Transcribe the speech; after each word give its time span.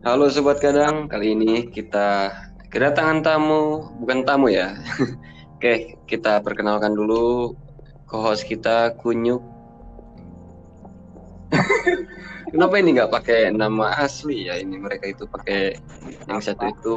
Halo 0.00 0.32
Sobat 0.32 0.64
Kadang, 0.64 1.12
kali 1.12 1.36
ini 1.36 1.68
kita 1.68 2.32
kedatangan 2.72 3.20
tamu, 3.20 3.92
bukan 4.00 4.24
tamu 4.24 4.48
ya. 4.48 4.72
Oke, 5.60 6.00
kita 6.08 6.40
perkenalkan 6.40 6.96
dulu 6.96 7.52
co-host 8.08 8.48
kita 8.48 8.96
Kunyuk. 8.96 9.44
Kenapa 12.56 12.80
ini 12.80 12.96
nggak 12.96 13.12
pakai 13.12 13.52
nama 13.52 13.92
asli 14.00 14.48
ya? 14.48 14.56
Ini 14.56 14.80
mereka 14.80 15.04
itu 15.04 15.28
pakai 15.28 15.76
yang 16.24 16.40
satu 16.40 16.64
itu 16.64 16.96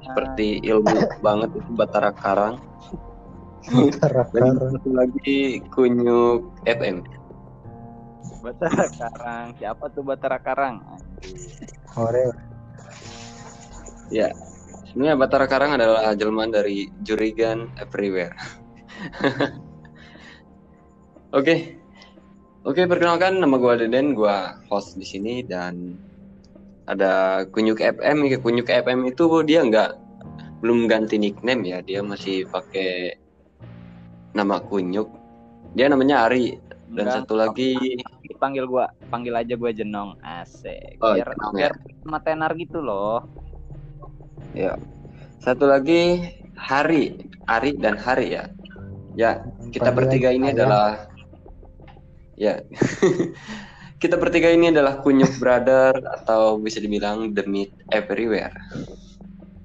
seperti 0.00 0.64
ilmu 0.72 1.04
banget 1.26 1.52
itu 1.52 1.70
Batara 1.76 2.16
Karang. 2.16 2.56
Batara 3.68 4.24
Karang. 4.32 4.80
lagi 4.88 5.60
Kunyuk 5.68 6.48
FM. 6.64 7.04
Batara 8.42 8.86
Karang. 8.90 9.46
Siapa 9.56 9.84
tuh 9.94 10.02
Batara 10.02 10.38
Karang? 10.42 10.76
Ore. 11.94 12.34
Ya, 14.10 14.34
sebenarnya 14.90 15.16
Batara 15.16 15.46
Karang 15.46 15.78
adalah 15.78 16.10
jelmaan 16.12 16.50
dari 16.50 16.90
Jurigan 17.06 17.70
Everywhere. 17.78 18.34
Oke, 21.32 21.80
oke 22.60 22.84
perkenalkan 22.84 23.40
nama 23.40 23.56
gua 23.56 23.72
Deden, 23.80 24.12
gua 24.12 24.60
host 24.68 25.00
di 25.00 25.06
sini 25.08 25.40
dan 25.40 25.96
ada 26.84 27.40
Kunyuk 27.48 27.80
FM. 27.80 28.28
Kunyuk 28.44 28.68
FM 28.68 29.08
itu 29.08 29.24
dia 29.48 29.64
nggak 29.64 29.96
belum 30.60 30.92
ganti 30.92 31.16
nickname 31.16 31.64
ya, 31.72 31.80
dia 31.80 32.04
masih 32.04 32.44
pakai 32.52 33.16
nama 34.36 34.60
Kunyuk. 34.60 35.08
Dia 35.72 35.88
namanya 35.88 36.28
Ari 36.28 36.60
dan 36.92 37.08
Enggak. 37.08 37.16
satu 37.24 37.34
lagi 37.40 37.80
Panggil 38.36 38.64
gua, 38.64 38.88
panggil 39.08 39.34
aja 39.34 39.54
gua 39.54 39.70
Jenong. 39.70 40.16
Asik. 40.20 40.96
Oh, 41.00 41.12
biar 41.12 41.28
Jenong, 41.28 41.52
biar 41.54 41.72
sama 42.02 42.18
tenar 42.20 42.50
gitu 42.54 42.78
loh. 42.78 43.22
ya 44.52 44.76
satu 45.38 45.64
lagi 45.64 46.20
Hari, 46.54 47.26
Ari 47.48 47.70
dan 47.76 47.96
Hari 47.96 48.26
ya. 48.30 48.44
Ya, 49.12 49.30
kita 49.72 49.88
Panggilan 49.88 49.96
bertiga 49.98 50.28
ini 50.30 50.46
saya. 50.48 50.54
adalah 50.56 50.88
ya 52.32 52.54
kita 54.02 54.16
bertiga 54.16 54.48
ini 54.48 54.72
adalah 54.72 55.00
kunyuk 55.00 55.36
brother 55.36 55.92
atau 56.20 56.56
bisa 56.56 56.80
dibilang 56.80 57.32
the 57.32 57.44
meat 57.44 57.72
everywhere 57.92 58.52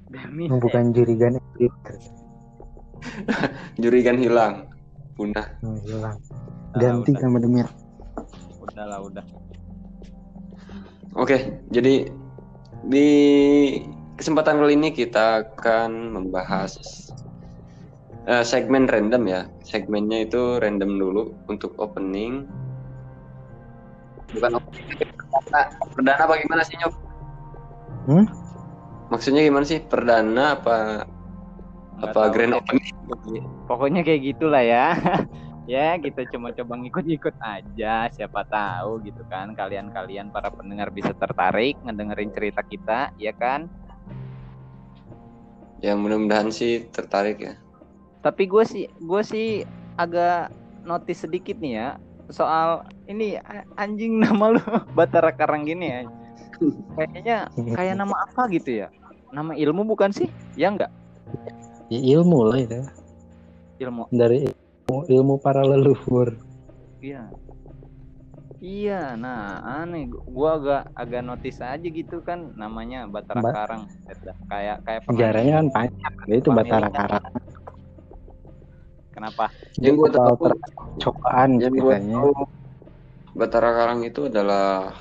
Demi 0.08 0.48
Bukan 0.48 0.92
jurigan 0.92 1.36
itu 1.56 1.68
jurigan 3.82 4.16
hilang 4.16 4.54
punah 5.14 5.46
Oh, 5.60 5.76
hilang. 5.80 6.16
Ah, 6.70 6.78
Ganti 6.78 7.16
sama 7.16 7.40
Demir. 7.40 7.66
Udah 8.68 8.84
lah 8.84 9.00
udah. 9.00 9.24
oke 11.16 11.36
jadi 11.72 12.08
di 12.86 13.08
kesempatan 14.14 14.58
kali 14.58 14.74
ini 14.74 14.90
kita 14.90 15.46
akan 15.46 16.14
membahas 16.14 16.78
eh, 18.26 18.44
segmen 18.44 18.84
random 18.86 19.24
ya. 19.24 19.40
Segmennya 19.64 20.26
itu 20.26 20.58
random 20.58 20.98
dulu 20.98 21.22
untuk 21.48 21.72
opening. 21.80 22.44
Bukan 24.36 24.60
opening 24.60 24.84
perdana. 25.16 25.60
Perdana 25.94 26.22
apa 26.26 26.34
gimana 26.38 26.62
sih 26.66 26.76
nyok? 26.76 26.94
Hmm? 28.08 28.24
maksudnya 29.08 29.40
gimana 29.40 29.64
sih? 29.64 29.80
Perdana 29.80 30.60
apa 30.60 31.08
Nggak 31.98 32.12
apa 32.12 32.20
tahu. 32.20 32.32
grand 32.36 32.54
opening? 32.58 32.94
Pokoknya 33.64 34.00
kayak 34.04 34.20
gitulah 34.34 34.62
ya. 34.62 34.86
ya 35.68 36.00
kita 36.00 36.24
cuma 36.32 36.56
coba 36.56 36.80
ngikut-ngikut 36.80 37.36
aja. 37.44 38.08
Siapa 38.08 38.48
tahu 38.48 39.04
gitu 39.04 39.20
kan. 39.28 39.52
Kalian-kalian 39.52 40.32
para 40.32 40.48
pendengar 40.48 40.88
bisa 40.88 41.12
tertarik 41.12 41.76
ngedengerin 41.84 42.32
cerita 42.32 42.64
kita, 42.64 43.12
ya 43.20 43.36
kan? 43.36 43.68
ya 45.78 45.94
mudah-mudahan 45.94 46.50
sih 46.50 46.90
tertarik 46.90 47.38
ya 47.38 47.54
Tapi 48.18 48.50
gue 48.50 48.64
sih, 48.66 48.84
gue 48.90 49.22
sih 49.22 49.62
agak 49.94 50.50
notice 50.82 51.22
sedikit 51.22 51.54
nih 51.62 51.74
ya 51.78 51.88
soal 52.28 52.84
ini 53.08 53.40
anjing 53.78 54.20
nama 54.20 54.58
lu 54.58 54.62
Batara 54.98 55.32
Karang 55.32 55.64
gini 55.64 55.86
ya. 55.88 56.00
Kayaknya 56.98 57.38
kayak 57.72 57.94
nama 57.96 58.14
apa 58.28 58.50
gitu 58.52 58.84
ya? 58.84 58.88
Nama 59.32 59.54
ilmu 59.56 59.86
bukan 59.88 60.10
sih? 60.12 60.28
Ya 60.58 60.68
enggak? 60.68 60.92
Ya, 61.88 62.18
ilmu 62.18 62.52
lah 62.52 62.58
itu. 62.60 62.84
Ilmu. 63.80 64.10
Dari 64.12 64.50
ilmu, 64.88 65.04
ilmu 65.04 65.34
para 65.36 65.60
leluhur. 65.60 66.40
Iya. 67.04 67.28
Iya, 68.58 69.14
nah 69.20 69.60
aneh. 69.84 70.08
Gua 70.24 70.56
agak 70.58 70.82
agak 70.96 71.22
notice 71.22 71.60
aja 71.60 71.84
gitu 71.84 72.24
kan 72.24 72.56
namanya 72.56 73.04
Batara 73.04 73.44
Ba- 73.44 73.52
Karang. 73.54 73.82
Kayak 74.48 74.80
kayak 74.82 75.00
Sejarahnya 75.04 75.52
kan 75.60 75.66
panjang. 75.70 76.14
Itu 76.32 76.48
Batara 76.50 76.88
Karang. 76.88 77.24
Kenapa? 79.12 79.50
yang 79.82 79.94
gue 79.98 80.10
tahu 80.14 80.34
Cokaan 80.98 81.58
yang 81.58 81.74
gue 81.74 81.90
ceritanya. 81.90 82.18
tahu 82.22 82.30
Batara 83.34 83.70
Karang 83.74 84.00
itu 84.06 84.26
adalah 84.26 84.94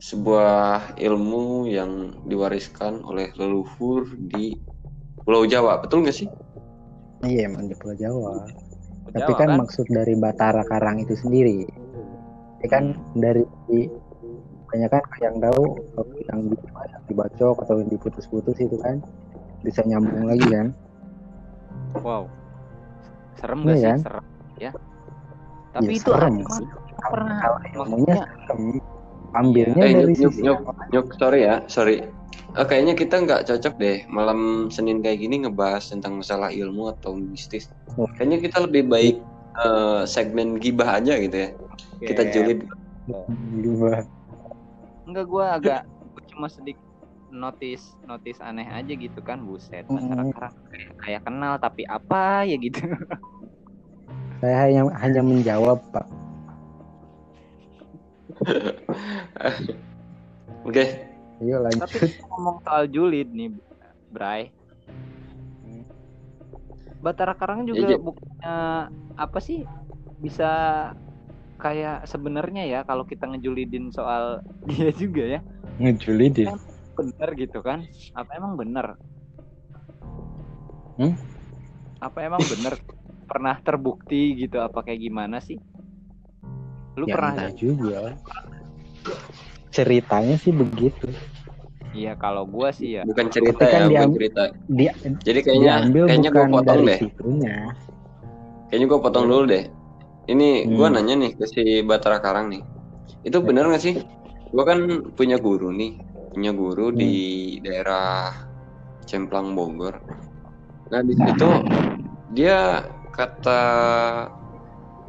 sebuah 0.00 0.94
ilmu 0.98 1.70
yang 1.70 2.22
diwariskan 2.26 3.02
oleh 3.06 3.30
leluhur 3.38 4.10
di 4.18 4.58
Pulau 5.22 5.46
Jawa 5.46 5.78
betul 5.82 6.02
nggak 6.02 6.16
sih 6.18 6.26
Iya 7.20 7.52
emang 7.52 7.68
di 7.68 7.76
Pulau 7.76 7.96
Jawa. 7.96 8.48
Tapi 9.10 9.32
Jawa, 9.32 9.40
kan, 9.40 9.48
maksud 9.60 9.86
dari 9.92 10.14
Batara 10.16 10.64
Karang 10.64 11.02
itu 11.04 11.12
sendiri. 11.20 11.68
Ya 12.60 12.68
kan 12.68 12.96
dari 13.16 13.44
banyak 14.70 14.88
kan 14.92 15.02
yang 15.18 15.36
tahu 15.42 15.82
yang 16.30 16.40
di- 16.46 16.62
yang 16.62 17.02
dibacok 17.10 17.56
atau 17.66 17.82
yang 17.82 17.90
diputus-putus 17.90 18.56
itu 18.62 18.76
kan 18.80 19.02
bisa 19.66 19.82
nyambung 19.84 20.30
lagi 20.30 20.46
kan. 20.48 20.66
Wow. 22.00 22.30
Serem 23.40 23.66
gak 23.66 23.68
Iya 23.68 23.76
sih? 23.76 23.88
kan? 23.88 23.98
Serem 24.04 24.24
ya. 24.60 24.70
Tapi 25.74 25.92
Ya, 25.92 25.98
itu 25.98 26.10
serem 26.12 26.34
sih. 26.48 26.66
pernah 27.00 27.38
ilmunya 27.72 28.16
maksudnya 28.16 28.16
serem. 28.46 28.60
ambilnya 29.30 29.82
eh 29.82 29.92
dari 29.94 30.12
nyuk, 30.12 30.20
nyuk, 30.20 30.32
sisi 30.36 30.40
nyuk, 30.44 30.58
nyuk, 30.92 31.06
sorry 31.16 31.40
ya 31.48 31.56
sorry 31.66 31.96
Eh, 32.50 32.66
kayaknya 32.66 32.94
kita 32.94 33.14
nggak 33.16 33.46
cocok 33.46 33.74
deh 33.76 34.02
malam 34.06 34.40
Senin 34.68 34.98
kayak 34.98 35.18
gini 35.18 35.38
ngebahas 35.40 35.86
tentang 35.86 36.18
masalah 36.18 36.50
ilmu 36.50 36.90
atau 36.90 37.14
mistis 37.14 37.70
Oh. 37.94 38.10
kayaknya 38.10 38.38
kita 38.40 38.58
lebih 38.60 38.86
baik 38.86 39.16
eh, 39.56 40.02
segmen 40.04 40.56
gibah 40.56 40.98
aja 40.98 41.14
gitu 41.16 41.36
ya 41.36 41.48
kita 42.00 42.22
Kayak- 42.24 42.32
julid 42.32 42.60
Gimana? 43.52 44.06
Enggak 45.04 45.26
gua 45.26 45.44
agak 45.52 45.80
gua 46.08 46.22
cuma 46.26 46.46
sedikit 46.46 46.82
notice 47.28 47.94
notice 48.04 48.38
aneh 48.40 48.66
aja 48.66 48.90
gitu 48.90 49.18
kan 49.20 49.42
buset 49.42 49.82
Batara 49.84 50.22
Mm. 50.22 50.30
Karang 50.32 50.54
kayak, 50.66 50.90
kayak 50.98 51.22
kenal 51.24 51.54
tapi 51.56 51.82
apa 51.84 52.42
ya 52.42 52.56
gitu 52.56 52.82
Saya 54.40 54.56
hanya 54.64 54.80
hanya 54.96 55.20
menjawab 55.20 55.78
Pak. 55.90 56.06
oke 60.64 60.84
Ayo 61.40 61.56
lanjut. 61.58 61.88
Tapi 61.88 61.98
ngomong 62.28 62.56
soal 62.60 62.84
julid 62.86 63.28
nih, 63.32 63.48
Bray. 64.12 64.52
Batara 67.00 67.32
Karang 67.32 67.64
juga 67.64 67.88
Ji. 67.88 67.96
bukannya 67.96 68.54
apa 69.16 69.38
sih 69.40 69.64
bisa 70.20 70.50
kayak 71.56 72.04
sebenarnya 72.04 72.68
ya 72.68 72.80
kalau 72.84 73.08
kita 73.08 73.24
ngejulidin 73.24 73.88
soal 73.88 74.44
dia 74.68 74.92
juga 74.92 75.24
ya 75.24 75.40
Ngejulidin. 75.80 76.52
bener 76.92 77.30
gitu 77.40 77.64
kan 77.64 77.88
apa 78.12 78.30
emang 78.36 78.60
bener 78.60 79.00
Hmm? 81.00 81.16
apa 81.96 82.18
emang 82.20 82.44
bener 82.44 82.76
pernah 83.30 83.56
terbukti 83.64 84.36
gitu 84.36 84.60
apa 84.60 84.84
kayak 84.84 85.00
gimana 85.00 85.40
sih 85.40 85.56
lu 87.00 87.08
Ya 87.08 87.16
pernah 87.16 87.32
entah 87.32 87.52
juga. 87.56 88.00
Ceritanya 89.72 90.36
sih 90.36 90.52
begitu. 90.52 91.08
Iya 91.92 92.12
kalau 92.14 92.44
gua 92.44 92.70
sih 92.70 92.96
ya. 92.96 93.02
Bukan 93.02 93.26
cerita 93.28 93.58
Tapi 93.58 93.66
kan 93.66 93.80
ya 93.80 93.86
bukan 93.86 93.92
diam- 93.92 94.14
cerita. 94.14 94.42
Dia 94.66 94.92
jadi 95.20 95.40
kayaknya 95.40 95.74
kayaknya 95.90 96.30
gue 96.30 96.38
bukan 96.40 96.50
potong 96.52 96.80
deh. 96.84 96.98
situnya. 96.98 97.56
kayaknya 98.66 98.86
gue 98.86 99.00
potong 99.00 99.26
dulu 99.26 99.44
deh. 99.46 99.64
Ini 100.26 100.48
gue 100.68 100.86
Hmm. 100.86 100.94
nanya 100.94 101.14
nih 101.18 101.32
ke 101.34 101.44
si 101.44 101.62
Batara 101.82 102.18
Karang 102.18 102.46
nih. 102.48 102.62
Itu 103.20 103.42
bener 103.42 103.66
nggak 103.66 103.82
sih? 103.82 103.98
Gue 104.48 104.64
kan 104.64 104.78
punya 105.12 105.36
guru 105.36 105.70
nih. 105.70 105.98
Punya 106.30 106.52
guru 106.52 106.90
di 106.90 107.12
daerah 107.58 108.30
Cemplang 109.02 109.52
Bogor. 109.52 109.98
Nah 110.86 111.02
di 111.02 111.12
situ 111.12 111.48
dia 112.30 112.78
kata 113.10 113.60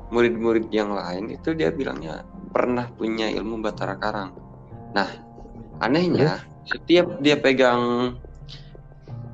murid-murid 0.09 0.67
yang 0.69 0.91
lain 0.91 1.29
itu 1.29 1.53
dia 1.53 1.69
bilangnya 1.69 2.25
pernah 2.49 2.89
punya 2.89 3.29
ilmu 3.29 3.61
Batara 3.61 3.95
Karang. 3.95 4.33
Nah 4.91 5.07
anehnya 5.79 6.41
setiap 6.67 7.19
dia 7.19 7.35
pegang 7.37 8.13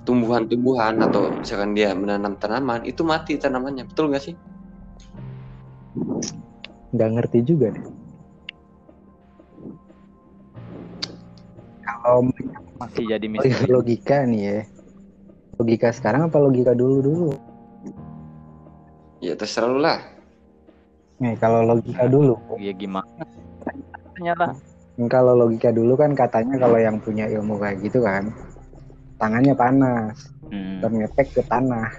tumbuhan-tumbuhan 0.08 1.04
atau 1.04 1.36
misalkan 1.36 1.76
dia 1.76 1.92
menanam 1.92 2.40
tanaman 2.40 2.88
itu 2.88 3.04
mati 3.04 3.36
tanamannya 3.36 3.84
betul 3.88 4.08
nggak 4.08 4.24
sih 4.24 4.36
Nggak 6.96 7.10
ngerti 7.20 7.40
juga 7.44 7.68
deh. 7.76 7.86
kalau 11.84 12.30
masih 12.80 13.04
jadi 13.10 13.26
Oh, 13.28 13.32
misteri 13.36 13.68
logika 13.68 14.24
nih 14.24 14.42
ya. 14.42 14.60
Logika 15.60 15.90
sekarang 15.92 16.32
apa 16.32 16.38
logika 16.40 16.72
dulu 16.72 16.98
dulu? 17.04 17.30
Ya 19.20 19.34
terserah 19.36 19.68
lu 19.68 19.82
lah. 19.82 20.00
Nih 21.18 21.34
kalau 21.42 21.66
logika 21.66 22.06
dulu, 22.06 22.38
ya 22.62 22.72
gimana 22.78 23.26
ternyata 24.14 24.54
kalau 25.06 25.38
logika 25.38 25.70
dulu 25.70 25.94
kan 25.94 26.18
katanya 26.18 26.58
kalau 26.58 26.82
yang 26.82 26.98
punya 26.98 27.30
ilmu 27.30 27.62
kayak 27.62 27.78
gitu 27.86 28.02
kan, 28.02 28.34
tangannya 29.22 29.54
panas, 29.54 30.18
hmm, 30.50 30.82
terngepek 30.82 31.38
ke 31.38 31.42
tanah. 31.46 31.94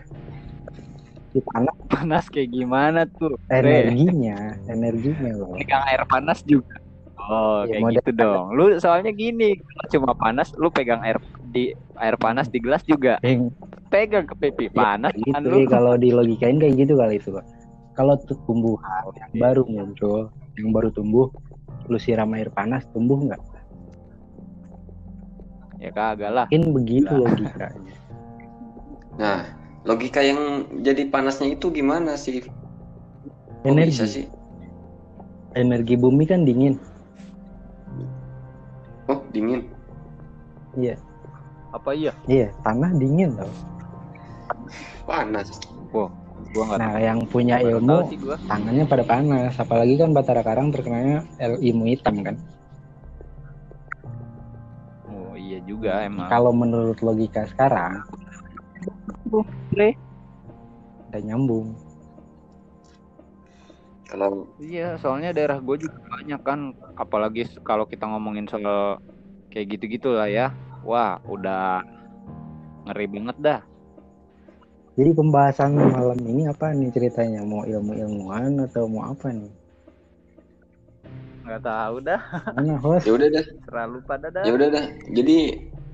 Di 1.30 1.38
tanah 1.54 1.74
panas 1.94 2.26
kayak 2.26 2.50
gimana 2.50 3.06
tuh 3.06 3.38
energinya, 3.46 4.58
energinya 4.66 5.30
loh. 5.38 5.54
pegang 5.54 5.86
air 5.86 6.02
panas 6.10 6.42
juga. 6.42 6.74
Oh 7.28 7.62
Iya, 7.66 7.78
kayak 7.78 8.02
gitu 8.02 8.10
dong. 8.18 8.44
Lu 8.58 8.74
soalnya 8.82 9.14
gini 9.14 9.54
cuma 9.94 10.14
panas 10.18 10.50
lu 10.58 10.70
pegang 10.74 10.98
air 11.06 11.22
di 11.38 11.70
air 11.98 12.18
panas 12.18 12.50
di 12.50 12.58
gelas 12.58 12.82
juga. 12.82 13.22
Yang 13.22 13.54
pegang 13.90 14.26
ke 14.26 14.34
pipi 14.34 14.66
panas 14.74 15.14
gitu 15.14 15.30
kan 15.34 15.42
ya, 15.46 15.50
lu 15.54 15.58
kalau 15.70 15.94
dilogikain 15.94 16.58
kayak 16.58 16.74
gitu 16.82 16.98
kali 16.98 17.22
itu, 17.22 17.30
Pak. 17.30 17.46
Kalau 17.94 18.14
tumbuhan 18.46 19.02
yang 19.18 19.32
baru 19.42 19.62
muncul, 19.66 20.30
yang 20.54 20.70
baru 20.70 20.88
tumbuh, 20.94 21.26
lu 21.88 21.96
siram 21.96 22.30
air 22.36 22.52
panas 22.52 22.84
tumbuh 22.92 23.16
nggak? 23.18 23.40
ya 25.78 25.90
kagak 25.94 26.30
lah 26.34 26.46
Mungkin 26.50 26.74
begitu 26.74 27.12
Lah. 27.14 27.28
logikanya. 27.30 27.94
Nah, 29.18 29.42
logika 29.82 30.22
yang 30.22 30.38
jadi 30.78 31.10
panasnya 31.10 31.50
itu 31.58 31.74
gimana 31.74 32.14
sih? 32.14 32.38
Kok 32.38 33.66
Energi, 33.66 33.90
bisa 33.90 34.06
sih? 34.06 34.26
energi 35.58 35.98
bumi 35.98 36.22
kan 36.22 36.46
dingin. 36.46 36.78
Oh, 39.10 39.18
dingin. 39.34 39.66
Iya, 40.78 40.94
apa 41.74 41.90
iya 41.98 42.14
iya, 42.30 42.54
tanah 42.62 42.94
dingin 42.94 43.34
loh. 43.34 43.50
Panas. 45.02 45.50
Gua 46.52 46.80
Nah, 46.80 46.96
yang 46.98 47.24
punya 47.28 47.60
tahu 47.60 47.68
ilmu 47.76 47.96
sih 48.08 48.18
gua. 48.18 48.36
tangannya 48.48 48.84
pada 48.88 49.04
panas, 49.04 49.54
apalagi 49.60 49.94
kan 50.00 50.10
Batara 50.16 50.42
Karang 50.42 50.72
terkenalnya 50.72 51.24
el- 51.38 51.60
ilmu 51.60 51.84
hitam 51.88 52.24
kan. 52.24 52.36
oh 55.08 55.34
iya 55.36 55.58
juga 55.64 56.04
emang. 56.04 56.28
Kalau 56.28 56.52
menurut 56.52 56.98
logika 57.00 57.44
sekarang, 57.48 58.00
Bre. 59.72 59.92
udah 61.08 61.20
nyambung. 61.24 61.76
Kalau 64.08 64.48
iya 64.56 64.96
soalnya 64.96 65.36
daerah 65.36 65.60
gue 65.60 65.84
juga 65.84 66.00
banyak 66.08 66.40
kan. 66.40 66.60
Apalagi 66.96 67.44
kalau 67.60 67.84
kita 67.84 68.08
ngomongin 68.08 68.48
soal 68.48 68.96
kayak 69.52 69.76
gitu-gitu 69.76 70.16
lah 70.16 70.28
ya. 70.32 70.48
Wah 70.80 71.20
udah 71.28 71.84
ngeri 72.88 73.06
banget 73.12 73.36
dah 73.36 73.60
Jadi 74.98 75.14
pembahasan 75.14 75.78
malam 75.78 76.18
ini 76.26 76.50
apa 76.50 76.74
nih 76.74 76.90
ceritanya? 76.90 77.46
Mau 77.46 77.62
ilmu-ilmuwan 77.62 78.66
atau 78.66 78.90
mau 78.90 79.06
apa 79.06 79.30
nih? 79.30 79.52
nggak 81.48 81.64
tahu 81.64 81.94
dah 82.04 82.20
Mana 82.52 82.76
host? 82.76 83.08
ya 83.08 83.12
udah 83.16 83.28
dah, 83.32 83.44
terlalu 83.64 83.98
pada 84.04 84.26
dah 84.28 84.42
ya 84.44 84.52
udah 84.52 84.68
dah. 84.68 84.84
Jadi 85.14 85.38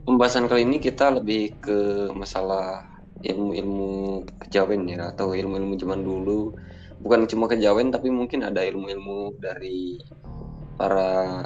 pembahasan 0.03 0.51
kali 0.51 0.67
ini 0.67 0.83
kita 0.83 1.15
lebih 1.15 1.55
ke 1.63 2.11
masalah 2.17 2.83
ilmu-ilmu 3.23 4.25
kejawen 4.43 4.89
ya 4.91 5.13
atau 5.15 5.37
ilmu-ilmu 5.37 5.79
zaman 5.79 6.01
dulu. 6.03 6.57
Bukan 6.99 7.29
cuma 7.31 7.47
kejawen 7.47 7.93
tapi 7.93 8.09
mungkin 8.09 8.43
ada 8.43 8.65
ilmu-ilmu 8.67 9.39
dari 9.39 10.01
para 10.81 11.45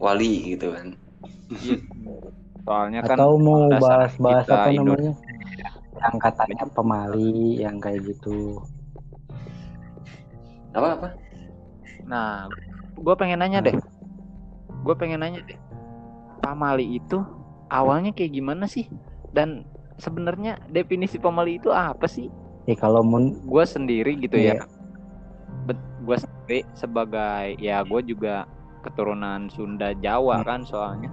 wali 0.00 0.56
gitu 0.56 0.72
kan. 0.72 0.94
Iya. 1.50 1.76
soalnya 2.62 3.00
kan 3.02 3.18
Atau 3.18 3.34
mau 3.42 3.66
bahas-bahas 3.66 4.46
apa 4.46 4.70
namanya? 4.72 5.12
Yang 6.00 6.16
katanya 6.16 6.64
pemali, 6.72 7.60
yang 7.60 7.76
kayak 7.76 8.00
gitu. 8.08 8.64
Apa 10.72 10.88
apa? 10.96 11.08
Nah, 12.08 12.48
gue 12.96 13.14
pengen 13.20 13.44
nanya 13.44 13.60
deh. 13.60 13.76
Gue 14.80 14.94
pengen 14.96 15.20
nanya 15.20 15.44
deh. 15.44 15.58
Pamali 16.40 16.96
itu 16.96 17.20
awalnya 17.68 18.16
kayak 18.16 18.32
gimana 18.32 18.64
sih? 18.64 18.88
Dan 19.28 19.68
sebenarnya 20.00 20.56
definisi 20.72 21.20
pamali 21.20 21.60
itu 21.60 21.68
apa 21.68 22.08
sih? 22.08 22.32
Ya 22.64 22.74
kalau 22.80 23.04
mun 23.04 23.36
Gue 23.44 23.64
sendiri 23.68 24.16
gitu 24.16 24.40
Iya. 24.40 24.64
ya. 24.64 24.64
Gue 26.00 26.16
sendiri 26.16 26.64
sebagai 26.72 27.60
ya 27.60 27.84
gue 27.84 28.00
juga 28.08 28.48
keturunan 28.80 29.52
Sunda 29.52 29.92
Jawa 29.92 30.40
Hmm. 30.40 30.48
kan 30.48 30.60
soalnya 30.64 31.12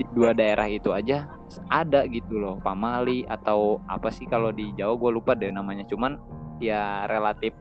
di 0.00 0.04
dua 0.16 0.32
daerah 0.32 0.64
itu 0.64 0.88
aja 0.96 1.28
ada 1.68 2.08
gitu 2.08 2.40
loh 2.40 2.56
pamali 2.64 3.28
atau 3.28 3.84
apa 3.84 4.08
sih 4.08 4.24
kalau 4.24 4.48
di 4.48 4.72
Jawa 4.72 4.96
gue 4.96 5.10
lupa 5.12 5.36
deh 5.36 5.52
namanya. 5.52 5.84
Cuman 5.84 6.16
ya 6.56 7.04
relatif 7.04 7.52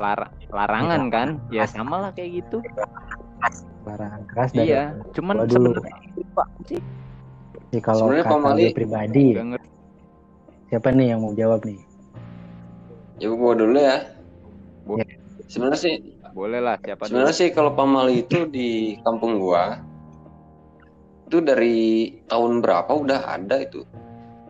lar- 0.00 0.32
larangan 0.48 1.12
kan? 1.12 1.28
Ya 1.52 1.68
sama 1.68 2.08
lah 2.08 2.10
kayak 2.16 2.40
gitu. 2.40 2.64
Larangan 3.84 4.22
keras 4.24 4.50
dari 4.56 4.72
iya 4.72 4.96
cuman 5.12 5.44
sebenarnya 5.44 5.92
sih 6.64 6.80
Ya, 7.68 7.84
kalau 7.84 8.08
Sebenarnya 8.08 8.56
gue 8.56 8.72
pribadi, 8.72 9.26
siapa 10.72 10.88
nih 10.88 11.12
yang 11.12 11.20
mau 11.20 11.36
jawab 11.36 11.68
nih? 11.68 11.84
Ya 13.20 13.28
gua 13.28 13.52
dulu 13.52 13.76
ya. 13.76 14.08
Boleh. 14.88 15.04
Sebenarnya 15.52 15.80
sih 15.80 15.94
boleh 16.32 16.60
lah 16.64 16.76
siapa 16.80 17.04
Sebenarnya 17.04 17.36
sih 17.36 17.48
kalau 17.52 17.76
pamali 17.76 18.24
itu 18.24 18.48
di 18.48 18.96
kampung 19.04 19.36
gua 19.36 19.84
itu 21.28 21.44
dari 21.44 21.78
tahun 22.24 22.64
berapa 22.64 22.88
udah 22.88 23.20
ada 23.36 23.60
itu. 23.60 23.84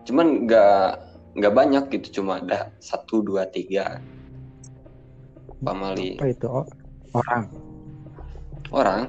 Cuman 0.06 0.46
nggak 0.46 0.86
nggak 1.34 1.54
banyak 1.54 1.84
gitu, 1.98 2.22
cuma 2.22 2.38
ada 2.38 2.70
satu 2.78 3.20
dua 3.20 3.50
tiga 3.50 3.98
pamali 5.58 6.14
Apa 6.22 6.30
itu? 6.30 6.46
Oh, 6.46 6.66
orang. 7.18 7.42
orang. 8.70 9.02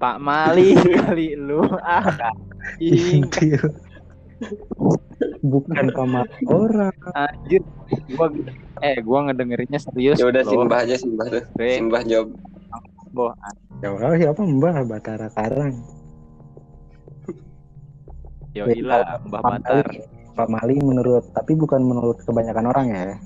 Pak 0.00 0.16
Mali 0.22 0.72
kali 0.96 1.36
lu 1.36 1.60
ah 1.84 2.06
Bukan 5.44 5.86
pemali 5.92 6.40
orang. 6.48 6.94
anjir 7.12 7.60
gua 8.16 8.32
eh 8.80 8.96
gua 9.04 9.28
ngedengerinnya 9.28 9.76
serius 9.76 10.16
Ya 10.22 10.30
udah 10.30 10.46
simbah 10.46 10.86
aja 10.86 10.96
simbah 10.96 11.26
tuh. 11.28 11.44
Simbah 11.58 12.02
jawab. 12.06 12.32
Boh, 13.10 13.34
Ya 13.80 13.88
Allah, 13.96 14.12
siapa 14.20 14.42
Mbah 14.44 14.84
Batara 14.84 15.28
Karang? 15.32 15.72
Yoi 18.52 18.84
lah 18.84 19.16
Mbah 19.24 19.40
Batar 19.40 19.88
Pamali, 19.88 20.04
pamali 20.36 20.76
menurut, 20.84 21.24
tapi 21.32 21.56
bukan 21.56 21.80
menurut 21.80 22.20
kebanyakan 22.28 22.66
orang 22.68 22.86
ya. 22.92 23.16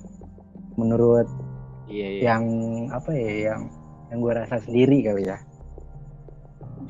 Menurut 0.78 1.26
iya 1.90 2.06
iya 2.06 2.20
yang 2.30 2.44
apa 2.94 3.10
ya, 3.10 3.50
yang 3.50 3.60
yang 4.14 4.18
gue 4.22 4.32
rasa 4.34 4.56
sendiri 4.62 5.02
kali 5.02 5.26
ya. 5.26 5.38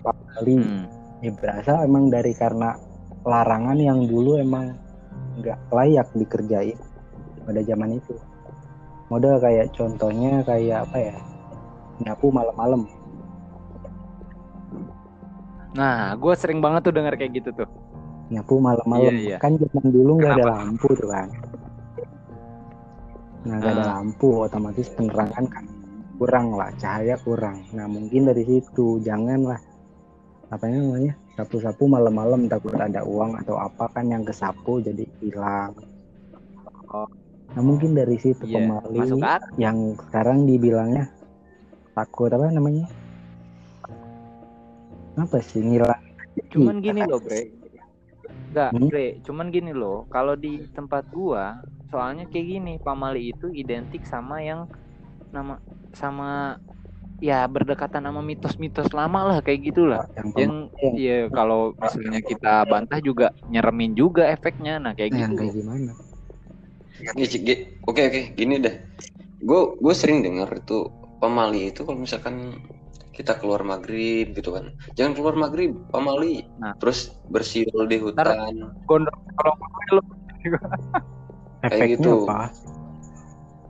Pamali 0.05 0.57
Hmm. 0.61 0.85
ya 1.25 1.33
berasa 1.33 1.73
emang 1.89 2.13
dari 2.13 2.37
karena 2.37 2.77
larangan 3.25 3.81
yang 3.81 4.05
dulu 4.05 4.37
emang 4.37 4.77
nggak 5.41 5.73
layak 5.73 6.09
dikerjain 6.13 6.77
pada 7.49 7.65
zaman 7.65 7.97
itu. 7.97 8.13
Model 9.09 9.41
kayak 9.41 9.73
contohnya 9.73 10.45
kayak 10.45 10.85
apa 10.85 10.99
ya? 11.01 11.17
Nyapu 12.05 12.29
malam-malam. 12.29 13.04
Nah, 15.75 16.15
gue 16.15 16.35
sering 16.35 16.59
banget 16.59 16.87
tuh 16.87 16.95
denger 16.95 17.15
kayak 17.15 17.33
gitu 17.35 17.51
tuh. 17.55 17.71
nyapu 18.25 18.57
malam-malam 18.57 19.13
Iya, 19.13 19.37
iya. 19.37 19.39
kan 19.39 19.53
zaman 19.55 19.85
dulu 19.87 20.17
nggak 20.17 20.33
ada 20.35 20.47
lampu 20.57 20.89
tuh 20.97 21.13
kan 21.13 21.29
nah 23.45 23.61
nggak 23.61 23.69
ada 23.71 23.85
Ah. 23.85 23.89
lampu 23.95 24.29
otomatis 24.41 24.89
penerangan 24.89 25.45
kan 25.45 25.65
kurang 26.17 26.57
lah 26.57 26.73
cahaya 26.75 27.21
kurang 27.21 27.61
nah 27.71 27.85
mungkin 27.85 28.25
dari 28.25 28.41
situ 28.43 28.97
janganlah 28.99 29.61
apa 30.49 30.65
namanya 30.65 31.13
sapu-sapu 31.37 31.85
malam-malam 31.85 32.49
takut 32.49 32.73
ada 32.73 33.05
uang 33.05 33.37
atau 33.37 33.61
apa 33.61 33.93
kan 33.93 34.09
yang 34.09 34.25
kesapu 34.25 34.81
jadi 34.81 35.05
hilang 35.21 35.77
Oh. 36.89 37.05
nah 37.53 37.61
mungkin 37.61 37.93
dari 37.93 38.17
situ 38.17 38.41
pemali 38.41 39.05
masuk 39.05 39.21
akal. 39.21 39.53
yang 39.59 39.77
sekarang 40.01 40.49
dibilangnya 40.49 41.13
takut 41.93 42.33
apa 42.33 42.49
namanya 42.49 42.89
apa 45.15 45.39
sih 45.39 45.63
ngilang 45.63 46.05
Cuman 46.55 46.79
gini 46.83 47.03
loh, 47.07 47.19
Bre. 47.23 47.51
Enggak, 48.51 48.71
Hmm? 48.75 48.89
Bre. 48.91 49.07
Cuman 49.27 49.47
gini 49.51 49.73
loh, 49.75 50.07
kalau 50.11 50.35
di 50.39 50.63
tempat 50.75 51.07
gua, 51.11 51.63
soalnya 51.91 52.27
kayak 52.31 52.47
gini, 52.47 52.73
pamali 52.79 53.35
itu 53.35 53.51
identik 53.51 54.07
sama 54.07 54.43
yang 54.43 54.71
nama 55.35 55.59
sama 55.95 56.59
ya 57.23 57.47
berdekatan 57.47 58.07
sama 58.07 58.23
mitos-mitos 58.23 58.91
lama 58.95 59.35
lah 59.35 59.39
kayak 59.43 59.75
gitulah. 59.75 60.07
yang 60.15 60.31
Yang 60.35 60.51
pemali 60.71 61.03
ya 61.03 61.19
kalau 61.31 61.75
misalnya 61.75 62.21
kita 62.23 62.55
bantah 62.67 62.99
juga 63.03 63.27
nyeremin 63.51 63.95
juga 63.99 64.31
efeknya. 64.31 64.79
Nah, 64.79 64.93
kayak 64.95 65.11
yang 65.15 65.35
gitu. 65.35 65.43
kayak 65.43 65.55
gimana. 65.59 65.93
Oke 67.87 68.01
oke, 68.07 68.23
gini 68.39 68.55
deh. 68.63 68.75
Gue 69.43 69.75
gue 69.83 69.95
sering 69.95 70.23
dengar 70.23 70.51
itu 70.55 70.87
pemali 71.19 71.75
itu 71.75 71.83
kalau 71.83 71.99
misalkan 71.99 72.55
kita 73.15 73.39
keluar 73.39 73.63
maghrib 73.63 74.35
gitu 74.35 74.51
kan 74.51 74.69
jangan 74.93 75.15
keluar 75.15 75.35
maghrib 75.35 75.71
pamali 75.89 76.43
Nah. 76.59 76.75
terus 76.77 77.15
bersiul 77.25 77.87
di 77.87 77.99
hutan 77.99 78.69
Gondrong 78.85 79.23
kalau 79.35 79.55
Kayak 81.65 81.73
Efeknya 81.73 81.97
gitu. 81.97 82.15
apa? 82.27 82.41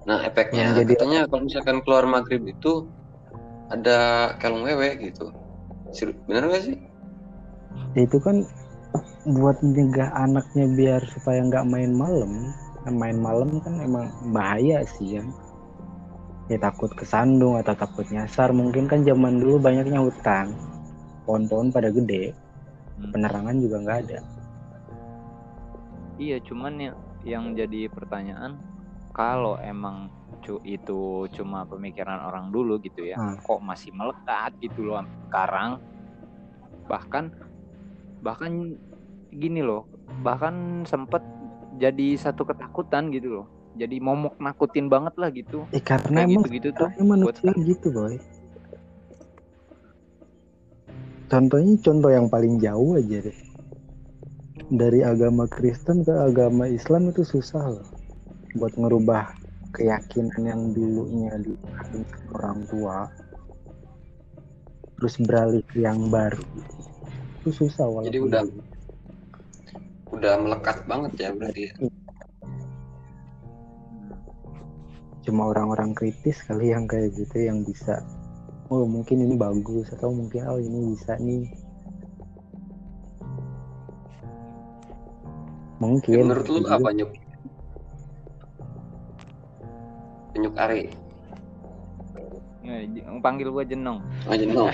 nah 0.05 0.19
efeknya 0.21 0.65
jadi- 0.75 0.97
katanya 0.97 1.21
kalau 1.25 1.43
misalkan 1.45 1.79
keluar 1.81 2.05
maghrib 2.05 2.43
itu 2.43 2.89
ada 3.69 3.99
kalung 4.37 4.61
wewe 4.63 4.97
gitu 4.99 5.33
bener 6.27 6.49
gak 6.51 6.65
sih 6.65 6.79
Ya, 7.95 8.03
itu 8.03 8.19
kan 8.19 8.43
buat 9.25 9.59
mencegah 9.59 10.11
anaknya 10.15 10.67
biar 10.69 11.03
supaya 11.11 11.43
nggak 11.43 11.67
main 11.67 11.91
malam. 11.91 12.51
Kan 12.83 12.95
main 12.95 13.19
malam 13.19 13.59
kan 13.59 13.79
emang 13.79 14.07
bahaya 14.31 14.83
sih 14.95 15.19
ya. 15.19 15.23
Ya 16.45 16.61
takut 16.61 16.93
kesandung 16.93 17.57
atau 17.57 17.73
takut 17.73 18.05
nyasar. 18.13 18.53
Mungkin 18.53 18.85
kan 18.85 19.01
zaman 19.01 19.41
dulu 19.41 19.57
banyaknya 19.61 20.05
hutan. 20.05 20.53
Pohon-pohon 21.25 21.73
pada 21.73 21.89
gede. 21.89 22.37
Hmm. 23.01 23.11
Penerangan 23.17 23.57
juga 23.59 23.77
nggak 23.81 23.99
ada. 24.05 24.19
Iya, 26.21 26.39
cuman 26.45 26.73
ya 26.79 26.93
yang 27.25 27.57
jadi 27.57 27.89
pertanyaan 27.89 28.61
kalau 29.17 29.57
emang 29.59 30.13
cu 30.45 30.61
itu 30.63 31.25
cuma 31.33 31.65
pemikiran 31.65 32.21
orang 32.29 32.53
dulu 32.53 32.77
gitu 32.85 33.09
ya, 33.09 33.17
Hmm. 33.17 33.41
kok 33.41 33.65
masih 33.65 33.91
melekat 33.97 34.53
gitu 34.61 34.85
loh 34.85 35.01
sekarang. 35.33 35.81
Bahkan 36.85 37.25
bahkan 38.21 38.77
gini 39.33 39.65
loh, 39.65 39.89
bahkan 40.21 40.85
sempet 40.85 41.25
jadi 41.81 42.15
satu 42.21 42.45
ketakutan 42.45 43.09
gitu 43.11 43.41
loh. 43.43 43.47
Jadi 43.75 43.99
momok 43.99 44.39
nakutin 44.39 44.87
banget 44.87 45.15
lah 45.19 45.35
gitu. 45.35 45.67
Eh 45.75 45.83
karena 45.83 46.23
Kayak 46.23 46.31
emang 46.31 46.45
gitu-gitu 46.47 46.69
tuh. 46.79 46.89
Karena 46.95 47.05
manusia 47.11 47.51
buat- 47.51 47.67
gitu 47.67 47.87
boy. 47.91 48.15
Contohnya 51.27 51.75
contoh 51.83 52.11
yang 52.15 52.27
paling 52.31 52.63
jauh 52.63 52.95
aja 52.95 53.19
deh. 53.27 53.39
Dari 54.71 55.03
agama 55.03 55.51
Kristen 55.51 56.07
ke 56.07 56.15
agama 56.15 56.71
Islam 56.71 57.11
itu 57.11 57.27
susah 57.27 57.75
loh. 57.75 57.87
Buat 58.55 58.79
ngerubah 58.79 59.35
keyakinan 59.75 60.43
yang 60.47 60.63
dulunya 60.71 61.35
di 61.43 61.59
orang 62.31 62.63
tua. 62.71 63.11
Terus 65.03 65.15
beralih 65.19 65.67
ke 65.67 65.83
yang 65.83 66.07
baru. 66.07 66.47
Itu 67.43 67.51
susah 67.51 67.91
walaupun. 67.91 68.15
Jadi 68.15 68.21
udah 68.23 68.43
udah 70.15 70.35
melekat 70.39 70.87
banget 70.87 71.13
ya 71.19 71.31
berarti 71.35 71.63
ya. 71.67 71.75
Cuma 75.25 75.49
orang-orang 75.49 75.97
kritis 75.97 76.45
kali 76.45 76.77
yang 76.77 76.85
kayak 76.85 77.17
gitu 77.17 77.49
yang 77.49 77.65
bisa 77.65 78.05
oh 78.69 78.85
mungkin 78.89 79.25
ini 79.25 79.37
bagus 79.37 79.93
atau 79.93 80.13
mungkin 80.13 80.45
oh 80.49 80.61
ini 80.61 80.97
bisa 80.97 81.17
nih 81.21 81.49
mungkin 85.81 86.13
Ya, 86.17 86.21
menurut 86.25 86.47
lu 86.49 86.61
apa 86.65 86.89
nyuk 86.93 87.11
penyuk 90.33 90.55
are 90.57 90.81
j- 92.65 93.05
panggil 93.21 93.49
gua 93.53 93.65
jenong. 93.69 94.01
oh 94.29 94.35
jenong 94.37 94.73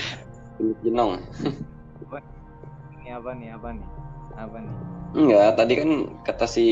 jenong 0.82 1.10
Ini 3.00 3.16
apa 3.16 3.30
nih? 3.34 3.48
Apa 3.56 3.68
nih? 3.74 3.88
Apa 4.38 4.56
nih? 4.62 4.74
enggak 5.10 5.48
tadi 5.58 5.72
kan 5.74 5.90
kata 6.22 6.46
si 6.46 6.66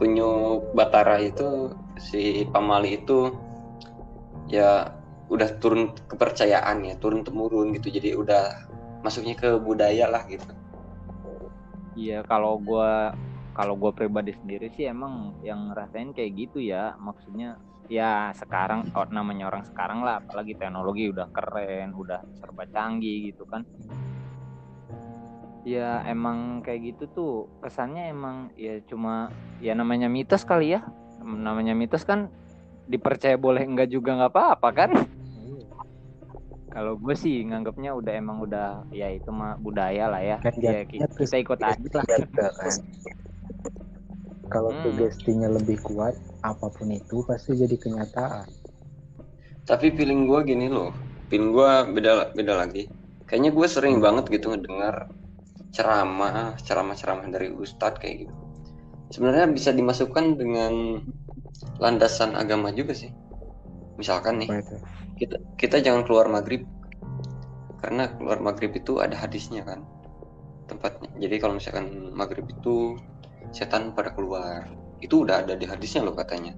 kunyuk 0.00 0.72
batara 0.72 1.20
itu 1.20 1.72
si 1.96 2.44
pamali 2.52 3.00
itu 3.02 3.32
ya 4.46 4.92
udah 5.26 5.58
turun 5.58 5.90
kepercayaan 6.06 6.86
ya 6.86 6.94
turun 7.02 7.26
temurun 7.26 7.74
gitu 7.74 7.90
jadi 7.90 8.14
udah 8.14 8.42
masuknya 9.02 9.34
ke 9.34 9.58
budaya 9.58 10.06
lah 10.06 10.22
gitu 10.30 10.56
Iya, 11.96 12.20
kalau 12.28 12.60
gua 12.60 13.16
kalau 13.56 13.72
gua 13.72 13.88
pribadi 13.88 14.36
sendiri 14.36 14.68
sih 14.76 14.84
emang 14.84 15.32
yang 15.40 15.72
ngerasain 15.72 16.12
kayak 16.12 16.32
gitu 16.36 16.60
ya. 16.60 16.92
Maksudnya 17.00 17.56
ya 17.88 18.36
sekarang 18.36 18.92
oh, 18.92 19.08
namanya 19.08 19.48
orang 19.48 19.64
sekarang 19.64 20.04
lah, 20.04 20.20
apalagi 20.20 20.52
teknologi 20.60 21.08
udah 21.08 21.32
keren, 21.32 21.96
udah 21.96 22.20
serba 22.36 22.68
canggih 22.68 23.32
gitu 23.32 23.48
kan. 23.48 23.64
Ya 25.64 26.04
emang 26.04 26.60
kayak 26.60 26.94
gitu 26.94 27.04
tuh 27.10 27.32
kesannya 27.64 28.12
emang 28.12 28.52
ya 28.60 28.78
cuma 28.84 29.32
ya 29.64 29.72
namanya 29.72 30.12
mitos 30.12 30.44
kali 30.44 30.76
ya. 30.76 30.84
Namanya 31.26 31.74
mitos 31.74 32.06
kan 32.06 32.30
dipercaya 32.86 33.34
boleh 33.34 33.66
enggak 33.66 33.90
juga 33.90 34.14
nggak 34.14 34.30
apa-apa 34.30 34.68
kan. 34.70 34.90
Kalau 36.70 36.94
gue 37.00 37.16
sih 37.18 37.42
nganggapnya 37.42 37.96
udah 37.96 38.12
emang 38.14 38.38
udah 38.44 38.84
ya 38.94 39.10
itu 39.10 39.32
mah 39.34 39.58
budaya 39.58 40.06
lah 40.06 40.22
ya. 40.22 40.36
Kan 40.38 40.54
Ya, 40.60 40.84
kita, 40.86 41.08
kita 41.10 41.36
ikut 41.42 41.58
aja 41.58 41.74
lah. 41.98 42.04
Kan. 42.06 42.78
Kalau 44.46 44.70
Hmm. 44.70 44.82
sugestinya 44.86 45.50
lebih 45.50 45.82
kuat, 45.82 46.14
apa 46.46 46.70
pun 46.70 46.94
itu 46.94 47.26
pasti 47.26 47.58
jadi 47.58 47.74
kenyataan. 47.74 48.46
tapi 49.66 49.90
feeling 49.98 50.30
gue 50.30 50.46
gini 50.46 50.70
loh 50.70 50.94
feeling 51.26 51.50
gue 51.50 51.70
beda 51.98 52.30
beda 52.38 52.54
lagi 52.54 52.86
kayaknya 53.26 53.50
gue 53.50 53.66
sering 53.66 53.98
banget 53.98 54.30
gitu 54.30 54.54
ngedengar 54.54 55.10
ceramah 55.74 56.54
ceramah 56.62 56.94
ceramah 56.94 57.26
dari 57.26 57.50
ustadz 57.50 57.98
kayak 57.98 58.30
gitu 58.30 58.45
sebenarnya 59.10 59.46
bisa 59.50 59.70
dimasukkan 59.70 60.38
dengan 60.38 61.02
landasan 61.78 62.34
agama 62.34 62.72
juga 62.72 62.96
sih. 62.96 63.10
Misalkan 63.96 64.44
nih 64.44 64.50
kita 65.16 65.36
kita 65.56 65.76
jangan 65.82 66.04
keluar 66.04 66.28
maghrib. 66.28 66.66
Karena 67.80 68.10
keluar 68.18 68.40
maghrib 68.42 68.72
itu 68.74 68.98
ada 68.98 69.14
hadisnya 69.14 69.62
kan 69.62 69.84
tempatnya. 70.66 71.12
Jadi 71.22 71.36
kalau 71.38 71.54
misalkan 71.60 72.10
maghrib 72.12 72.48
itu 72.50 72.98
setan 73.54 73.94
pada 73.94 74.10
keluar. 74.12 74.66
Itu 74.98 75.28
udah 75.28 75.44
ada 75.44 75.54
di 75.54 75.68
hadisnya 75.68 76.02
loh 76.02 76.16
katanya. 76.16 76.56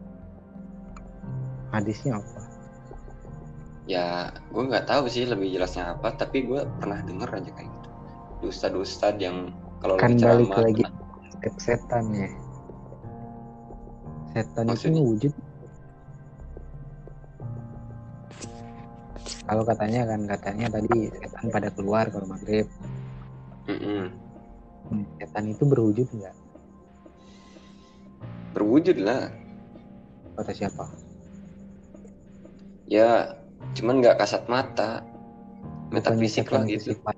Hadisnya 1.75 2.17
apa? 2.17 2.49
ya 3.88 4.28
gue 4.52 4.62
nggak 4.69 4.85
tahu 4.85 5.09
sih 5.09 5.25
lebih 5.25 5.49
jelasnya 5.57 5.97
apa 5.97 6.12
tapi 6.12 6.45
gue 6.45 6.61
pernah 6.76 7.00
denger 7.00 7.40
aja 7.40 7.50
kayak 7.57 7.73
gitu. 7.73 7.88
Di 8.38 8.45
ustad 8.52 8.73
ustad 8.76 9.17
yang 9.17 9.57
kalau 9.81 9.97
Kan 9.97 10.21
balik 10.21 10.52
lagi. 10.52 10.85
ke 10.85 11.08
setan 11.59 12.04
ya. 12.12 12.30
Setan 14.35 14.66
itu 14.68 14.90
Maksudnya? 14.90 15.02
wujud. 15.02 15.33
Kalau 19.49 19.64
katanya 19.64 20.04
kan 20.04 20.21
katanya 20.28 20.66
tadi 20.68 21.09
setan 21.09 21.47
pada 21.49 21.68
keluar 21.73 22.04
kalau 22.12 22.28
maghrib. 22.28 22.68
Mm-mm. 23.68 24.12
Hmm, 24.88 25.04
Setan 25.21 25.52
itu 25.52 25.64
berwujud 25.64 26.09
nggak? 26.12 26.37
berwujud 28.49 28.97
lah 28.99 29.28
Kata 30.35 30.50
siapa? 30.50 30.88
ya 32.88 33.37
cuman 33.76 34.00
nggak 34.00 34.16
kasat 34.18 34.49
mata 34.49 35.04
metafisik 35.92 36.49
lah 36.49 36.64
itu 36.64 36.80
gitu 36.80 36.97
Sifat. 36.97 37.14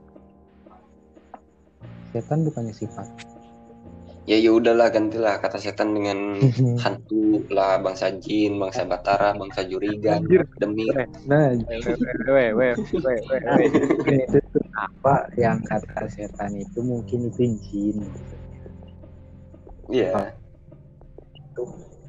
Setan 2.10 2.42
bukannya 2.42 2.74
sifat. 2.74 3.06
Ya 4.30 4.38
ya 4.38 4.50
udahlah 4.54 4.94
gantilah 4.94 5.42
kata 5.42 5.58
setan 5.58 5.90
dengan 5.90 6.38
hantu 6.78 7.42
lah 7.50 7.82
bangsa 7.82 8.14
jin 8.14 8.62
bangsa 8.62 8.86
batara 8.86 9.34
bangsa 9.34 9.66
jurigan 9.66 10.22
demir. 10.54 10.94
Nah, 11.26 11.50
itu 11.50 11.66
apa 14.78 15.26
yang 15.34 15.58
kata 15.66 16.06
setan 16.06 16.54
itu 16.54 16.78
mungkin 16.78 17.26
itu 17.26 17.42
jin. 17.58 17.98
iya. 19.90 20.30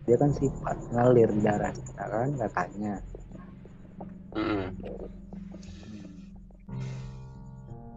Dia 0.06 0.16
kan 0.22 0.30
sifat 0.38 0.78
ngalir 0.94 1.30
darah 1.42 1.74
kita 1.74 2.04
kan 2.06 2.30
katanya. 2.38 2.94
Mm-mm. 4.38 4.70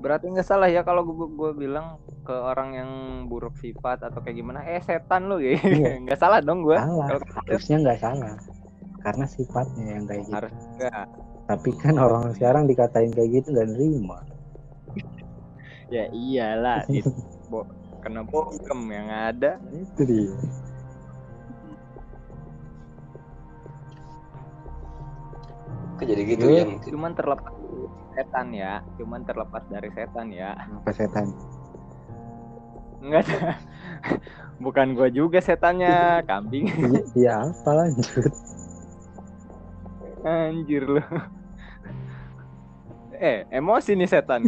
Berarti 0.04 0.28
nggak 0.28 0.44
salah 0.44 0.68
ya 0.68 0.84
kalau 0.84 1.00
gue 1.08 1.32
gue 1.32 1.50
bilang 1.56 1.96
ke 2.28 2.36
orang 2.36 2.76
yang 2.76 2.90
buruk 3.24 3.56
sifat 3.56 4.04
atau 4.04 4.20
kayak 4.20 4.36
gimana, 4.36 4.60
eh 4.68 4.76
setan 4.84 5.32
lu 5.32 5.40
gitu. 5.40 5.64
Iya. 5.64 5.96
Nggak 6.04 6.20
salah 6.20 6.44
dong 6.44 6.60
gue. 6.60 6.76
Salah. 6.76 7.08
Kalau 7.08 7.20
gitu 7.24 7.40
Harusnya 7.40 7.76
nggak 7.80 8.00
salah. 8.04 8.36
Karena 9.00 9.24
sifatnya 9.24 9.84
yang 9.96 10.04
kayak 10.04 10.22
gitu. 10.28 10.36
harus 10.36 10.54
nggak. 10.76 11.06
Tapi 11.48 11.70
kan 11.80 11.94
orang 11.96 12.36
sekarang 12.36 12.68
dikatain 12.68 13.16
kayak 13.16 13.30
gitu 13.40 13.56
nggak 13.56 13.68
nerima. 13.72 14.18
Ya 15.92 16.08
iyalah, 16.08 16.80
itu 16.96 17.12
bo 17.52 17.68
kena 18.00 18.24
bokem 18.24 18.88
yang 18.88 19.08
ada. 19.12 19.60
Itu 19.68 20.00
dia. 20.08 20.32
Jadi 26.04 26.22
gitu 26.24 26.44
ya 26.52 26.64
mungkin 26.68 26.90
Cuman 26.92 27.12
terlepas 27.16 27.53
setan 28.12 28.50
ya, 28.50 28.78
cuman 28.96 29.22
terlepas 29.22 29.62
dari 29.66 29.90
setan 29.90 30.30
ya. 30.30 30.54
Apa 30.54 30.90
setan? 30.90 31.26
Enggak 33.00 33.26
Bukan 34.64 34.94
gue 34.94 35.08
juga 35.10 35.42
setannya, 35.42 35.92
kambing. 36.30 36.66
Iya, 36.70 37.02
iya 37.14 37.32
apa 37.44 37.70
lanjut? 37.74 38.32
Anjir 40.24 40.82
lu. 40.88 41.02
Eh, 43.14 43.44
emosi 43.50 43.92
nih 43.94 44.08
setan. 44.08 44.46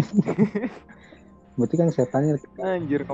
Berarti 1.57 1.75
kan 1.75 1.89
setannya 1.89 2.37
Anjir, 2.61 3.09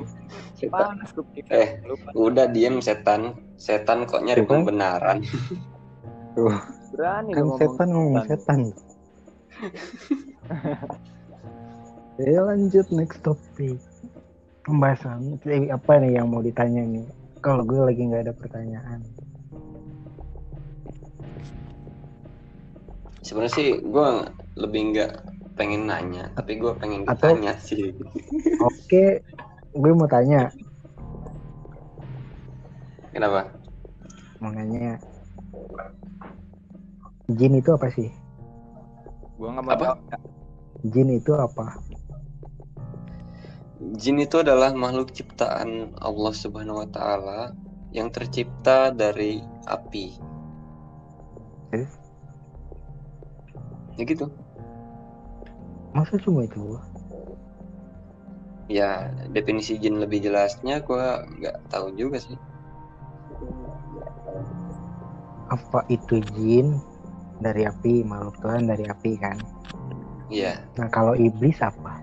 Setan. 0.58 0.98
panas 0.98 1.10
kuping. 1.14 1.46
Eh, 1.46 1.78
Lupa. 1.86 2.10
Udah 2.12 2.46
diem 2.50 2.82
setan. 2.82 3.38
Setan 3.54 4.02
kok 4.06 4.22
nyari 4.22 4.42
Tuh 4.42 4.50
pembenaran. 4.50 5.22
tuh 6.34 6.50
Berani 6.90 7.30
kan 7.32 7.40
lu 7.40 7.46
ngomong 7.46 7.60
setan 7.60 7.88
ngomong 7.88 8.24
setan. 8.26 8.60
Ya 12.18 12.40
lanjut 12.48 12.86
next 12.90 13.20
topic. 13.20 13.78
Pembahasan 14.62 15.42
eh, 15.42 15.68
apa 15.68 15.98
nih 15.98 16.22
yang 16.22 16.30
mau 16.30 16.38
ditanya 16.38 16.82
nih? 16.82 17.06
Kalau 17.42 17.66
gue 17.66 17.82
lagi 17.82 18.02
nggak 18.06 18.30
ada 18.30 18.34
pertanyaan. 18.34 19.02
Sebenarnya 23.22 23.54
sih 23.54 23.68
gue 23.82 24.08
lebih 24.56 24.80
nggak 24.94 25.12
pengen 25.54 25.86
nanya, 25.86 26.30
tapi 26.34 26.58
gue 26.58 26.72
pengen 26.78 27.02
Atau- 27.04 27.34
ditanya 27.34 27.54
sih. 27.58 27.90
Oke, 28.68 29.20
gue 29.72 29.92
mau 29.92 30.06
tanya, 30.06 30.48
Kenapa? 33.12 33.44
mau 34.40 34.48
nanya. 34.48 34.96
Jin 37.28 37.54
itu 37.54 37.70
apa 37.70 37.90
sih? 37.90 38.08
Gua 39.42 39.58
nggak 39.58 39.66
mau 39.66 39.74
Apa? 39.74 39.86
tahu. 39.98 40.22
Jin 40.86 41.08
itu 41.18 41.34
apa? 41.34 41.82
Jin 43.98 44.22
itu 44.22 44.38
adalah 44.38 44.70
makhluk 44.70 45.10
ciptaan 45.10 45.98
Allah 45.98 46.30
Subhanahu 46.30 46.86
wa 46.86 46.88
taala 46.94 47.50
yang 47.90 48.14
tercipta 48.14 48.94
dari 48.94 49.42
api. 49.66 50.14
Eh? 51.74 51.90
Ya 53.98 54.02
gitu. 54.06 54.30
Masa 55.90 56.22
cuma 56.22 56.46
itu? 56.46 56.78
Ya, 58.70 59.10
definisi 59.34 59.74
jin 59.74 59.98
lebih 59.98 60.22
jelasnya 60.22 60.78
gua 60.86 61.26
nggak 61.26 61.66
tahu 61.66 61.90
juga 61.98 62.22
sih. 62.22 62.38
Apa 65.50 65.82
itu 65.90 66.22
jin 66.38 66.78
dari 67.42 67.66
api, 67.66 68.06
makhluk 68.06 68.38
Tuhan 68.38 68.70
dari 68.70 68.86
api 68.86 69.12
kan? 69.18 69.36
Iya, 70.32 70.56
Nah 70.80 70.88
kalau 70.88 71.12
iblis 71.18 71.60
apa? 71.60 72.00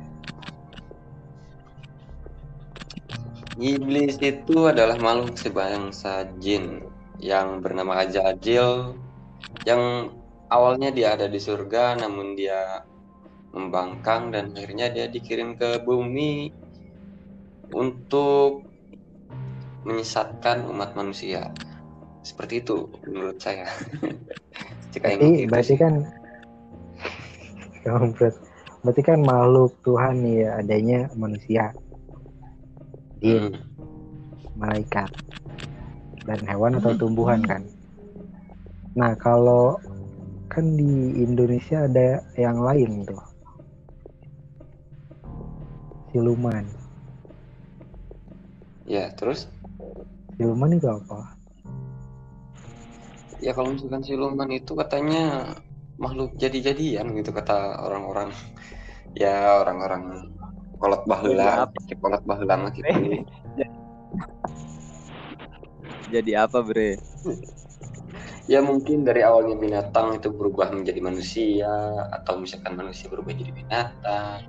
iblis 3.60 4.16
itu 4.24 4.72
adalah 4.72 4.96
makhluk 4.96 5.36
sebangsa 5.36 6.24
jin 6.40 6.80
yang 7.20 7.60
bernama 7.60 8.08
Ajajil 8.08 8.96
yang 9.68 10.16
awalnya 10.48 10.96
dia 10.96 11.20
ada 11.20 11.28
di 11.28 11.36
surga 11.44 12.00
namun 12.00 12.40
dia 12.40 12.88
membangkang 13.52 14.32
dan 14.32 14.56
akhirnya 14.56 14.88
dia 14.88 15.06
dikirim 15.12 15.60
ke 15.60 15.84
bumi 15.84 16.56
untuk 17.76 18.64
menyesatkan 19.84 20.64
umat 20.72 20.96
manusia. 20.96 21.52
Seperti 22.24 22.64
itu 22.64 22.88
menurut 23.04 23.44
saya. 23.44 23.68
Yang 24.98 25.48
Berarti, 25.50 25.70
gitu 25.70 25.74
kan 25.78 25.94
Kampret. 27.86 28.36
Berarti 28.82 29.02
kan 29.04 29.20
makhluk 29.22 29.76
Tuhan 29.84 30.24
nih 30.24 30.36
ya, 30.48 30.50
adanya 30.64 31.00
manusia, 31.16 31.76
jin, 33.20 33.52
Hmm, 33.52 33.60
malaikat, 34.56 35.12
dan 36.24 36.40
hewan 36.48 36.80
atau 36.80 36.96
Hmm. 36.96 37.00
tumbuhan 37.00 37.44
kan. 37.44 37.62
Nah 38.96 39.16
kalau 39.20 39.78
kan 40.48 40.76
di 40.76 41.20
Indonesia 41.22 41.86
ada 41.86 42.24
yang 42.40 42.60
lain 42.64 43.04
tuh, 43.06 43.20
siluman. 46.10 46.66
ya 48.88 49.12
terus 49.14 49.46
Siluman 50.40 50.72
itu 50.72 50.88
apa? 50.88 51.39
Ya 53.46 53.52
kalau 53.56 53.70
misalkan 53.76 54.04
siluman 54.04 54.50
itu 54.52 54.72
katanya 54.76 55.56
makhluk 56.00 56.36
jadi-jadian 56.40 57.06
gitu 57.20 57.32
kata 57.36 57.80
orang-orang 57.86 58.30
ya 59.16 59.60
orang-orang 59.64 60.04
kolot 60.80 61.02
apa? 61.08 61.80
kolot 62.00 62.24
baheula 62.28 62.56
mah 62.62 62.72
gitu 62.76 62.88
Jadi 66.10 66.32
apa, 66.34 66.60
Bre? 66.66 66.98
ya 68.50 68.60
mungkin 68.66 69.06
dari 69.06 69.22
awalnya 69.22 69.56
binatang 69.62 70.18
itu 70.18 70.34
berubah 70.34 70.74
menjadi 70.74 71.00
manusia 71.06 71.70
atau 72.10 72.42
misalkan 72.42 72.74
manusia 72.74 73.06
berubah 73.06 73.30
jadi 73.38 73.52
binatang 73.54 74.42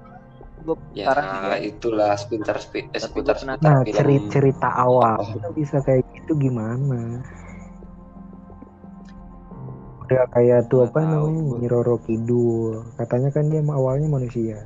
ya 0.96 1.07
nih. 1.12 1.68
itulah 1.70 2.16
sepintar 2.16 2.57
spi- 2.59 2.88
eh, 2.90 3.00
seputar 3.00 3.37
seputar 3.37 3.61
Nah 3.61 3.85
cerita 3.85 4.26
cerita 4.33 4.68
awal 4.72 5.20
itu 5.37 5.48
bisa 5.55 5.79
kayak 5.85 6.03
gitu 6.16 6.33
gimana? 6.37 7.20
Udah 10.11 10.27
kayak 10.35 10.66
tuh 10.66 10.83
Nggak 10.83 10.90
apa 10.90 11.01
tahu, 11.07 11.07
namanya 11.07 11.38
gua. 11.46 11.55
Nyi 11.62 11.68
Roro 11.70 11.96
Kidul. 12.03 12.75
Katanya 12.99 13.31
kan 13.31 13.44
dia 13.46 13.62
awalnya 13.62 14.09
manusia. 14.11 14.59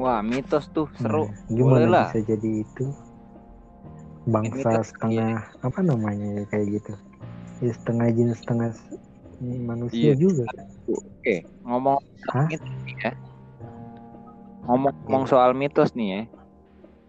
Wah, 0.00 0.24
mitos 0.24 0.72
tuh 0.72 0.88
seru. 0.96 1.28
Nah, 1.28 1.36
gimana 1.52 1.76
Boleh 1.84 1.88
lah. 1.92 2.08
bisa 2.08 2.18
jadi 2.24 2.50
itu? 2.64 2.84
Bangsa 4.24 4.56
Mitos, 4.72 4.88
setengah 4.88 5.32
apa 5.60 5.80
namanya 5.84 6.40
ya, 6.40 6.42
kayak 6.48 6.80
gitu. 6.80 6.92
Ya, 7.60 7.72
setengah 7.76 8.06
jin 8.08 8.32
setengah 8.32 8.70
manusia 9.44 10.12
Iya. 10.12 10.14
juga. 10.16 10.44
Oke, 10.88 11.44
ngomong 11.60 12.00
mitos 12.48 12.72
ya. 13.04 13.12
Ngomong-ngomong 14.64 15.24
soal 15.28 15.52
mitos 15.52 15.92
nih 15.92 16.08
ya. 16.08 16.22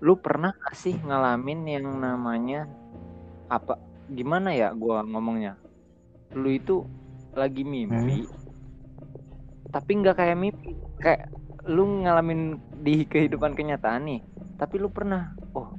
Lu 0.03 0.19
pernah 0.19 0.51
gak 0.51 0.75
sih 0.75 0.99
ngalamin 0.99 1.63
yang 1.71 1.87
namanya 1.95 2.67
apa 3.47 3.79
gimana 4.11 4.51
ya 4.51 4.69
gua 4.71 5.01
ngomongnya? 5.01 5.55
Lu 6.35 6.47
itu 6.47 6.83
lagi 7.31 7.63
mimpi 7.63 8.27
tapi 9.71 9.91
nggak 9.95 10.19
kayak 10.19 10.35
mimpi, 10.35 10.75
kayak 10.99 11.31
lu 11.63 12.03
ngalamin 12.03 12.59
di 12.83 13.07
kehidupan 13.07 13.55
kenyataan 13.55 14.03
nih. 14.03 14.19
Tapi 14.59 14.75
lu 14.75 14.91
pernah, 14.91 15.31
oh 15.55 15.71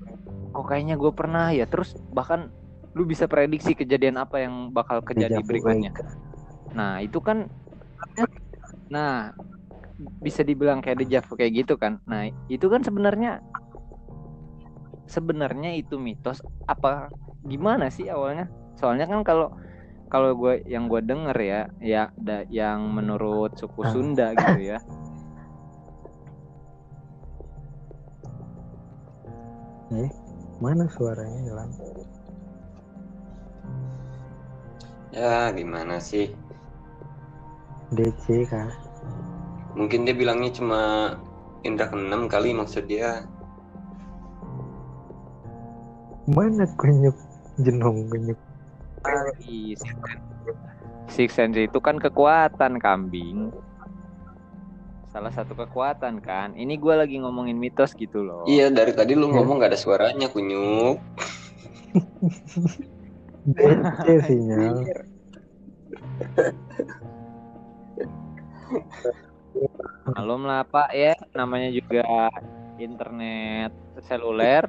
kok 0.48 0.64
kayaknya 0.64 0.96
gue 0.96 1.12
pernah 1.12 1.52
ya. 1.52 1.68
Terus 1.68 1.92
bahkan 2.08 2.48
lu 2.96 3.04
bisa 3.04 3.28
prediksi 3.28 3.76
kejadian 3.76 4.16
apa 4.16 4.40
yang 4.40 4.72
bakal 4.72 5.04
kejadi 5.04 5.36
berikutnya. 5.44 5.92
kayak- 5.92 6.16
Nah, 6.72 7.04
itu 7.04 7.20
kan 7.20 7.52
nah 8.88 9.36
bisa 10.24 10.40
dibilang 10.40 10.80
kayak 10.80 11.04
deja 11.04 11.20
vu 11.20 11.36
kayak 11.36 11.52
gitu 11.52 11.76
kan. 11.76 12.00
Nah, 12.08 12.32
itu 12.48 12.66
kan 12.72 12.80
sebenarnya 12.80 13.44
sebenarnya 15.12 15.76
itu 15.76 16.00
mitos 16.00 16.40
apa 16.64 17.12
gimana 17.44 17.92
sih 17.92 18.08
awalnya? 18.08 18.48
Soalnya 18.80 19.04
kan 19.04 19.20
kalau 19.20 19.52
kalau 20.08 20.32
gue 20.36 20.64
yang 20.64 20.88
gue 20.88 21.00
denger 21.04 21.36
ya, 21.36 21.60
ya 21.80 22.02
da- 22.16 22.48
yang 22.48 22.88
menurut 22.88 23.52
suku 23.60 23.84
Ah. 23.84 23.92
Sunda 23.92 24.26
gitu 24.32 24.60
ya. 24.72 24.78
Eh, 29.92 30.08
mana 30.64 30.88
suaranya 30.88 31.40
hilang? 31.44 31.70
ya 35.12 35.52
gimana 35.52 36.00
sih 36.00 36.32
DC 37.92 38.48
kah? 38.48 38.72
mungkin 39.76 40.08
dia 40.08 40.16
bilangnya 40.16 40.56
cuma 40.56 40.80
indra 41.60 41.92
keenam 41.92 42.32
kali 42.32 42.56
maksud 42.56 42.88
dia 42.88 43.28
Mana 46.30 46.64
kunyuk 46.78 47.16
jenong 47.58 48.06
kunyuk? 48.06 48.38
Ih, 49.42 49.74
Six 51.10 51.34
Sense- 51.34 51.66
itu 51.66 51.78
kan 51.82 51.98
kekuatan 51.98 52.78
kambing. 52.78 53.50
Salah 55.10 55.34
satu 55.34 55.52
kekuatan 55.58 56.22
kan. 56.22 56.54
Ini 56.54 56.78
gue 56.78 56.94
lagi 56.94 57.18
ngomongin 57.20 57.58
mitos 57.58 57.92
gitu 57.98 58.22
loh. 58.24 58.46
iya 58.48 58.72
dari 58.72 58.96
tadi 58.96 59.12
lu 59.12 59.28
ngomong 59.28 59.60
gak 59.60 59.74
ada 59.74 59.80
suaranya 59.80 60.30
kunyuk 60.32 61.02
DC 63.44 64.08
sinyal. 64.30 64.86
Malum 70.16 70.42
lah 70.48 70.64
Pak 70.64 70.90
ya, 70.96 71.12
namanya 71.36 71.68
juga 71.68 72.32
internet 72.80 73.72
seluler 74.08 74.64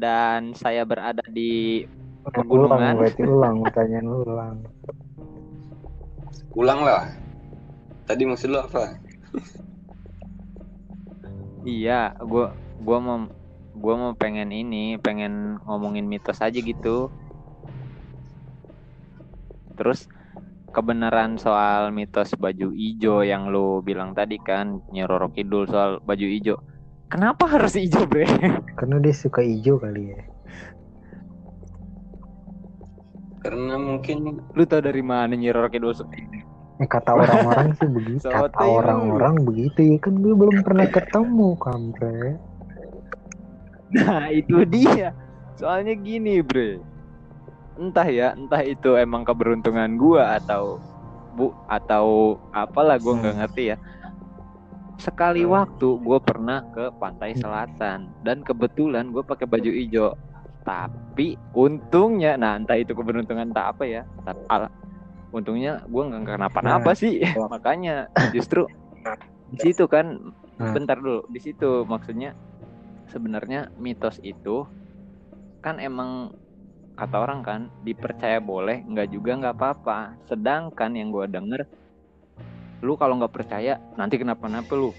dan 0.00 0.56
saya 0.56 0.88
berada 0.88 1.20
di 1.28 1.84
Ulang 2.24 2.32
Pegunungan. 2.32 2.94
berarti 3.00 3.22
ulang 3.24 3.56
pertanyaan 3.64 4.06
ulang. 4.08 4.56
ulang 6.56 6.80
lah 6.82 7.04
tadi 8.04 8.22
maksud 8.26 8.50
lu 8.50 8.58
apa 8.60 8.96
iya, 11.64 12.16
gua 12.24 12.56
gua 12.80 12.98
mau 12.98 13.18
gua 13.76 13.94
mau 13.96 14.12
pengen 14.16 14.50
ini, 14.52 14.96
pengen 15.00 15.60
ngomongin 15.64 16.08
mitos 16.08 16.40
aja 16.40 16.56
gitu. 16.56 17.12
Terus 19.76 20.08
kebenaran 20.70 21.40
soal 21.40 21.90
mitos 21.90 22.36
baju 22.36 22.70
ijo 22.76 23.24
yang 23.24 23.48
lu 23.48 23.80
bilang 23.80 24.12
tadi 24.12 24.36
kan 24.38 24.84
Nyiroro 24.92 25.32
Kidul 25.32 25.68
soal 25.68 25.98
baju 26.04 26.26
ijo. 26.26 26.56
Kenapa 27.10 27.44
harus 27.50 27.74
ijo, 27.74 28.06
Bre? 28.06 28.22
Karena 28.78 29.02
dia 29.02 29.10
suka 29.10 29.42
hijau 29.42 29.82
kali 29.82 30.14
ya. 30.14 30.22
Karena 33.42 33.74
mungkin 33.80 34.38
Lu 34.54 34.62
tau 34.68 34.78
dari 34.78 35.02
mana 35.02 35.34
Nyiroro 35.34 35.66
Kidul 35.66 35.90
suka 35.90 36.14
ijo? 36.14 36.38
Eh, 36.80 36.88
kata 36.88 37.12
orang-orang 37.12 37.76
sih 37.76 37.88
begitu. 37.90 38.24
Kata 38.32 38.64
orang-orang 38.64 39.42
begitu 39.44 39.78
ya 39.84 39.96
kan 40.00 40.16
gue 40.22 40.32
belum 40.32 40.64
pernah 40.64 40.86
ketemu 40.88 41.48
kampret. 41.60 42.40
Nah, 43.90 44.30
itu 44.30 44.62
dia. 44.70 45.10
Soalnya 45.58 45.98
gini, 45.98 46.40
Bre. 46.40 46.78
Entah 47.76 48.06
ya, 48.06 48.32
entah 48.38 48.62
itu 48.62 48.94
emang 48.94 49.26
keberuntungan 49.26 49.98
gua 49.98 50.38
atau 50.38 50.78
bu 51.34 51.52
atau 51.66 52.36
apalah 52.54 53.00
gua 53.02 53.18
nggak 53.18 53.36
ngerti 53.44 53.62
ya. 53.74 53.76
Sekali 55.00 55.42
waktu 55.42 55.88
gue 55.98 56.18
pernah 56.20 56.60
ke 56.70 56.92
pantai 57.00 57.32
selatan 57.34 58.12
dan 58.20 58.44
kebetulan 58.44 59.08
gue 59.08 59.24
pakai 59.24 59.48
baju 59.48 59.70
hijau. 59.72 60.12
Tapi 60.60 61.40
untungnya, 61.56 62.36
nah 62.36 62.54
entah 62.54 62.76
itu 62.76 62.92
keberuntungan 62.92 63.48
tak 63.50 63.74
apa 63.76 63.84
ya. 63.88 64.02
Tapi 64.22 64.44
al- 64.46 64.72
untungnya 65.32 65.80
gue 65.88 66.02
nggak 66.04 66.36
kenapa-napa 66.36 66.92
Nah. 66.92 66.98
sih. 66.98 67.16
Makanya 67.52 68.12
justru 68.30 68.68
di 69.48 69.58
situ 69.58 69.88
kan 69.88 70.20
Nah. 70.60 70.76
bentar 70.76 71.00
dulu 71.00 71.24
di 71.32 71.40
situ 71.40 71.88
maksudnya 71.88 72.36
sebenarnya 73.08 73.72
mitos 73.80 74.20
itu 74.20 74.68
kan 75.58 75.80
emang 75.80 76.36
kata 76.92 77.16
orang 77.16 77.40
kan 77.40 77.60
dipercaya 77.80 78.44
boleh 78.44 78.84
nggak 78.84 79.08
juga 79.08 79.40
nggak 79.40 79.56
apa-apa 79.56 80.20
sedangkan 80.28 80.92
yang 80.92 81.08
gua 81.08 81.24
denger 81.24 81.64
lu 82.80 82.96
kalau 82.96 83.20
nggak 83.20 83.32
percaya 83.32 83.76
nanti 83.96 84.16
kenapa-napa 84.16 84.72
lu 84.72 84.90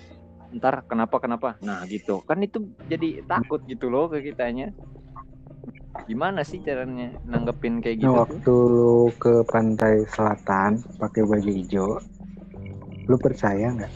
ntar 0.52 0.84
kenapa 0.86 1.18
kenapa 1.18 1.50
nah 1.64 1.82
gitu 1.88 2.22
kan 2.28 2.38
itu 2.44 2.60
jadi 2.86 3.24
takut 3.26 3.64
gitu 3.66 3.88
loh 3.90 4.12
ke 4.12 4.22
kitanya 4.22 4.70
gimana 6.06 6.42
sih 6.44 6.60
caranya 6.62 7.14
nanggepin 7.24 7.80
kayak 7.80 7.98
gitu 8.04 8.10
Nah, 8.12 8.26
tuh? 8.28 8.40
waktu 8.42 8.52
lu 8.52 8.96
ke 9.16 9.34
pantai 9.48 10.04
selatan 10.10 10.82
pakai 10.98 11.22
baju 11.24 11.52
hijau, 11.52 11.90
lu 13.06 13.16
percaya 13.22 13.70
nggak? 13.72 13.94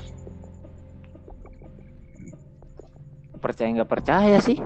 percaya 3.42 3.70
nggak 3.78 3.92
percaya 3.92 4.38
sih 4.42 4.58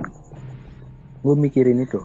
Gue 1.20 1.36
mikirin 1.36 1.84
itu. 1.84 2.00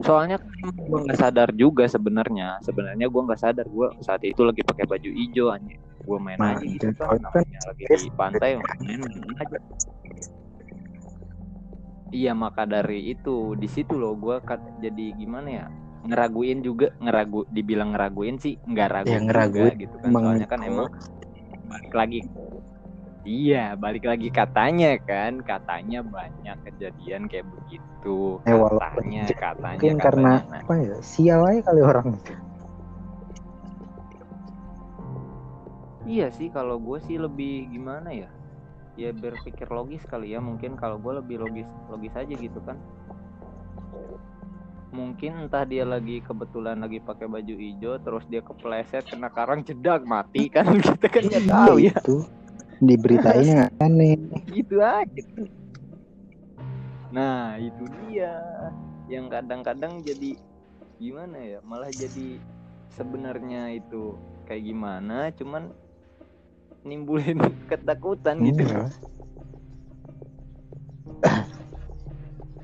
Soalnya 0.00 0.36
gue 0.64 0.98
nggak 1.06 1.18
sadar 1.20 1.48
juga 1.52 1.84
sebenarnya. 1.86 2.58
Sebenarnya 2.64 3.06
gue 3.06 3.22
nggak 3.26 3.40
sadar. 3.40 3.66
Gue 3.68 3.88
saat 4.00 4.20
itu 4.24 4.40
lagi 4.42 4.64
pakai 4.64 4.84
baju 4.88 5.10
hijau 5.12 5.48
aja 5.52 5.74
gue 6.00 6.18
main 6.18 6.38
Nah, 6.40 6.56
aja. 6.56 6.64
gitu 6.64 6.90
itu 6.90 6.96
kan 6.96 7.20
kan 7.20 7.20
namanya 7.20 7.60
lagi 7.68 7.84
di 7.86 8.10
pantai 8.16 8.50
main, 8.56 9.00
main 9.04 9.36
aja. 9.36 9.58
Iya 12.10 12.32
maka 12.34 12.66
dari 12.66 13.14
itu 13.14 13.54
di 13.54 13.68
situ 13.70 13.94
loh 13.94 14.18
gue 14.18 14.36
jadi 14.82 15.04
gimana 15.14 15.48
ya? 15.48 15.66
Ngeraguin 16.00 16.64
juga. 16.64 16.90
Ngeragu 16.98 17.46
dibilang 17.52 17.94
ngeraguin 17.94 18.40
sih 18.40 18.56
nggak 18.66 18.88
ragu 18.90 19.12
Ya, 19.12 19.20
juga 19.20 19.26
ngeraguin 19.30 19.74
gitu 19.78 19.96
kan. 20.00 20.10
soalnya 20.10 20.46
kan 20.48 20.60
emang 20.64 20.88
balik 21.70 21.92
lagi 21.94 22.18
iya 23.24 23.76
balik 23.76 24.08
lagi 24.08 24.32
katanya 24.32 24.96
kan 25.04 25.44
katanya 25.44 26.00
banyak 26.00 26.56
kejadian 26.64 27.28
kayak 27.28 27.46
begitu 27.48 28.40
Eh, 28.48 28.56
walaupun 28.56 28.80
katanya 28.80 29.24
katanya 29.36 29.76
Mungkin 29.76 29.96
karena 30.00 30.32
katanya. 30.40 30.50
Nah, 30.50 30.62
apa 30.64 30.74
ya? 30.80 30.96
Sial 31.04 31.40
aja 31.44 31.60
kali 31.68 31.80
orang 31.84 32.06
itu. 32.16 32.34
Iya 36.10 36.26
sih 36.34 36.48
kalau 36.50 36.80
gue 36.80 36.98
sih 37.06 37.20
lebih 37.20 37.70
gimana 37.70 38.10
ya 38.10 38.30
ya 38.98 39.14
berpikir 39.14 39.70
logis 39.70 40.02
kali 40.04 40.34
ya 40.34 40.42
mungkin 40.42 40.74
kalau 40.74 40.98
gue 40.98 41.22
lebih 41.22 41.40
logis 41.40 41.68
logis 41.88 42.12
aja 42.12 42.34
gitu 42.34 42.58
kan 42.66 42.76
mungkin 44.90 45.46
entah 45.46 45.62
dia 45.62 45.86
lagi 45.86 46.18
kebetulan 46.18 46.82
lagi 46.82 46.98
pakai 46.98 47.30
baju 47.30 47.54
hijau 47.54 47.94
terus 48.02 48.26
dia 48.26 48.42
kepleset 48.42 49.06
kena 49.06 49.30
karang 49.30 49.62
jedak 49.62 50.02
mati 50.02 50.50
kan 50.50 50.66
kita 50.82 51.06
kan 51.14 51.22
nggak 51.30 51.46
tahu 51.46 51.74
ya 51.78 51.94
Itu 51.94 52.26
diberitainnya 52.80 53.52
nggak 53.68 53.72
aneh. 53.84 54.16
gitu 54.50 54.80
aja 54.80 55.22
nah 57.10 57.58
itu 57.58 57.84
dia 58.06 58.32
yang 59.10 59.26
kadang-kadang 59.26 60.00
jadi 60.06 60.38
gimana 60.96 61.36
ya 61.40 61.58
malah 61.66 61.90
jadi 61.90 62.38
sebenarnya 62.94 63.80
itu 63.80 64.14
kayak 64.46 64.62
gimana 64.66 65.30
cuman 65.34 65.74
nimbulin 66.82 67.38
ketakutan 67.70 68.40
gitu 68.46 68.64
Iya. 68.64 68.88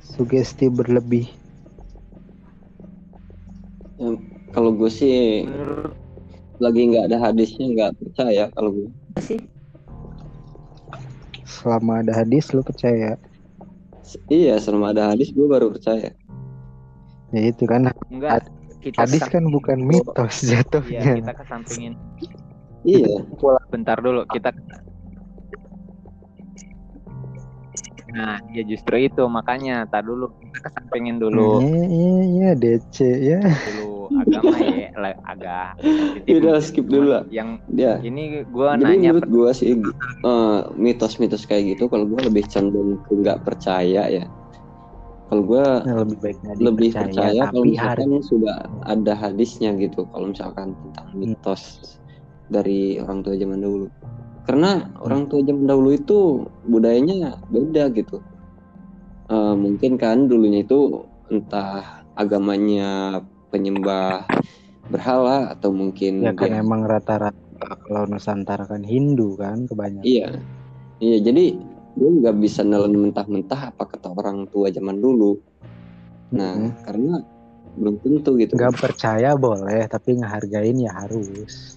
Sugesti 0.01 0.73
berlebih. 0.73 1.29
ya, 4.01 4.17
kalau 4.57 4.73
gue 4.73 4.89
sih 4.89 5.45
menurut 5.45 5.93
lagi 6.57 6.81
nggak 6.89 7.05
ada 7.13 7.19
hadisnya 7.21 7.67
nggak 7.69 7.93
percaya 8.01 8.49
kalau 8.57 8.71
gue. 8.73 8.89
sih 9.21 9.37
Selama 11.47 12.03
ada 12.03 12.13
hadis 12.13 12.51
lu 12.51 12.61
percaya. 12.61 13.15
Iya, 14.27 14.59
selama 14.59 14.91
ada 14.91 15.15
hadis 15.15 15.31
gue 15.31 15.47
baru 15.47 15.71
percaya. 15.71 16.11
Ya 17.31 17.43
itu 17.51 17.67
kan 17.67 17.91
enggak 18.07 18.47
kita 18.79 19.03
hadis 19.03 19.23
kesam- 19.23 19.33
kan 19.35 19.45
bukan 19.51 19.79
mitos 19.83 20.43
iya 20.43 20.63
jatuhnya. 20.63 21.03
kita 21.19 21.33
kesampingin 21.35 21.93
Iya, 22.87 23.19
bentar 23.67 23.99
dulu 23.99 24.23
kita 24.31 24.55
nah 28.07 28.39
ya 28.55 28.63
justru 28.63 29.03
itu 29.03 29.27
makanya 29.27 29.91
tak 29.91 30.07
dulu 30.07 30.31
kita 30.39 30.71
kesampingin 30.71 31.19
dulu 31.19 31.59
Iya 31.59 31.83
iya 31.91 32.23
iya 32.31 32.51
DC 32.55 32.97
ya. 33.03 33.43
dulu 33.43 33.96
agama 34.23 34.57
ya 34.61 34.89
agak 35.27 35.69
Udah, 36.27 36.59
skip 36.63 36.87
dulu 36.89 37.19
lah. 37.19 37.23
yang 37.29 37.61
ya. 37.71 38.01
ini 38.01 38.43
gua 38.49 38.75
Jadi 38.77 38.85
nanya 38.85 39.11
menurut 39.17 39.29
gue 39.29 39.51
sih 39.53 39.71
eh, 40.25 40.61
mitos-mitos 40.75 41.45
kayak 41.45 41.77
gitu 41.77 41.87
kalau 41.91 42.09
gue 42.09 42.21
lebih 42.25 42.45
cenderung 42.49 42.99
ke 43.05 43.13
nggak 43.21 43.45
percaya 43.45 44.09
ya. 44.09 44.25
Kalau 45.27 45.43
gue 45.43 45.65
Nah, 45.83 45.97
lebih 46.07 46.19
baik 46.23 46.39
lebih 46.63 46.91
percaya 46.95 47.51
kalau 47.51 47.67
tapi 47.67 47.75
hari 47.75 48.07
misalkan 48.07 48.23
sudah 48.23 48.57
ada 48.87 49.13
hadisnya 49.19 49.75
gitu. 49.75 50.07
Kalau 50.15 50.31
misalkan 50.31 50.73
tentang 50.79 51.09
mitos 51.19 51.63
dari 52.47 53.03
orang 53.03 53.27
tua 53.27 53.35
zaman 53.35 53.59
dahulu. 53.59 53.87
Karena 54.47 54.87
orang 55.03 55.27
tua 55.27 55.43
zaman 55.43 55.67
dahulu 55.67 55.91
itu 55.91 56.47
budayanya 56.71 57.43
beda 57.51 57.91
gitu. 57.91 58.23
Eh, 59.27 59.55
mungkin 59.59 59.99
kan 59.99 60.31
dulunya 60.31 60.63
itu 60.63 61.03
entah 61.35 62.07
agamanya 62.15 63.19
penyembah 63.51 64.27
berhala 64.87 65.51
atau 65.51 65.75
mungkin 65.75 66.23
ya 66.23 66.33
kan 66.35 66.51
dia- 66.51 66.63
emang 66.63 66.87
rata-rata 66.87 67.35
kalau 67.87 68.07
Nusantara 68.07 68.69
kan 68.69 68.87
Hindu 68.87 69.35
kan 69.35 69.67
kebanyakan. 69.67 70.07
Iya, 70.07 70.29
iya. 71.03 71.19
Jadi 71.25 71.59
gue 71.97 72.11
nggak 72.23 72.37
bisa 72.39 72.61
nelen 72.63 72.95
mentah-mentah 72.95 73.73
apa 73.75 73.83
kata 73.89 74.13
orang 74.13 74.47
tua 74.53 74.69
zaman 74.71 75.01
dulu. 75.01 75.41
Nah, 76.37 76.55
Mm-mm. 76.55 76.85
karena 76.85 77.15
belum 77.77 78.01
tentu 78.01 78.41
gitu. 78.41 78.57
nggak 78.57 78.77
percaya 78.81 79.37
boleh 79.37 79.85
tapi 79.91 80.17
ngehargain 80.17 80.81
ya 80.81 80.93
harus. 80.97 81.77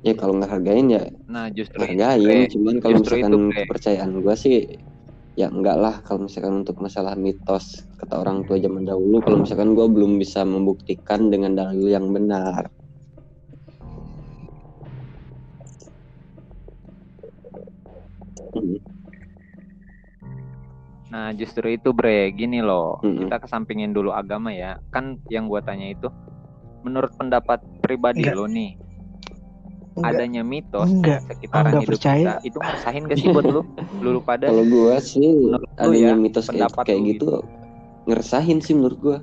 Ya 0.00 0.16
kalau 0.16 0.40
nggak 0.40 0.48
hargain 0.48 0.88
ya 0.88 1.04
nah 1.28 1.46
justru 1.52 1.76
itu, 1.76 1.92
hargain. 1.92 2.24
Bre. 2.24 2.48
Cuman 2.50 2.74
kalau 2.80 2.92
Justru 2.98 3.14
misalkan 3.20 3.32
itu, 3.32 3.38
kepercayaan 3.52 4.10
gue 4.20 4.34
sih 4.36 4.56
ya 5.40 5.48
enggak 5.48 5.76
lah 5.80 5.94
kalau 6.04 6.28
misalkan 6.28 6.60
untuk 6.60 6.76
masalah 6.84 7.16
mitos 7.16 7.88
kata 7.96 8.20
orang 8.20 8.44
tua 8.44 8.60
zaman 8.60 8.84
dahulu 8.84 9.24
kalau 9.24 9.40
misalkan 9.40 9.72
gue 9.72 9.86
belum 9.88 10.20
bisa 10.20 10.44
membuktikan 10.44 11.32
dengan 11.32 11.56
dalil 11.56 11.88
yang 11.88 12.12
benar 12.12 12.68
Hmm, 18.50 18.82
nah 21.06 21.30
justru 21.38 21.70
itu 21.70 21.94
bre 21.94 22.34
gini 22.34 22.58
loh 22.58 22.98
Mm-mm. 23.06 23.30
kita 23.30 23.46
kesampingin 23.46 23.94
dulu 23.94 24.10
agama 24.10 24.50
ya 24.50 24.74
kan 24.90 25.22
yang 25.30 25.46
gua 25.46 25.62
tanya 25.62 25.86
itu 25.86 26.10
menurut 26.82 27.14
pendapat 27.14 27.62
pribadi 27.78 28.26
Enggak. 28.26 28.34
lo 28.34 28.50
nih 28.50 28.74
Enggak. 29.92 30.12
adanya 30.12 30.42
mitos 30.42 30.86
Enggak. 30.86 31.20
sekitaran 31.26 31.64
enggak 31.66 31.82
hidup 31.82 31.90
percaya. 31.90 32.24
kita 32.24 32.34
itu 32.42 32.58
ngerasain 32.58 33.02
gak 33.04 33.16
sih 33.16 33.28
buat 33.28 33.44
lu 33.44 33.60
lu 34.02 34.08
lu 34.12 34.20
pada 34.20 34.46
kalau 34.46 34.64
gue 34.64 34.94
sih 35.00 35.30
adanya 35.76 35.98
ya, 36.08 36.14
mitos 36.14 36.46
kayak, 36.46 36.70
kayak 36.78 36.98
lu 36.98 37.08
gitu 37.10 37.26
ngeresahin 38.04 38.58
sih 38.58 38.72
menurut 38.72 38.98
gue 38.98 39.18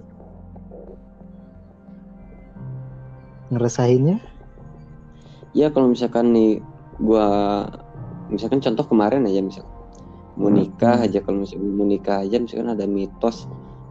Ngeresahinnya? 3.47 4.19
ya 5.51 5.71
kalau 5.71 5.88
misalkan 5.88 6.30
nih 6.30 6.60
gua 6.99 7.25
misalkan 8.27 8.60
contoh 8.60 8.86
kemarin 8.86 9.23
aja 9.23 9.39
misalkan 9.39 9.73
mau 10.36 10.51
Hmm. 10.51 10.60
nikah 10.60 11.01
aja 11.01 11.17
kalau 11.17 11.41
misalkan 11.41 11.71
mau 11.71 11.88
nikah 11.88 12.21
aja 12.21 12.38
misalkan 12.38 12.69
ada 12.69 12.86
mitos 12.86 13.47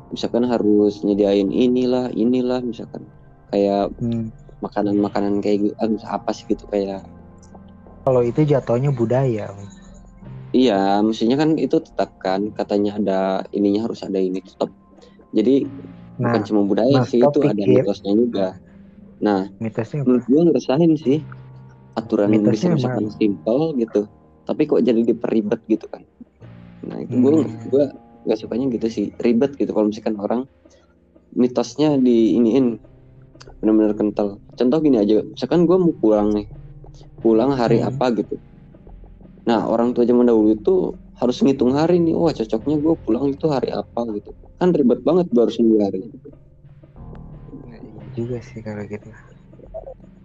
misalkan 0.08 0.44
harus 0.44 1.02
nyediain 1.02 1.48
inilah 1.48 2.12
inilah 2.12 2.60
misalkan 2.60 3.08
kayak 3.48 3.90
Hmm. 3.96 4.28
Makanan-makanan 4.64 5.44
kayak 5.44 5.68
gitu 5.70 5.74
aduh, 5.76 6.00
apa 6.08 6.30
sih 6.32 6.44
gitu 6.48 6.64
kayak 6.68 7.04
Kalau 8.06 8.22
itu 8.22 8.46
jatuhnya 8.46 8.94
budaya. 8.94 9.50
iya 10.54 11.02
mestinya 11.02 11.36
kan 11.36 11.58
itu 11.58 11.76
tetap 11.82 12.14
kan 12.22 12.54
katanya 12.54 12.96
ada 12.96 13.18
ininya 13.52 13.84
harus 13.90 14.00
ada 14.06 14.16
ini 14.16 14.40
tetap 14.40 14.70
jadi 15.34 15.66
Nah, 16.16 16.32
bukan 16.32 16.42
cuma 16.48 16.60
budaya 16.64 16.96
nah, 16.96 17.04
sih 17.04 17.20
itu 17.20 17.38
ada 17.44 17.52
pikir. 17.52 17.84
mitosnya 17.84 18.12
juga 18.16 18.46
nah 19.20 19.44
mitosnya 19.60 20.00
apa? 20.00 20.06
menurut 20.08 20.24
gue 20.24 20.40
ngerasain 20.48 20.92
sih 20.96 21.18
aturan 21.92 22.28
yang 22.32 22.44
bisa 22.48 22.72
misalkan 22.72 23.08
simple 23.12 23.76
gitu 23.76 24.00
tapi 24.48 24.62
kok 24.64 24.80
jadi 24.80 25.00
diperibet 25.04 25.60
gitu 25.68 25.84
kan 25.92 26.08
nah 26.88 26.96
itu 27.04 27.12
gue 27.20 27.32
Hmm. 27.36 27.52
gue 27.68 27.84
nggak 28.24 28.38
sukanya 28.40 28.66
gitu 28.72 28.86
sih 28.88 29.06
ribet 29.20 29.60
gitu 29.60 29.76
kalau 29.76 29.92
misalkan 29.92 30.16
orang 30.16 30.40
mitosnya 31.36 32.00
di 32.00 32.32
iniin 32.32 32.80
benar-benar 33.60 33.92
kental 33.96 34.28
contoh 34.56 34.78
gini 34.82 34.96
aja 35.00 35.22
misalkan 35.24 35.64
gue 35.68 35.76
mau 35.76 35.94
pulang 35.96 36.28
nih 36.32 36.46
pulang 37.20 37.52
hari 37.56 37.80
Hmm. 37.82 37.90
apa 37.92 38.06
gitu 38.20 38.36
nah 39.46 39.66
orang 39.70 39.94
tua 39.94 40.02
zaman 40.04 40.26
dahulu 40.26 40.58
itu 40.58 40.74
harus 41.16 41.38
ngitung 41.40 41.72
hari 41.72 42.02
nih 42.02 42.14
wah 42.18 42.34
cocoknya 42.34 42.76
gue 42.82 42.94
pulang 43.00 43.24
itu 43.30 43.46
hari 43.48 43.70
apa 43.72 44.00
gitu 44.16 44.30
kan 44.56 44.72
ribet 44.72 45.00
banget 45.06 45.30
baru 45.30 45.50
seminggu 45.52 45.78
hari 45.84 45.98
juga 48.16 48.40
sih 48.40 48.64
kalau 48.64 48.82
gitu. 48.88 49.12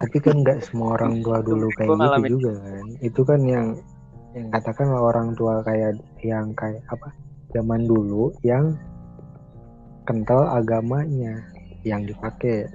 Tapi 0.00 0.16
kan 0.18 0.42
nggak 0.42 0.66
semua 0.66 0.96
orang 0.98 1.20
tua 1.22 1.44
dulu 1.44 1.68
kayak 1.76 1.88
Gua 1.92 1.96
ngalamin. 2.00 2.24
gitu 2.26 2.34
juga 2.40 2.52
kan. 2.58 2.86
Itu 3.04 3.20
kan 3.22 3.40
yang 3.46 3.66
yang 4.32 4.48
katakanlah 4.50 5.02
orang 5.04 5.28
tua 5.36 5.60
kayak 5.62 6.00
yang 6.24 6.56
kayak 6.56 6.80
apa 6.88 7.12
zaman 7.52 7.84
dulu 7.84 8.32
yang 8.42 8.74
kental 10.08 10.48
agamanya 10.48 11.44
yang 11.84 12.02
dipakai. 12.08 12.66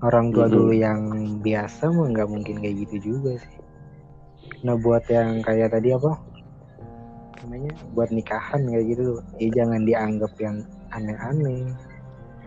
Orang 0.00 0.32
tua 0.32 0.48
Mhm. 0.48 0.54
dulu 0.56 0.72
yang 0.72 1.00
biasa 1.44 1.92
mah 1.92 2.08
nggak 2.08 2.28
mungkin 2.32 2.56
kayak 2.64 2.88
gitu 2.88 2.96
juga 3.12 3.36
sih. 3.36 3.56
Nah 4.64 4.76
buat 4.80 5.04
yang 5.12 5.44
kayak 5.44 5.76
tadi 5.76 5.92
apa? 5.92 6.16
Namanya? 7.44 7.72
Buat 7.92 8.08
nikahan 8.08 8.64
kayak 8.64 8.84
gitu 8.88 9.20
ya 9.36 9.48
jangan 9.52 9.84
dianggap 9.84 10.32
yang 10.40 10.56
aneh-aneh. 10.96 11.68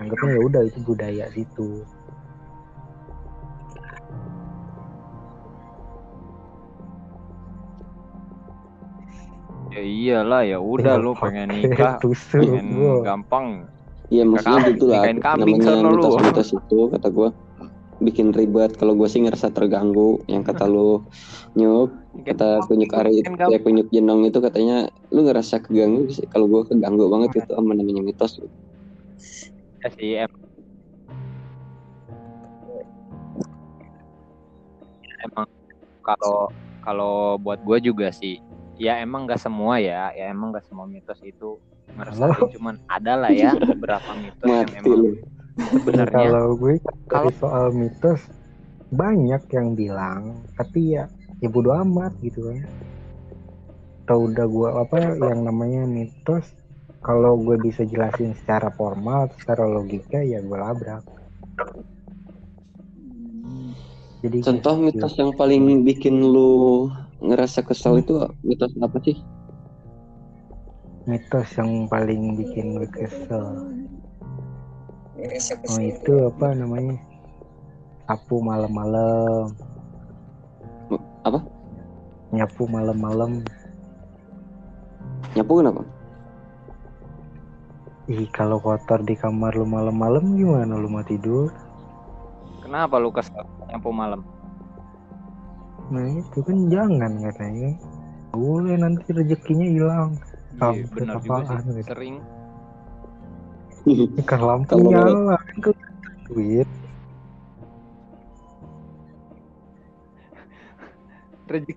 Anggapnya 0.02 0.34
ya 0.34 0.42
udah 0.42 0.62
itu 0.66 0.80
budaya 0.82 1.26
situ. 1.30 1.86
Ya 9.74 9.82
iyalah 9.82 10.42
ya 10.46 10.58
udah 10.62 11.02
lu 11.02 11.18
pengen 11.18 11.50
nikah 11.50 11.98
tusuk 12.02 12.42
pengen 12.42 13.02
gampang 13.02 13.66
Iya 14.13 14.30
maksudnya 14.30 14.70
gitu 14.70 14.86
lah. 14.86 15.10
nikahin 15.10 15.20
kambing 15.26 15.58
namanya 15.58 15.89
mitos-mitos 15.98 16.50
itu 16.54 16.80
kata 16.94 17.08
gue 17.10 17.30
bikin 18.01 18.34
ribet. 18.34 18.73
Kalau 18.77 18.97
gue 18.97 19.10
sih 19.10 19.21
ngerasa 19.21 19.53
terganggu 19.53 20.21
yang 20.25 20.41
kata 20.41 20.65
lu 20.65 21.06
nyuk 21.53 21.93
kata 22.13 22.62
kunyuk 22.69 22.93
ari 22.93 23.25
ya 23.25 23.58
kunyuk 23.58 23.89
jenong 23.89 24.25
itu 24.29 24.38
katanya 24.38 24.89
lu 25.10 25.25
ngerasa 25.25 25.62
keganggu 25.65 26.10
sih? 26.13 26.25
Kalau 26.29 26.49
gue 26.49 26.65
keganggu 26.69 27.10
banget 27.10 27.43
itu 27.43 27.51
sama 27.53 27.73
namanya 27.77 28.01
mitos. 28.01 28.39
Ya 29.84 29.89
sih 29.93 30.12
em- 30.17 30.41
emang 35.23 35.47
kalau 36.03 36.51
kalau 36.84 37.15
buat 37.39 37.63
gua 37.63 37.79
juga 37.79 38.12
sih 38.12 38.43
ya 38.75 38.99
emang 38.99 39.29
gak 39.29 39.39
semua 39.39 39.79
ya 39.79 40.12
ya 40.12 40.29
emang 40.34 40.51
gak 40.51 40.67
semua 40.67 40.84
mitos 40.84 41.19
itu 41.23 41.62
ngeresahin 41.93 42.49
cuman 42.58 42.75
ada 42.89 43.13
lah 43.15 43.32
ya 43.32 43.56
beberapa 43.71 44.12
mitos 44.17 44.49
yang 44.49 44.71
emang 44.84 44.99
lu 44.99 45.10
sebenarnya. 45.58 46.13
Kalau 46.13 46.46
gue 46.58 46.74
kalau- 47.10 47.36
soal 47.38 47.74
mitos 47.74 48.22
banyak 48.94 49.42
yang 49.50 49.74
bilang 49.74 50.46
tapi 50.54 50.94
ya 50.94 51.10
ya 51.42 51.48
bodo 51.50 51.74
amat 51.74 52.13
gitu 52.22 52.50
kan. 52.50 52.62
Atau 54.04 54.28
udah 54.30 54.46
gue 54.46 54.70
apa 54.70 54.96
yang 55.18 55.48
namanya 55.48 55.88
mitos 55.88 56.52
kalau 57.04 57.36
gue 57.36 57.60
bisa 57.60 57.84
jelasin 57.84 58.32
secara 58.36 58.72
formal 58.72 59.28
secara 59.39 59.68
logika 59.68 60.24
ya 60.24 60.39
gue 60.39 60.58
labrak. 60.58 61.04
Jadi 64.24 64.39
contoh 64.39 64.80
kayak 64.80 64.86
mitos 64.88 65.13
yang 65.20 65.32
paling 65.36 65.84
bikin 65.84 66.16
lu 66.24 66.88
ngerasa 67.20 67.63
kesel 67.63 68.00
itu 68.00 68.24
mitos 68.44 68.72
apa 68.80 68.98
sih? 69.04 69.20
Mitos 71.04 71.50
yang 71.60 71.92
paling 71.92 72.39
bikin 72.39 72.80
gue 72.80 72.88
kesel 72.88 73.68
oh 75.24 75.80
itu 75.80 76.14
apa 76.28 76.52
namanya? 76.52 76.96
Sapu 78.04 78.44
malam-malam. 78.44 79.56
Apa? 81.24 81.40
Nyapu 82.36 82.64
malam-malam. 82.68 83.42
Nyapu 85.34 85.54
kenapa? 85.64 85.82
Ih 88.12 88.28
kalau 88.36 88.60
kotor 88.60 89.00
di 89.08 89.16
kamar 89.16 89.56
lu 89.56 89.64
malam-malam 89.64 90.36
gimana 90.36 90.76
lu 90.76 90.92
mau 90.92 91.08
tidur? 91.08 91.48
Kenapa 92.60 93.00
lu 93.00 93.16
kesel 93.16 93.48
nyapu 93.72 93.96
malam? 93.96 94.28
Nah 95.88 96.04
itu 96.20 96.44
kan 96.44 96.58
jangan 96.68 97.16
katanya. 97.24 97.80
Boleh 98.36 98.76
nanti 98.76 99.08
rezekinya 99.16 99.68
hilang. 99.72 100.20
Iya 100.60 100.86
benar 100.92 101.18
juga 101.24 101.42
sih. 101.48 101.58
gitu. 101.80 101.88
sering 101.88 102.16
kan 104.30 104.39
lampu 104.39 104.72
Kalau- 104.72 104.91
nyala 104.91 105.36
kan 105.38 105.58
ke 105.60 105.72
duit. 106.28 106.69
Rezeki 111.43 111.76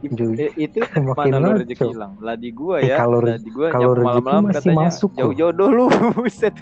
Eh, 0.00 0.48
itu 0.56 0.80
makin 1.12 1.32
mana 1.36 1.60
rezeki 1.60 1.92
hilang? 1.92 2.16
Lah 2.24 2.32
di 2.32 2.48
gua 2.56 2.80
Eh, 2.80 2.88
ya. 2.88 2.96
kalau 3.04 3.20
lah 3.20 3.36
di 3.36 3.52
gua 3.52 3.68
kalau 3.68 3.92
malam-malam 4.00 4.48
masih 4.48 4.56
katanya 4.64 4.88
masuk 4.88 5.10
jauh 5.12 5.34
jodoh 5.36 5.68
lu 5.68 5.84
buset. 6.16 6.56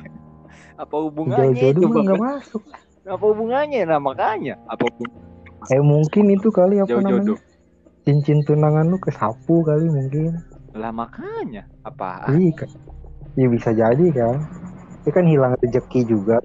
Apa 0.75 0.97
hubungannya 1.07 1.55
jodoh 1.55 1.87
itu 1.87 1.99
nggak 2.03 2.19
masuk. 2.19 2.63
Apa 3.07 3.25
hubungannya? 3.25 3.87
Nah 3.87 4.03
makanya. 4.03 4.59
Apa 4.67 4.91
eh 5.71 5.79
mungkin 5.79 6.35
itu 6.35 6.51
kali 6.51 6.83
apa 6.83 6.91
jauh 6.91 6.99
namanya? 6.99 7.15
jodoh. 7.31 7.39
Cincin 8.03 8.43
tunangan 8.43 8.91
lu 8.91 8.99
kesapu 8.99 9.63
kali 9.63 9.87
mungkin. 9.87 10.43
Lah 10.75 10.91
makanya. 10.91 11.63
Apa 11.87 12.27
iya 12.35 12.67
ya 13.39 13.47
bisa 13.47 13.71
jadi 13.71 14.07
kan. 14.11 14.43
Itu 15.07 15.11
kan 15.15 15.25
hilang 15.31 15.55
rezeki 15.63 16.01
juga. 16.11 16.43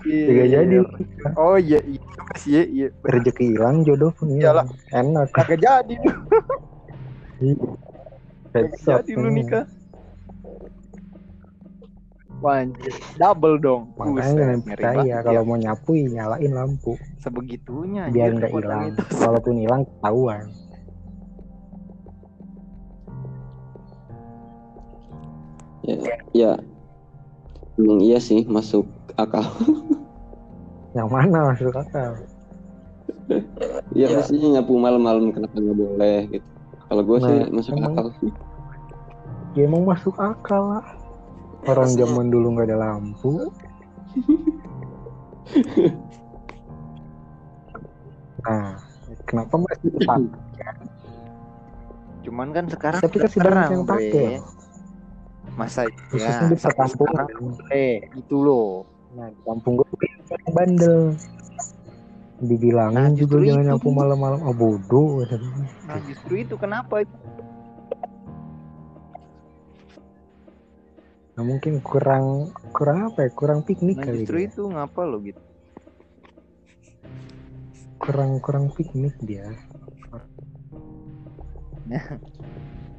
Juga 0.00 0.44
jadi. 0.48 0.80
oh 1.36 1.60
iya 1.60 1.80
iya. 1.84 2.00
Sih 2.40 2.50
iya, 2.56 2.62
iya. 2.64 2.86
Rezeki 3.04 3.52
hilang 3.54 3.84
jodoh 3.84 4.10
pun 4.16 4.32
Iyalah. 4.32 4.64
enak. 4.96 5.28
Kagak 5.36 5.60
jadi. 5.60 5.94
Kagak 8.56 8.72
jadi 8.80 9.12
lu 9.20 9.28
nikah. 9.28 9.68
Wanjir, 12.40 12.96
double 13.20 13.60
dong. 13.60 13.92
makanya 14.00 14.56
percaya 14.64 15.20
banget 15.20 15.28
kalau 15.28 15.42
ya. 15.44 15.48
mau 15.52 15.60
nyapu 15.60 15.92
ya 15.92 16.08
nyalain 16.08 16.52
lampu. 16.56 16.96
Sebegitunya 17.20 18.08
biar 18.08 18.32
nggak 18.32 18.48
hilang. 18.56 18.96
walaupun 19.20 19.60
hilang 19.60 19.84
ketahuan 19.84 20.48
ya. 25.90 26.14
Ya 26.30 26.52
emang 27.74 27.98
iya 28.00 28.18
sih 28.18 28.44
masuk 28.44 28.86
akal. 29.14 29.42
Yang 30.96 31.08
mana 31.08 31.38
masuk 31.48 31.72
akal? 31.72 32.12
Ya, 33.94 34.06
Ya. 34.06 34.16
mestinya 34.16 34.58
nyapu 34.58 34.74
malam-malam 34.74 35.30
kenapa 35.30 35.54
nggak 35.54 35.76
boleh 35.76 36.18
gitu. 36.28 36.46
Kalau 36.86 37.02
gue 37.02 37.18
sih 37.20 37.36
Nah, 37.36 37.48
masuk 37.50 37.72
emang- 37.72 37.94
akal 37.94 38.06
sih. 38.18 38.30
Ya 39.52 39.62
emang 39.66 39.82
masuk 39.82 40.14
akal 40.16 40.62
lah. 40.72 40.86
Orang 41.62 41.90
zaman 41.92 42.30
dulu 42.30 42.54
nggak 42.54 42.68
ada 42.68 42.78
lampu. 42.80 43.50
Nah 48.40 48.80
kenapa 49.26 49.54
masih 49.58 49.88
dipakai 49.94 50.32
Cuman 52.20 52.48
kan 52.52 52.64
sekarang 52.68 53.00
tapi 53.00 53.16
kan 53.16 53.20
udah 53.20 53.32
sudah 53.32 53.52
yang 53.68 53.84
pakai 53.84 54.28
Masa 55.60 55.80
khususnya 56.08 56.48
ya 56.48 56.50
di 56.50 56.56
perkampungan 56.56 57.24
sekarang, 57.28 57.44
eh 57.68 57.96
gitu 58.16 58.36
loh. 58.40 58.68
nah 59.12 59.26
di 59.28 59.40
kampung 59.44 59.72
gue 59.76 59.86
yang 60.08 60.52
bandel 60.56 60.96
dibilangin 62.40 62.96
Nah, 62.96 63.12
juga 63.12 63.36
jangan 63.44 63.60
itu. 63.60 63.68
nyapu 63.68 63.88
malam-malam 63.92 64.40
oh 64.40 64.54
bodoh 64.56 65.20
Nah 65.84 65.98
justru 66.08 66.40
itu 66.40 66.54
kenapa 66.56 67.04
itu? 67.04 67.12
nah 71.30 71.44
mungkin 71.46 71.80
kurang 71.80 72.52
kurang 72.72 73.12
apa 73.12 73.24
ya 73.24 73.30
kurang 73.32 73.60
piknik 73.62 73.96
Nah 73.96 74.04
kali 74.04 74.24
justru 74.24 74.36
dia. 74.40 74.46
itu 74.48 74.62
ngapa 74.66 75.00
lo 75.04 75.16
gitu? 75.20 75.40
kurang 77.96 78.40
kurang 78.40 78.72
piknik 78.72 79.12
dia 79.20 79.46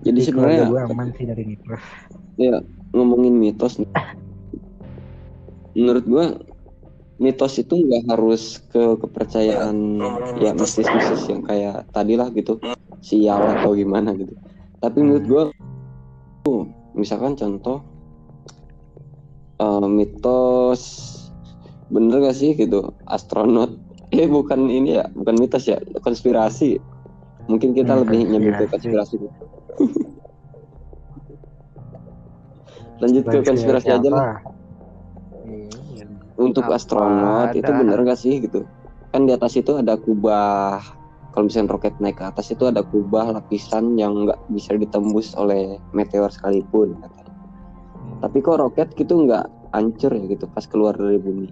jadi 0.01 0.09
Jadi 0.09 0.19
sebenarnya 0.25 0.63
gue 0.65 0.79
aman 0.81 1.07
sih 1.13 1.25
dari 1.25 1.43
mitos 1.45 1.81
ya 2.39 2.63
ngomongin 2.91 3.35
mitos 3.35 3.79
menurut 5.75 6.05
gua 6.07 6.25
mitos 7.21 7.53
itu 7.61 7.77
nggak 7.77 8.03
harus 8.09 8.57
ke 8.73 8.97
kepercayaan 8.97 9.77
ya 10.41 10.51
mistis-mistis 10.57 11.29
yang 11.29 11.45
kayak 11.45 11.85
tadi 11.93 12.17
lah 12.17 12.33
gitu. 12.33 12.57
Sial 13.01 13.41
atau 13.57 13.73
gimana 13.77 14.13
gitu. 14.17 14.33
Tapi 14.81 14.97
menurut 15.01 15.25
gua 15.29 15.43
tuh 16.41 16.65
misalkan 16.97 17.37
contoh 17.37 17.85
eh, 19.61 19.87
mitos 19.87 20.81
bener 21.93 22.23
gak 22.25 22.37
sih 22.37 22.57
gitu? 22.57 22.91
Astronot. 23.05 23.77
Eh 24.11 24.27
bukan 24.27 24.67
ini 24.67 24.99
ya 24.99 25.07
bukan 25.15 25.39
mitos 25.39 25.71
ya 25.71 25.79
konspirasi. 26.03 26.75
Mungkin 27.47 27.71
kita 27.71 27.95
Hmm, 27.95 28.03
lebih 28.03 28.27
nyambil 28.27 28.59
ke 28.59 28.65
konspirasi 28.67 29.15
lanjut 33.01 33.23
ke 33.25 33.37
konspirasi 33.41 33.89
aja 33.89 34.09
lah 34.09 34.23
apa? 34.37 34.49
Iya. 35.43 36.05
untuk 36.37 36.65
Apa 36.69 36.77
astronot 36.77 37.49
ada? 37.51 37.57
itu 37.57 37.71
bener 37.73 37.99
gak 38.05 38.19
sih 38.19 38.33
gitu 38.41 38.63
kan 39.11 39.27
di 39.27 39.33
atas 39.35 39.59
itu 39.59 39.75
ada 39.75 39.99
kubah 39.99 40.79
kalau 41.31 41.47
misalnya 41.47 41.75
roket 41.75 41.95
naik 41.99 42.19
ke 42.19 42.25
atas 42.27 42.51
itu 42.51 42.67
ada 42.67 42.83
kubah 42.83 43.31
lapisan 43.35 43.95
yang 43.95 44.27
nggak 44.27 44.39
bisa 44.51 44.75
ditembus 44.75 45.31
oleh 45.35 45.79
meteor 45.91 46.31
sekalipun 46.31 46.95
katanya. 46.99 47.33
tapi 48.23 48.37
kok 48.39 48.59
roket 48.59 48.87
gitu 48.95 49.27
nggak 49.27 49.47
hancur 49.71 50.11
ya 50.15 50.23
gitu 50.27 50.45
pas 50.51 50.63
keluar 50.67 50.95
dari 50.95 51.19
bumi 51.19 51.51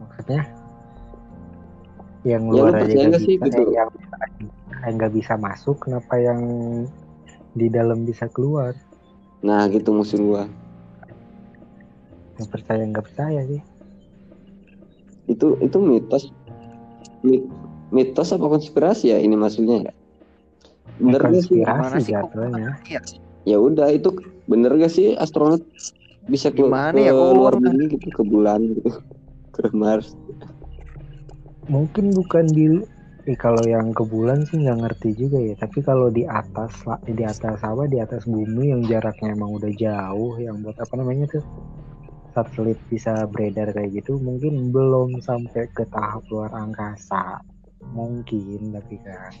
maksudnya 0.00 0.44
yang 2.24 2.44
Ya, 2.48 2.64
lu 2.64 2.64
luar 2.64 2.72
aja 2.80 2.84
percaya 2.88 3.04
nggak 3.04 3.08
nggak 3.12 3.22
sih 3.24 3.34
bisa, 3.36 3.46
gitu? 3.48 3.62
yang 3.72 3.90
yang 4.84 4.92
nggak 4.96 5.12
bisa 5.12 5.34
masuk 5.36 5.76
kenapa 5.84 6.14
yang 6.16 6.40
di 7.54 7.66
dalam 7.68 8.04
bisa 8.04 8.28
keluar 8.32 8.72
nah 9.44 9.68
gitu 9.68 9.92
musuh 9.92 10.16
gua. 10.16 10.44
Yang 12.40 12.48
percaya 12.48 12.82
nggak 12.88 13.04
percaya 13.04 13.40
sih. 13.44 13.62
Itu 15.28 15.60
itu 15.60 15.76
mitos. 15.78 16.32
Mi- 17.20 17.44
mitos 17.92 18.32
apa 18.32 18.48
konspirasi 18.48 19.12
ya 19.12 19.20
ini 19.20 19.36
maksudnya? 19.36 19.92
Ya 19.92 19.92
bener 20.98 21.20
gak 21.20 21.44
sih? 21.44 21.60
Jatuhnya. 22.08 22.78
ya 23.44 23.60
udah 23.60 23.92
itu 23.92 24.08
bener 24.48 24.72
gak 24.80 24.92
sih 24.92 25.12
astronot 25.20 25.60
bisa 26.24 26.48
ke, 26.48 26.64
Gimana 26.64 26.96
ke 26.96 27.04
ya, 27.04 27.12
kok 27.12 27.32
luar 27.36 27.54
bumi 27.60 27.84
gitu 27.92 28.08
ke 28.08 28.22
bulan 28.24 28.60
gitu 28.72 28.90
ke 29.54 29.68
Mars? 29.76 30.16
Mungkin 31.68 32.12
bukan 32.16 32.44
di 32.48 32.80
eh, 33.24 33.38
kalau 33.40 33.64
yang 33.64 33.96
ke 33.96 34.04
bulan 34.04 34.44
sih 34.44 34.60
nggak 34.60 34.84
ngerti 34.84 35.16
juga 35.16 35.40
ya. 35.40 35.54
Tapi 35.56 35.80
kalau 35.80 36.12
di 36.12 36.28
atas 36.28 36.84
lah 36.84 37.00
di 37.08 37.24
atas 37.24 37.60
apa? 37.64 37.88
Di 37.88 37.98
atas 38.00 38.28
bumi 38.28 38.72
yang 38.76 38.84
jaraknya 38.84 39.32
emang 39.32 39.56
udah 39.56 39.72
jauh 39.72 40.36
yang 40.36 40.60
buat 40.60 40.76
apa 40.76 40.92
namanya 41.00 41.24
tuh? 41.32 41.44
Satelit 42.36 42.76
bisa 42.90 43.24
beredar 43.30 43.72
kayak 43.72 44.04
gitu 44.04 44.18
mungkin 44.20 44.74
belum 44.74 45.22
sampai 45.24 45.70
ke 45.72 45.88
tahap 45.88 46.26
luar 46.28 46.52
angkasa. 46.52 47.40
Mungkin 47.96 48.76
tapi 48.76 48.96
kan. 49.00 49.32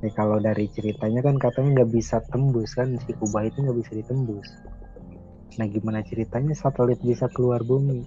Ya 0.00 0.10
kalau 0.16 0.40
dari 0.40 0.64
ceritanya 0.72 1.20
kan 1.20 1.36
katanya 1.36 1.84
nggak 1.84 1.92
bisa 1.92 2.24
tembus 2.32 2.72
kan 2.72 2.96
si 3.04 3.12
kubah 3.16 3.48
itu 3.48 3.64
nggak 3.64 3.78
bisa 3.80 3.92
ditembus. 3.96 4.48
Nah 5.56 5.68
gimana 5.68 6.00
ceritanya 6.04 6.52
satelit 6.52 7.00
bisa 7.04 7.28
keluar 7.32 7.64
bumi? 7.64 8.04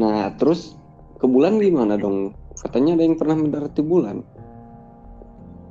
Nah 0.00 0.32
terus 0.40 0.80
ke 1.20 1.28
bulan 1.28 1.60
gimana 1.60 2.00
dong 2.00 2.32
katanya 2.60 3.00
ada 3.00 3.04
yang 3.08 3.16
pernah 3.16 3.36
mendarat 3.40 3.72
di 3.72 3.82
bulan. 3.84 4.20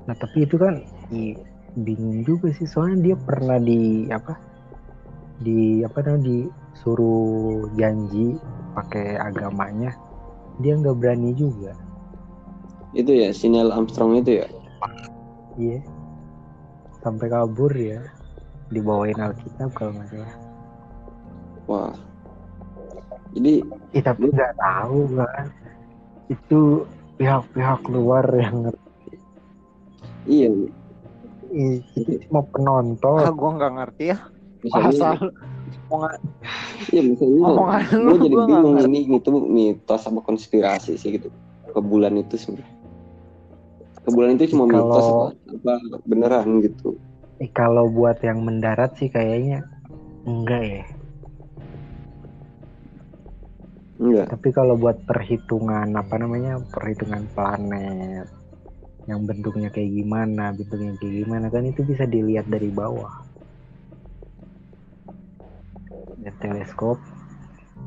Nah 0.10 0.16
tapi 0.18 0.46
itu 0.46 0.58
kan 0.58 0.82
i- 1.14 1.38
bingung 1.78 2.26
juga 2.26 2.50
sih. 2.54 2.66
Soalnya 2.66 3.14
dia 3.14 3.16
pernah 3.16 3.62
di 3.62 4.10
apa 4.10 4.34
di 5.40 5.86
apa 5.86 5.98
namanya 6.04 6.26
disuruh 6.26 7.70
janji 7.78 8.36
pakai 8.74 9.22
agamanya. 9.22 9.94
Dia 10.60 10.76
nggak 10.76 10.98
berani 10.98 11.32
juga. 11.38 11.78
Itu 12.92 13.14
ya 13.14 13.30
sinyal 13.30 13.70
Armstrong 13.70 14.18
itu 14.18 14.42
ya? 14.44 14.48
Iya. 15.56 15.80
Sampai 17.06 17.30
kabur 17.30 17.72
ya. 17.78 18.02
Dibawain 18.74 19.18
Alkitab 19.18 19.74
kalau 19.78 19.94
nggak 19.94 20.10
salah. 20.10 20.36
Wah. 21.70 21.94
Jadi 23.30 23.62
Ih, 23.94 24.02
tapi 24.02 24.30
nggak 24.30 24.58
tahu 24.58 25.06
kan 25.14 25.54
itu 26.30 26.86
pihak-pihak 27.18 27.82
luar 27.86 28.26
yang 28.32 28.56
ngerti. 28.64 29.14
Iya. 30.24 30.50
Ih, 31.50 31.82
itu 31.98 32.30
cuma 32.30 32.40
Ah, 32.40 32.48
penonton 32.48 33.18
gua 33.34 33.52
nggak 33.58 33.74
ngerti 33.76 34.04
ya. 34.14 34.18
misalnya 34.60 34.92
Asal 34.92 35.14
omongan 35.88 36.20
iya 36.92 37.02
misalnya 37.02 37.42
omongan 37.42 37.82
gue 37.90 38.18
jadi 38.20 38.36
gua 38.36 38.46
bingung 38.46 38.76
ngerti. 38.76 38.90
ini 38.92 39.18
itu 39.18 39.30
mitos 39.40 40.02
sama 40.04 40.20
konspirasi 40.22 40.94
sih 40.94 41.18
gitu. 41.18 41.34
Ke 41.66 41.80
bulan 41.80 42.14
itu 42.16 42.36
sebenarnya. 42.36 42.76
Ke 44.00 44.10
bulan 44.12 44.38
itu 44.38 44.54
cuma 44.54 44.68
Kalau- 44.68 44.78
mitos 44.78 45.06
apa, 45.08 45.26
apa 45.74 45.74
beneran 46.06 46.48
gitu. 46.62 47.00
Eh, 47.40 47.50
kalau 47.50 47.88
buat 47.88 48.20
yang 48.20 48.44
mendarat 48.44 48.94
sih 48.96 49.08
kayaknya 49.08 49.64
enggak 50.24 50.62
ya 50.62 50.84
enggak 54.00 54.26
Tapi 54.32 54.50
kalau 54.56 54.80
buat 54.80 55.04
perhitungan 55.04 55.92
apa 55.94 56.16
namanya 56.16 56.58
perhitungan 56.72 57.28
planet 57.36 58.28
yang 59.10 59.26
bentuknya 59.26 59.74
kayak 59.74 59.90
gimana, 59.90 60.54
bentuknya 60.54 60.94
kayak 61.02 61.14
gimana 61.26 61.46
kan 61.50 61.66
itu 61.66 61.82
bisa 61.82 62.06
dilihat 62.06 62.46
dari 62.46 62.70
bawah. 62.70 63.26
Dan 66.20 66.36
teleskop 66.38 67.00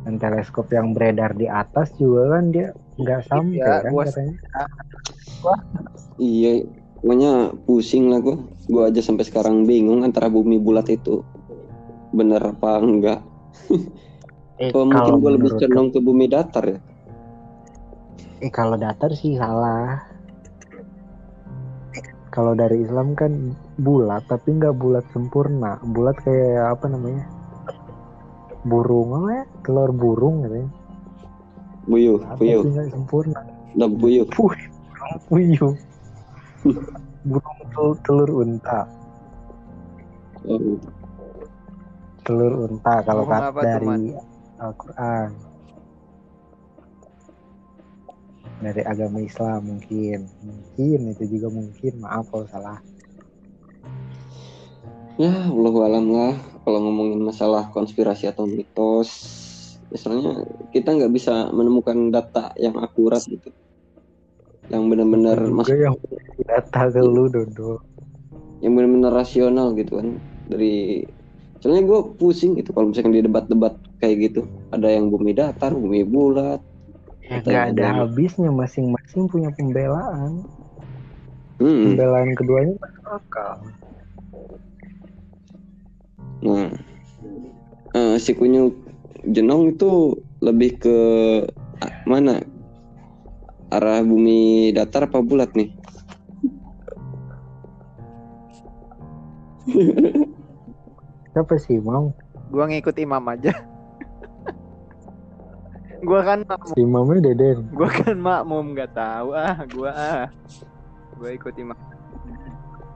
dan 0.03 0.19
teleskop 0.19 0.67
yang 0.75 0.91
beredar 0.97 1.31
di 1.37 1.47
atas 1.47 1.95
juga 1.95 2.37
kan 2.39 2.51
dia 2.51 2.75
nggak 2.99 3.21
sampai 3.29 3.55
Iya, 3.61 3.75
kan 3.87 3.93
gua- 3.95 4.07
katanya. 4.11 4.37
Iya, 6.23 6.53
pokoknya 7.03 7.33
pusing 7.67 8.05
lah 8.13 8.19
gue. 8.23 8.37
Gue 8.71 8.83
aja 8.89 9.01
sampai 9.03 9.25
sekarang 9.27 9.67
bingung 9.67 10.07
antara 10.07 10.31
bumi 10.31 10.59
bulat 10.59 10.87
itu 10.91 11.23
bener 12.13 12.43
apa 12.53 12.79
enggak. 12.79 13.21
Eh, 14.63 14.71
Kalau 14.71 14.87
mungkin 14.87 15.15
gue 15.19 15.31
lebih 15.35 15.51
condong 15.59 15.89
ke 15.91 15.99
bumi 15.99 16.27
datar 16.31 16.65
ya. 16.71 16.79
eh 18.43 18.51
kalau 18.51 18.75
datar 18.79 19.11
sih 19.15 19.35
salah. 19.35 20.03
Kalau 22.31 22.55
dari 22.55 22.81
Islam 22.81 23.13
kan 23.19 23.55
bulat 23.77 24.23
tapi 24.25 24.55
nggak 24.55 24.79
bulat 24.79 25.05
sempurna. 25.11 25.83
Bulat 25.83 26.15
kayak 26.23 26.79
apa 26.79 26.87
namanya? 26.87 27.27
Burung 28.63 29.19
apa 29.19 29.31
ya? 29.35 29.45
Telur 29.67 29.91
burung 29.91 30.47
katanya. 30.47 30.71
Buyuh, 31.83 32.19
Tapi 32.23 32.39
buyuh, 32.39 32.63
nggak 32.63 32.89
sempurna. 32.95 33.41
udah 33.75 33.89
buyuh. 33.91 34.27
Puh, 34.31 34.55
puyuh. 35.27 35.75
Burung 37.27 37.59
tel- 37.75 37.99
telur 38.07 38.31
unta. 38.47 38.87
Oh, 40.47 40.79
Telur 42.23 42.53
unta 42.71 43.03
kalau 43.03 43.27
Burung 43.27 43.35
kat 43.35 43.43
apa 43.51 43.61
tuh, 43.61 43.67
dari 43.67 43.89
Al-Quran. 44.63 45.31
Dari 48.63 48.83
agama 48.87 49.19
Islam 49.19 49.61
mungkin. 49.67 50.31
Mungkin 50.47 50.99
itu 51.11 51.25
juga 51.27 51.51
mungkin. 51.51 51.93
Maaf 51.99 52.31
kalau 52.31 52.47
salah. 52.47 52.79
ya, 55.19 55.35
Allah 55.51 55.75
alam 55.83 56.07
lah. 56.15 56.35
Kalau 56.63 56.79
ngomongin 56.79 57.21
masalah 57.27 57.75
konspirasi 57.75 58.31
atau 58.31 58.47
mitos, 58.47 59.11
misalnya 59.91 60.47
kita 60.71 60.95
nggak 60.95 61.11
bisa 61.11 61.51
menemukan 61.51 62.15
data 62.15 62.55
yang 62.55 62.79
akurat 62.79 63.19
gitu, 63.27 63.51
yang 64.71 64.87
benar-benar 64.87 65.43
masuk, 65.51 65.75
yang 65.75 65.99
data 66.47 66.87
ke 66.87 67.03
lu 67.03 67.27
Dodo. 67.27 67.83
yang 68.63 68.79
benar-benar 68.79 69.11
rasional 69.11 69.75
gitu 69.75 69.99
kan. 69.99 70.23
Dari, 70.47 71.03
soalnya 71.59 71.83
gue 71.83 72.01
pusing 72.15 72.55
gitu 72.55 72.71
kalau 72.71 72.95
misalkan 72.95 73.11
di 73.11 73.27
debat-debat 73.27 73.75
kayak 74.03 74.35
gitu, 74.35 74.51
ada 74.75 74.91
yang 74.91 75.15
bumi 75.15 75.31
datar, 75.31 75.71
bumi 75.71 76.03
bulat. 76.03 76.59
Ya 77.47 77.71
ada 77.71 78.03
habisnya 78.03 78.51
masing-masing 78.51 79.31
punya 79.31 79.55
pembelaan. 79.55 80.43
Hmm. 81.63 81.95
Pembelaan 81.95 82.35
keduanya 82.35 82.75
masuk 82.83 83.07
akal. 83.07 83.55
Nah, 86.43 86.75
eh, 87.95 88.19
si 88.19 88.35
kunyuk 88.35 88.75
jenong 89.31 89.79
itu 89.79 90.19
lebih 90.43 90.83
ke 90.83 90.99
ah, 91.79 91.95
mana? 92.03 92.43
Arah 93.71 94.03
bumi 94.03 94.75
datar 94.75 95.07
apa 95.07 95.23
bulat 95.23 95.55
nih? 95.55 95.71
Siapa 101.33 101.55
sih 101.63 101.79
mau? 101.79 102.11
Gua 102.53 102.69
ngikut 102.69 102.99
imam 102.99 103.25
aja. 103.31 103.72
Gua 106.03 106.21
kan 106.21 106.39
makmum, 106.43 106.71
Si 106.71 106.81
Mamnya 106.83 107.19
Deden. 107.25 107.59
gua 107.71 107.89
kan 107.89 108.17
makmum 108.17 108.65
nggak 108.73 108.91
tahu 108.93 109.29
ah, 109.33 109.57
gua 109.69 109.91
ah. 109.91 110.25
Gua 111.15 111.29
ikut 111.31 111.55
imam. 111.55 111.77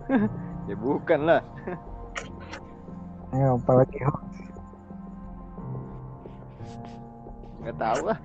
ya 0.69 0.75
bukan 0.75 1.21
lah. 1.25 1.43
Ayo 3.29 3.57
apalagi 3.57 3.97
nggak 7.59 7.77
tahu 7.77 8.01
ah 8.09 8.19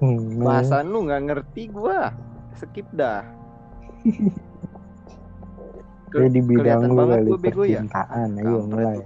Hmm, 0.00 0.42
bahasa 0.42 0.82
lu 0.82 0.98
nggak 1.06 1.22
ngerti 1.28 1.62
gua 1.70 2.10
skip 2.52 2.84
dah 2.90 3.22
Dia 6.12 6.28
di 6.28 6.40
bidang 6.42 6.80
lu 6.84 6.94
banget 6.98 7.16
kali 7.16 7.26
gua 7.26 7.38
bego 7.38 7.62
ya? 7.62 7.66
percintaan. 7.80 8.28
Ayo 8.34 8.44
Kampret. 8.58 8.68
mulai. 8.68 8.98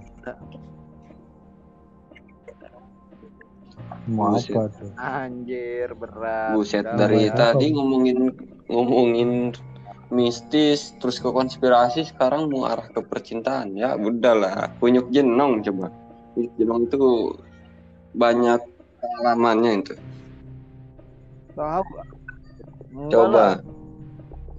Mau 4.06 4.30
Buset. 4.32 4.54
apa 4.54 4.70
tuh? 4.70 4.90
anjir 4.94 5.88
berat. 5.92 6.54
Buset 6.54 6.86
Udah, 6.86 6.94
dari 6.96 7.26
apa? 7.26 7.54
tadi 7.54 7.74
ngomongin 7.74 8.30
ngomongin 8.66 9.30
mistis 10.08 10.94
terus 10.96 11.18
ke 11.18 11.26
konspirasi 11.26 12.06
sekarang 12.06 12.46
mau 12.46 12.70
arah 12.70 12.86
ke 12.86 13.02
percintaan. 13.02 13.74
Ya 13.74 13.98
udahlah 13.98 14.70
kunyuk 14.78 15.10
jenong 15.10 15.62
coba. 15.62 15.90
Kunyuk 16.32 16.54
jenong 16.54 16.80
itu 16.86 17.02
banyak 18.14 18.60
pengalamannya 19.02 19.72
itu. 19.82 19.94
Tahu. 21.52 21.84
Coba. 23.10 23.58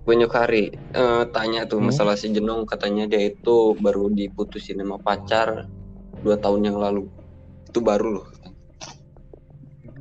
kunyuk 0.03 0.31
hari 0.31 0.71
eh, 0.93 1.23
tanya 1.35 1.67
tuh 1.67 1.79
Hmm? 1.79 1.91
masalah 1.91 2.15
si 2.15 2.31
jenong. 2.31 2.63
Katanya 2.63 3.07
dia 3.07 3.27
itu 3.27 3.75
baru 3.75 4.07
diputusin 4.07 4.79
sama 4.79 4.95
pacar 4.97 5.67
dua 6.19 6.35
tahun 6.35 6.67
yang 6.67 6.79
lalu. 6.79 7.07
Itu 7.67 7.79
baru 7.79 8.19
loh 8.19 8.27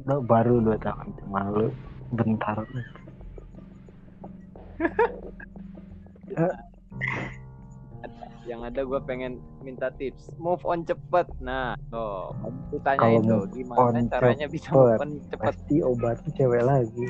Lo 0.07 0.23
baru 0.23 0.63
dua 0.63 0.79
tahun 0.79 1.19
malu 1.27 1.75
bentar. 2.15 2.63
Yang 8.47 8.61
ada 8.71 8.87
gue 8.87 9.01
pengen 9.03 9.43
minta 9.67 9.91
tips. 9.99 10.31
Move 10.39 10.63
on 10.63 10.87
cepet. 10.87 11.27
Nah 11.43 11.75
tuh 11.91 12.31
aku 12.39 12.79
tanya 12.87 13.19
itu 13.19 13.51
gimana 13.51 13.99
caranya 14.07 14.47
bisa 14.47 14.71
cepet, 14.71 14.79
move 14.79 15.03
on 15.03 15.11
cepet? 15.27 15.43
pasti 15.51 15.83
obatnya 15.83 16.31
cewek 16.39 16.63
lagi. 16.63 17.07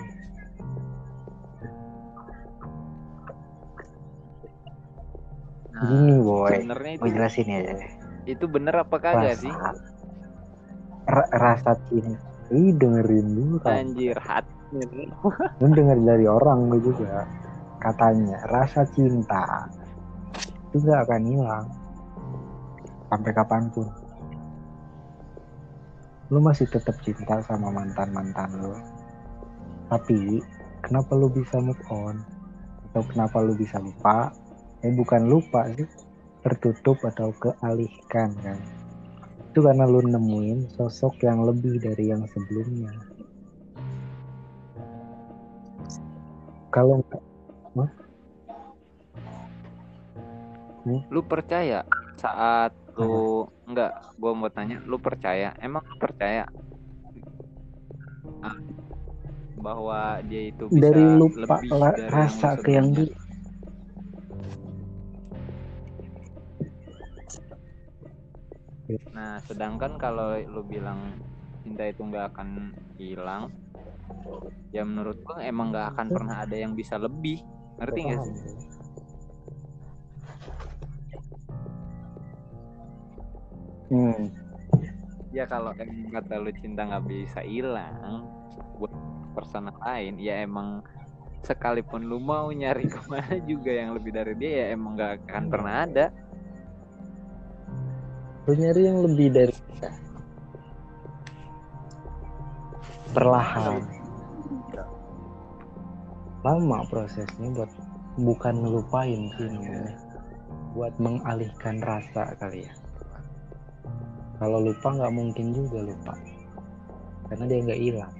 Nah, 5.76 5.84
gini 5.92 6.16
boy. 6.24 6.56
gue 6.96 7.10
jelasin 7.12 7.44
ya. 7.52 7.76
itu 8.24 8.48
bener 8.48 8.72
apa 8.80 8.96
kagak 8.96 9.36
sih? 9.36 9.52
rasa 9.52 9.76
ra- 11.04 11.30
rasa 11.36 11.76
cinta 11.86 12.35
Ih, 12.54 12.70
dengerin 12.78 13.26
dulu 13.34 13.58
kan 13.58 13.82
anjir 13.82 14.14
hati 14.22 14.78
lu. 14.86 15.10
Denger 15.74 15.98
dari 15.98 16.26
orang 16.30 16.70
lu 16.70 16.78
juga. 16.78 17.26
Katanya 17.82 18.38
rasa 18.46 18.86
cinta 18.94 19.66
itu 20.70 20.82
gak 20.86 21.10
akan 21.10 21.22
hilang. 21.26 21.66
Sampai 23.10 23.32
kapan 23.34 23.66
pun. 23.74 23.88
Lu 26.30 26.38
masih 26.42 26.70
tetap 26.70 26.94
cinta 27.02 27.42
sama 27.42 27.70
mantan 27.70 28.14
mantan 28.14 28.50
lu. 28.62 28.74
Tapi 29.90 30.42
kenapa 30.86 31.18
lu 31.18 31.26
bisa 31.30 31.58
move 31.58 31.82
on? 31.90 32.22
Atau 32.90 33.02
kenapa 33.10 33.42
lu 33.42 33.58
bisa 33.58 33.82
lupa? 33.82 34.30
Eh 34.86 34.94
bukan 34.94 35.26
lupa 35.26 35.66
sih. 35.74 35.86
Tertutup 36.46 37.02
atau 37.02 37.34
kealihkan 37.34 38.30
kan 38.38 38.58
itu 39.56 39.64
karena 39.64 39.88
lu 39.88 40.04
nemuin 40.04 40.68
sosok 40.76 41.24
yang 41.24 41.40
lebih 41.40 41.80
dari 41.80 42.12
yang 42.12 42.28
sebelumnya. 42.28 42.92
Kalau 46.68 47.00
nggak 47.00 47.24
lu 51.08 51.24
percaya 51.24 51.88
saat 52.20 52.76
lu 53.00 53.48
enggak 53.64 53.96
gua 54.20 54.36
mau 54.36 54.52
tanya 54.52 54.76
lu 54.84 55.00
percaya? 55.00 55.56
Emang 55.56 55.88
lu 55.88 55.96
percaya? 55.96 56.44
Ah, 58.44 58.60
bahwa 59.56 60.20
dia 60.28 60.52
itu 60.52 60.68
bisa 60.68 60.92
dari 60.92 61.16
lupa 61.16 61.64
lebih 61.64 61.72
dari 61.96 62.12
rasa 62.12 62.60
yang 62.60 62.60
ke 62.60 62.70
yang 62.76 62.88
Nah, 69.10 69.42
sedangkan 69.42 69.98
kalau 69.98 70.38
lu 70.38 70.62
bilang 70.62 71.18
cinta 71.66 71.82
itu 71.90 72.06
nggak 72.06 72.30
akan 72.30 72.70
hilang, 72.94 73.50
ya 74.70 74.86
menurut 74.86 75.18
gua 75.26 75.42
emang 75.42 75.74
nggak 75.74 75.96
akan 75.96 76.06
pernah 76.14 76.36
ada 76.46 76.54
yang 76.54 76.78
bisa 76.78 76.94
lebih. 76.94 77.42
Ngerti 77.82 78.00
nggak 78.06 78.20
sih? 78.22 78.36
Hmm. 83.86 84.22
Ya 85.34 85.44
kalau 85.46 85.74
emang 85.74 86.10
kata 86.14 86.34
lu 86.38 86.50
cinta 86.54 86.86
nggak 86.86 87.04
bisa 87.06 87.40
hilang 87.42 88.26
buat 88.78 88.94
personal 89.34 89.74
lain, 89.82 90.16
ya 90.22 90.46
emang 90.46 90.80
sekalipun 91.42 92.06
lu 92.06 92.18
mau 92.18 92.50
nyari 92.50 92.86
ke 92.94 93.00
mana 93.10 93.38
juga 93.42 93.70
yang 93.74 93.94
lebih 93.94 94.14
dari 94.14 94.34
dia 94.38 94.52
ya 94.62 94.66
emang 94.78 94.94
nggak 94.94 95.26
akan 95.26 95.44
pernah 95.50 95.74
ada. 95.86 96.06
Lu 98.46 98.52
nyari 98.54 98.82
yang 98.86 99.02
lebih 99.02 99.28
dari 99.34 99.54
perlahan. 103.10 103.82
Lama 106.46 106.78
prosesnya 106.86 107.50
buat 107.50 107.70
bukan 108.22 108.54
ngelupain 108.62 109.22
sih 109.34 109.50
namanya. 109.50 109.98
Buat 110.78 110.94
mengalihkan 111.02 111.82
rasa 111.82 112.38
kali 112.38 112.70
ya. 112.70 112.74
Kalau 114.38 114.62
lupa 114.62 114.94
nggak 114.94 115.14
mungkin 115.14 115.50
juga 115.50 115.82
lupa. 115.82 116.14
Karena 117.26 117.44
dia 117.50 117.58
nggak 117.66 117.82
hilang. 117.82 118.14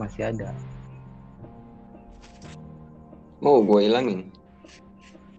Masih 0.00 0.32
ada. 0.32 0.56
mau 3.40 3.64
gue 3.64 3.88
hilangin 3.88 4.28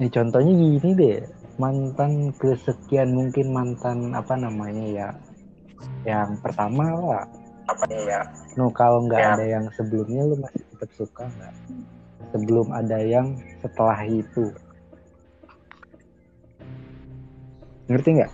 Nih 0.01 0.09
contohnya 0.09 0.49
gini 0.57 0.89
deh, 0.97 1.21
mantan 1.59 2.31
kesekian 2.39 3.15
mungkin 3.15 3.51
mantan 3.51 4.11
apa 4.15 4.35
namanya 4.35 4.85
ya, 4.87 5.09
yang 6.07 6.37
pertama 6.39 6.95
lah. 6.95 7.25
Apa 7.67 7.85
ya? 7.87 8.21
No 8.59 8.67
kalau 8.71 9.07
nggak 9.07 9.39
ada 9.39 9.45
yang 9.47 9.65
sebelumnya 9.75 10.27
lu 10.27 10.35
masih 10.39 10.63
tetap 10.75 10.89
suka 10.95 11.23
nggak? 11.27 11.53
Sebelum 12.31 12.67
ada 12.71 12.99
yang 12.99 13.39
setelah 13.63 13.99
itu. 14.07 14.51
Ngerti 17.87 18.09
nggak? 18.19 18.31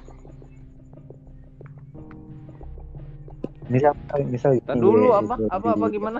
Misal, 3.68 3.92
misal 4.32 4.52
dulu, 4.80 5.12
apa? 5.12 5.36
Apa- 5.52 5.76
apa 5.76 5.86
gimana? 5.92 6.18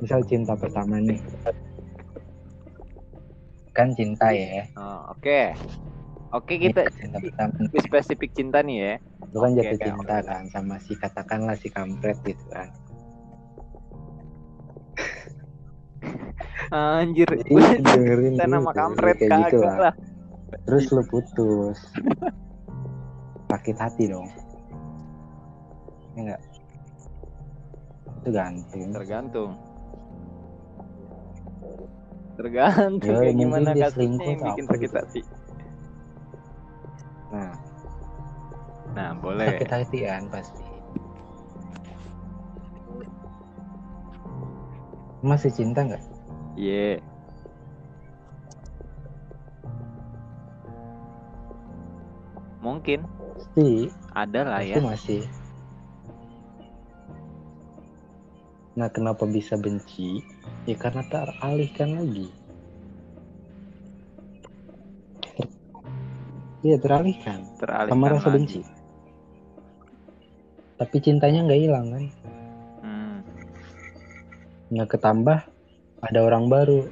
Misal 0.00 0.20
cinta 0.24 0.56
pertama 0.56 0.96
nih, 1.00 1.20
kan 3.76 3.92
cinta 3.92 4.32
ya. 4.32 4.64
Oh, 4.80 5.12
Oke, 5.12 5.52
oke 6.32 6.54
kita 6.56 6.88
cinta 6.96 7.20
pertama 7.20 7.52
lebih 7.60 7.82
spesifik 7.84 8.30
cinta 8.32 8.64
nih 8.64 8.76
ya. 8.80 8.94
lu 9.32 9.38
kan 9.44 9.52
Oke, 9.52 9.60
jatuh 9.60 9.76
oke, 9.76 9.84
cinta 9.84 10.16
oke. 10.16 10.28
kan 10.28 10.42
sama 10.48 10.76
si 10.80 10.92
katakanlah 10.96 11.56
si 11.60 11.68
kampret 11.68 12.16
gitu 12.24 12.44
kan 12.48 12.68
Anjir, 16.72 17.28
gue 17.30 17.62
dengerin 17.80 18.34
cinta 18.36 18.46
nama 18.48 18.70
kampret 18.72 19.16
kayak 19.20 19.52
gitu 19.52 19.60
lah. 19.62 19.90
lah. 19.90 19.94
terus 20.66 20.84
lu 20.90 21.02
putus 21.06 21.78
sakit 23.46 23.76
hati 23.78 24.04
dong 24.10 24.26
ya 26.16 26.20
enggak 26.26 26.40
itu 28.24 28.28
gantung 28.34 28.90
Tergantung. 28.90 29.50
Tergantung 32.36 33.10
Ya, 33.16 33.20
kayak 33.24 33.36
gimana 33.36 33.70
kasusnya 33.72 34.24
yang 34.28 34.40
bikin 34.44 34.64
sakit 34.68 34.80
gitu. 34.84 34.96
hati. 34.96 35.20
nah 37.32 37.52
Nah, 38.92 39.10
boleh. 39.16 39.48
sakit 39.60 39.68
hati 39.68 39.98
kan 40.04 40.24
pasti 40.32 40.64
masih 45.20 45.50
cinta 45.50 45.80
nggak 45.82 46.00
Iya. 46.56 46.96
Mungkin 52.64 53.04
pasti 53.04 53.92
ada 54.16 54.40
lah 54.48 54.60
pasti 54.64 54.72
ya. 54.72 54.80
masih 54.80 55.22
nah 58.76 58.92
kenapa 58.92 59.24
bisa 59.24 59.56
benci 59.56 60.20
ya 60.66 60.76
karena 60.76 61.02
teralihkan 61.06 61.90
lagi 61.96 62.28
Iya 66.66 66.82
teralihkan 66.82 67.46
Teralihkan 67.62 67.94
sama 67.94 68.06
rasa 68.10 68.26
lagi. 68.26 68.34
benci. 68.42 68.60
Tapi 70.82 70.96
cintanya 70.98 71.46
nggak 71.46 71.62
hilang 71.62 71.86
kan? 71.94 72.04
Hmm. 72.82 73.18
Nah 74.74 74.86
ketambah 74.90 75.46
ada 76.02 76.18
orang 76.26 76.50
baru 76.50 76.90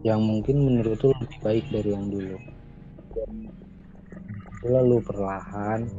yang 0.00 0.24
mungkin 0.24 0.64
menurut 0.64 0.96
lu 1.04 1.12
lebih 1.12 1.38
baik 1.44 1.64
dari 1.68 1.90
yang 1.92 2.08
dulu. 2.08 2.40
Lalu 4.64 4.96
perlahan 5.04 5.92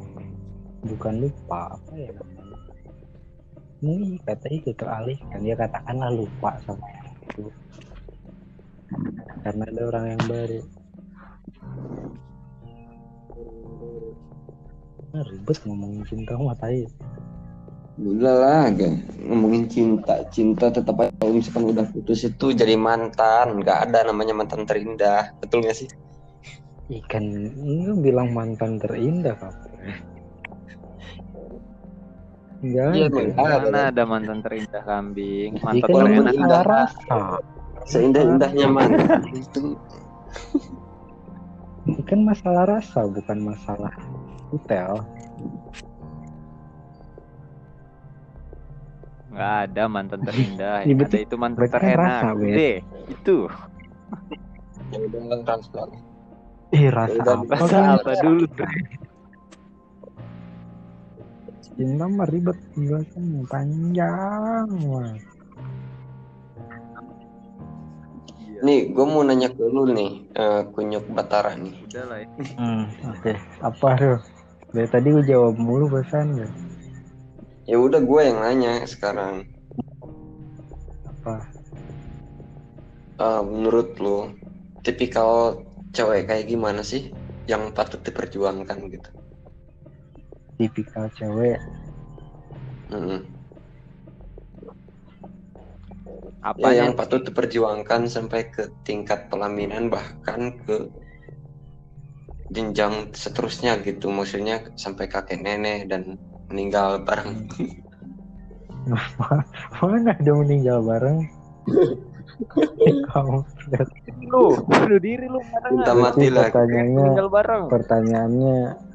bukan 0.90 1.14
lupa 1.22 1.78
apa 1.78 1.94
ya 1.94 2.10
namanya 2.18 2.39
ini 3.80 4.20
kata 4.24 4.48
itu 4.52 4.72
teralihkan 4.76 5.40
dia 5.44 5.56
katakanlah 5.56 6.12
lupa 6.12 6.60
sama 6.68 6.84
yang 6.84 7.16
itu 7.24 7.44
karena 9.44 9.64
ada 9.70 9.82
orang 9.88 10.06
yang 10.16 10.24
baru 10.28 10.62
Nah, 15.10 15.26
ribet 15.26 15.58
ngomongin 15.66 16.06
cinta 16.06 16.38
mah 16.38 16.54
tai 16.54 16.86
Udah 17.98 18.36
lah, 18.38 18.64
gak 18.78 18.94
ngomongin 19.26 19.66
cinta. 19.66 20.22
Cinta 20.30 20.70
tetap 20.70 20.96
aja 21.02 21.10
kalau 21.18 21.34
misalkan 21.34 21.66
udah 21.66 21.84
putus 21.90 22.30
itu 22.30 22.54
jadi 22.54 22.78
mantan. 22.78 23.60
Gak 23.66 23.90
ada 23.90 24.06
namanya 24.06 24.38
mantan 24.38 24.70
terindah. 24.70 25.34
Betul 25.42 25.66
gak 25.66 25.82
sih? 25.82 25.90
ikan 26.90 27.22
ini 27.62 27.94
bilang 28.02 28.34
mantan 28.34 28.82
terindah 28.82 29.38
kapan 29.38 29.70
Enggak 32.60 32.88
Iya, 32.92 33.06
ada. 33.08 33.16
Bang. 33.16 33.30
Ah, 33.40 33.58
Mana 33.64 33.80
ada 33.88 34.04
mantan 34.04 34.40
terindah 34.44 34.84
kambing, 34.84 35.52
mantan 35.64 35.88
kan 35.88 35.96
terenak. 35.96 36.12
indah. 36.12 36.34
masalah 36.36 36.64
rasa. 36.68 37.20
Seindah-indahnya 37.88 38.68
mantan 38.68 39.22
itu. 39.32 39.64
Ini 41.88 42.02
kan 42.06 42.20
masalah 42.22 42.64
rasa, 42.68 43.00
bukan 43.08 43.38
masalah 43.42 43.94
hotel. 44.52 44.92
Nggak 49.30 49.54
ada 49.64 49.84
mantan 49.88 50.22
terindah. 50.26 50.78
Iya, 50.84 50.94
ada 50.94 51.02
betul. 51.06 51.20
itu 51.24 51.36
mantan 51.40 51.64
kan 51.64 51.72
terenak. 51.80 52.02
rasa, 52.02 52.28
Bet. 52.36 52.54
Deh, 52.58 52.78
itu. 53.08 53.38
Ya 54.90 54.98
udah 55.00 55.40
transfer. 55.46 55.88
Ih, 56.70 56.88
rasa 56.92 57.22
apa? 57.24 57.54
Rasa 57.56 57.72
kan? 57.72 57.86
apa 57.96 58.12
dulu? 58.20 58.46
Cinta 61.80 62.12
mah 62.12 62.28
ribet 62.28 62.60
penjelasannya 62.76 63.48
panjang. 63.48 64.68
Wah. 64.84 65.16
Nih, 68.60 68.92
gue 68.92 69.06
mau 69.08 69.24
nanya 69.24 69.48
ke 69.48 69.64
lu 69.64 69.88
nih, 69.88 70.28
eh, 70.36 70.62
kunyuk 70.76 71.08
Batara 71.16 71.56
nih. 71.56 71.80
Udah 71.88 72.04
lah 72.12 72.20
ya. 72.20 72.28
Hmm, 72.60 72.84
oke. 73.16 73.32
Apa 73.64 73.90
tuh? 73.96 74.20
Dari 74.76 74.92
tadi 74.92 75.08
gue 75.08 75.24
jawab 75.24 75.56
mulu 75.56 75.88
bahasan 75.88 76.36
ya. 76.36 76.52
Ya 77.64 77.80
udah 77.80 78.04
gue 78.04 78.22
yang 78.28 78.44
nanya 78.44 78.84
sekarang. 78.84 79.48
Apa? 81.08 81.48
Eh, 83.24 83.42
menurut 83.48 83.96
lu, 84.04 84.36
tipikal 84.84 85.64
cewek 85.96 86.28
kayak 86.28 86.52
gimana 86.52 86.84
sih 86.84 87.16
yang 87.48 87.72
patut 87.72 88.04
diperjuangkan 88.04 88.92
gitu? 88.92 89.10
Tipikal 90.60 91.08
cewek. 91.16 91.56
Mm-mm. 92.92 93.24
Apa 96.44 96.68
Ya, 96.68 96.84
yang 96.84 97.00
patut 97.00 97.24
diperjuangkan 97.24 98.12
sampai 98.12 98.52
ke 98.52 98.68
tingkat 98.84 99.32
pelaminan 99.32 99.88
bahkan 99.88 100.52
ke 100.68 100.92
jenjang 102.52 103.16
seterusnya 103.16 103.80
gitu. 103.88 104.12
Maksudnya 104.12 104.68
sampai 104.76 105.08
kakek 105.08 105.40
nenek 105.40 105.88
dan 105.88 106.20
meninggal 106.52 107.08
bareng. 107.08 107.48
Mana 109.80 110.12
ada 110.12 110.32
meninggal 110.36 110.84
bareng? 110.84 111.24
Kamu 113.16 113.38
lu, 114.28 114.60
bunuh 114.64 115.00
diri 115.00 115.28
lu 115.28 115.40
mana 115.52 115.68
minta 115.72 115.92
nggak? 115.92 116.04
mati 116.04 116.28
lah. 116.32 116.48
pertanyaannya. 116.52 117.08
Pertanyaannya 117.68 118.89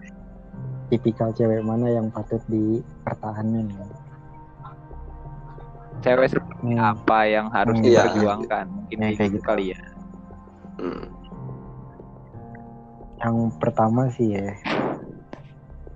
tipikal 0.88 1.32
cewek 1.32 1.64
mana 1.64 1.88
yang 1.88 2.08
patut 2.08 2.40
dipertahankan 2.46 3.66
ya? 3.70 3.86
Cewek 6.00 6.28
seperti 6.28 6.76
Hmm. 6.76 6.84
apa 6.84 7.18
yang 7.24 7.46
harus 7.48 7.76
Hmm. 7.80 7.84
Iya. 7.84 8.04
diperjuangkan? 8.04 8.64
Mungkin 8.68 8.96
Ya, 8.96 9.00
kayak 9.00 9.16
kayak 9.16 9.30
gitu 9.30 9.38
gitu. 9.40 9.48
kali 9.48 9.64
ya. 9.72 9.80
Hmm. 10.76 11.04
Yang 13.16 13.36
pertama 13.56 14.02
sih 14.12 14.36
ya, 14.36 14.52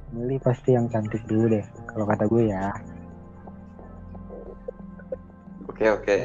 milih 0.09 0.41
pasti 0.41 0.73
yang 0.73 0.89
cantik 0.89 1.21
dulu 1.29 1.53
deh. 1.53 1.65
Kalau 1.85 2.09
kata 2.09 2.25
gue 2.25 2.49
ya, 2.49 2.73
oke 5.69 5.85
oke 5.93 6.17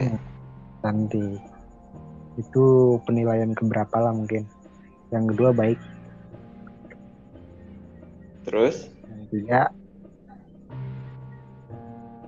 cantik. 0.79 1.41
Itu 2.33 2.63
penilaian 3.03 3.51
keberapa 3.51 3.99
lah 3.99 4.15
mungkin. 4.15 4.47
Yang 5.11 5.35
kedua 5.35 5.51
baik, 5.51 5.77
terus 8.43 8.91
yang 9.03 9.19
ketiga 9.27 9.61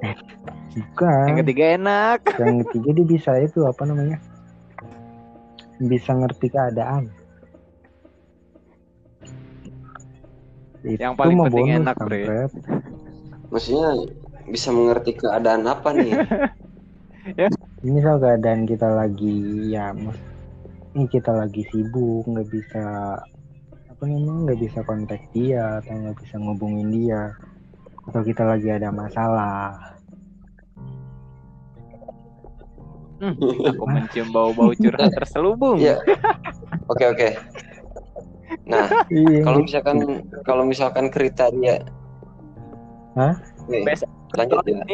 eh, 0.02 0.16
bukan. 0.76 1.24
Yang 1.28 1.38
ketiga 1.46 1.66
enak. 1.76 2.20
yang 2.38 2.58
ketiga 2.68 2.90
dia 2.94 3.06
bisa 3.08 3.32
itu 3.40 3.60
apa 3.64 3.84
namanya 3.84 4.18
bisa 5.78 6.12
ngerti 6.12 6.48
keadaan 6.48 7.12
itu 10.86 11.02
Yang 11.02 11.14
paling 11.18 11.38
penting 11.42 11.66
bonus, 11.66 11.80
enak, 11.82 11.96
Bre. 11.98 12.20
kampret. 12.22 12.52
maksudnya 13.50 13.90
bisa 14.46 14.70
mengerti 14.70 15.12
keadaan 15.18 15.66
apa 15.66 15.90
nih 15.92 16.14
ini 17.82 17.90
misal 17.92 18.22
keadaan 18.22 18.70
kita 18.70 18.86
lagi 18.86 19.36
ya 19.74 19.90
mus 19.92 20.18
ini 20.94 21.10
kita 21.10 21.34
lagi 21.34 21.66
sibuk 21.68 22.24
nggak 22.24 22.48
bisa 22.48 22.86
apa 24.06 24.14
namanya 24.14 24.54
nggak 24.54 24.62
bisa 24.62 24.80
kontak 24.86 25.22
dia 25.34 25.82
atau 25.82 25.98
nggak 25.98 26.18
bisa 26.22 26.38
ngubungin 26.38 26.94
dia. 26.94 27.34
Atau 28.06 28.22
kita 28.22 28.46
lagi 28.46 28.70
ada 28.70 28.94
masalah. 28.94 29.98
Aku 33.18 33.86
mencium 33.90 34.30
bau-bau 34.30 34.78
curhat 34.78 35.10
terselubung. 35.18 35.82
Iya. 35.82 35.98
oke 36.86 37.02
oke. 37.18 37.30
Nah 38.70 38.86
iya. 39.10 39.42
kalau 39.42 39.66
misalkan 39.66 39.98
kalau 40.46 40.64
misalkan 40.70 41.10
kriteria 41.10 41.82
Hah? 43.18 43.34
nih, 43.66 43.90
Best 43.90 44.06
lanjut 44.38 44.62
ya. 44.70 44.86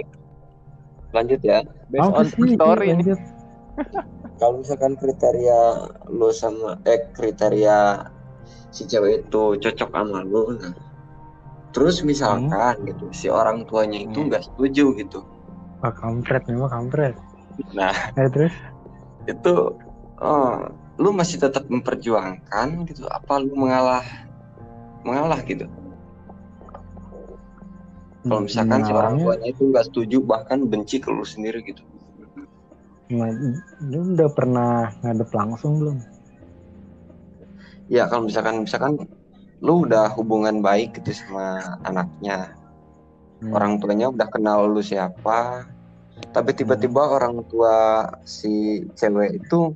Lanjut 1.11 1.41
ya. 1.43 1.59
Based 1.91 1.99
apa 1.99 2.15
on 2.15 2.27
sih? 2.31 2.55
Story 2.55 2.87
nih. 2.87 2.95
lanjut. 2.95 3.19
Kalau 4.39 4.63
misalkan 4.63 4.95
kriteria 4.95 5.59
lu 6.07 6.31
sama 6.31 6.79
eh 6.87 7.11
kriteria 7.11 8.07
si 8.71 8.87
cewek 8.87 9.27
itu 9.27 9.43
cocok 9.59 9.89
sama 9.91 10.23
lu. 10.23 10.55
Nah 10.55 10.73
terus 11.71 12.03
misalkan 12.03 12.83
gitu 12.83 13.07
si 13.15 13.31
orang 13.31 13.63
tuanya 13.63 14.03
itu 14.03 14.19
Hmm. 14.19 14.27
nggak 14.27 14.43
setuju 14.43 14.91
gitu. 14.99 15.23
Ah 15.81 15.95
kampret 15.95 16.43
memang 16.51 16.67
kampret. 16.67 17.15
Nah. 17.71 17.95
Eh, 18.19 18.27
terus? 18.27 18.53
Itu 19.27 19.75
oh, 20.19 20.55
lu 20.99 21.09
masih 21.15 21.39
tetap 21.39 21.65
memperjuangkan 21.71 22.85
gitu 22.91 23.07
apa 23.07 23.39
lu 23.39 23.55
mengalah 23.55 24.03
mengalah 25.07 25.39
gitu? 25.47 25.65
Kalau 28.21 28.45
misalkan 28.45 28.85
si 28.85 28.91
orang 28.93 29.17
tuanya 29.17 29.47
itu 29.49 29.61
nggak 29.65 29.85
setuju 29.89 30.17
bahkan 30.21 30.69
benci 30.69 31.01
ke 31.01 31.09
lu 31.09 31.25
sendiri 31.25 31.65
gitu. 31.65 31.81
Nah, 33.11 33.33
lu 33.81 34.13
udah 34.13 34.29
pernah 34.31 34.93
ngadep 35.01 35.31
langsung 35.33 35.81
belum? 35.81 35.97
Ya 37.91 38.07
kalau 38.07 38.31
misalkan 38.31 38.63
misalkan 38.63 38.95
lu 39.59 39.83
udah 39.85 40.09
hubungan 40.15 40.63
baik 40.63 40.95
gitu 41.03 41.11
sama 41.11 41.59
anaknya 41.83 42.55
Hmm. 43.41 43.57
orang 43.57 43.81
tuanya 43.81 44.05
udah 44.13 44.29
kenal 44.29 44.69
lu 44.69 44.85
siapa 44.85 45.65
tapi 46.29 46.53
tiba-tiba 46.53 47.01
orang 47.01 47.41
tua 47.49 48.05
si 48.21 48.85
cewek 48.93 49.41
itu 49.41 49.73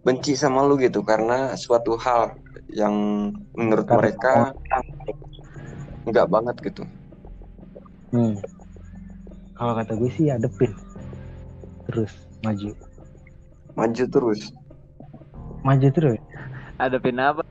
benci 0.00 0.32
sama 0.32 0.64
lu 0.64 0.80
gitu 0.80 1.04
karena 1.04 1.52
suatu 1.52 2.00
hal 2.00 2.32
yang 2.72 3.28
menurut 3.52 3.84
mereka 3.92 4.56
nggak 6.08 6.28
banget 6.32 6.56
gitu 6.64 6.84
Hmm. 8.08 8.38
Kalau 9.58 9.74
kata 9.74 9.98
gue 9.98 10.06
sih 10.14 10.30
adepin. 10.30 10.70
Terus 11.90 12.14
maju. 12.46 12.70
maju 13.74 14.04
terus 14.06 14.40
Maju 15.66 15.88
terus. 15.90 16.20
Hadapin 16.78 17.18
apa? 17.22 17.42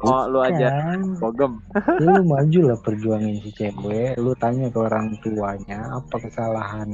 Oh, 0.00 0.24
lu 0.32 0.40
aja 0.40 0.96
bogem. 1.20 1.60
ya 2.00 2.08
lu 2.16 2.24
maju 2.24 2.60
lah 2.72 2.78
perjuangin 2.80 3.36
si 3.44 3.52
cewek. 3.52 4.16
Lu 4.16 4.32
tanya 4.40 4.72
ke 4.72 4.78
orang 4.80 5.12
tuanya 5.20 6.00
apa 6.00 6.16
kesalahan, 6.16 6.88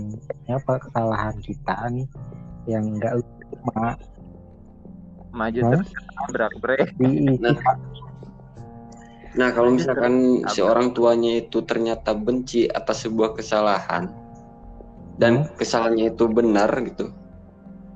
apa 0.51 0.73
kesalahan 0.83 1.37
kita 1.39 1.75
nih 1.95 2.07
yang 2.67 2.99
enggak 2.99 3.15
lu 3.15 3.23
terima 3.23 3.95
Maju 5.37 5.61
Hah? 5.63 5.71
terus 5.77 5.91
nabrak, 6.17 6.53
bre. 6.59 6.79
di 6.97 7.37
Nah. 7.39 7.57
nah 9.37 9.49
kalau 9.53 9.77
misalkan 9.77 10.41
si 10.49 10.65
orang 10.65 10.97
tuanya 10.97 11.45
itu 11.45 11.61
ternyata 11.61 12.17
benci 12.17 12.65
atas 12.73 13.05
sebuah 13.05 13.37
kesalahan 13.37 14.09
dan 15.21 15.45
kesalahannya 15.61 16.13
itu 16.17 16.25
benar 16.27 16.73
gitu 16.89 17.13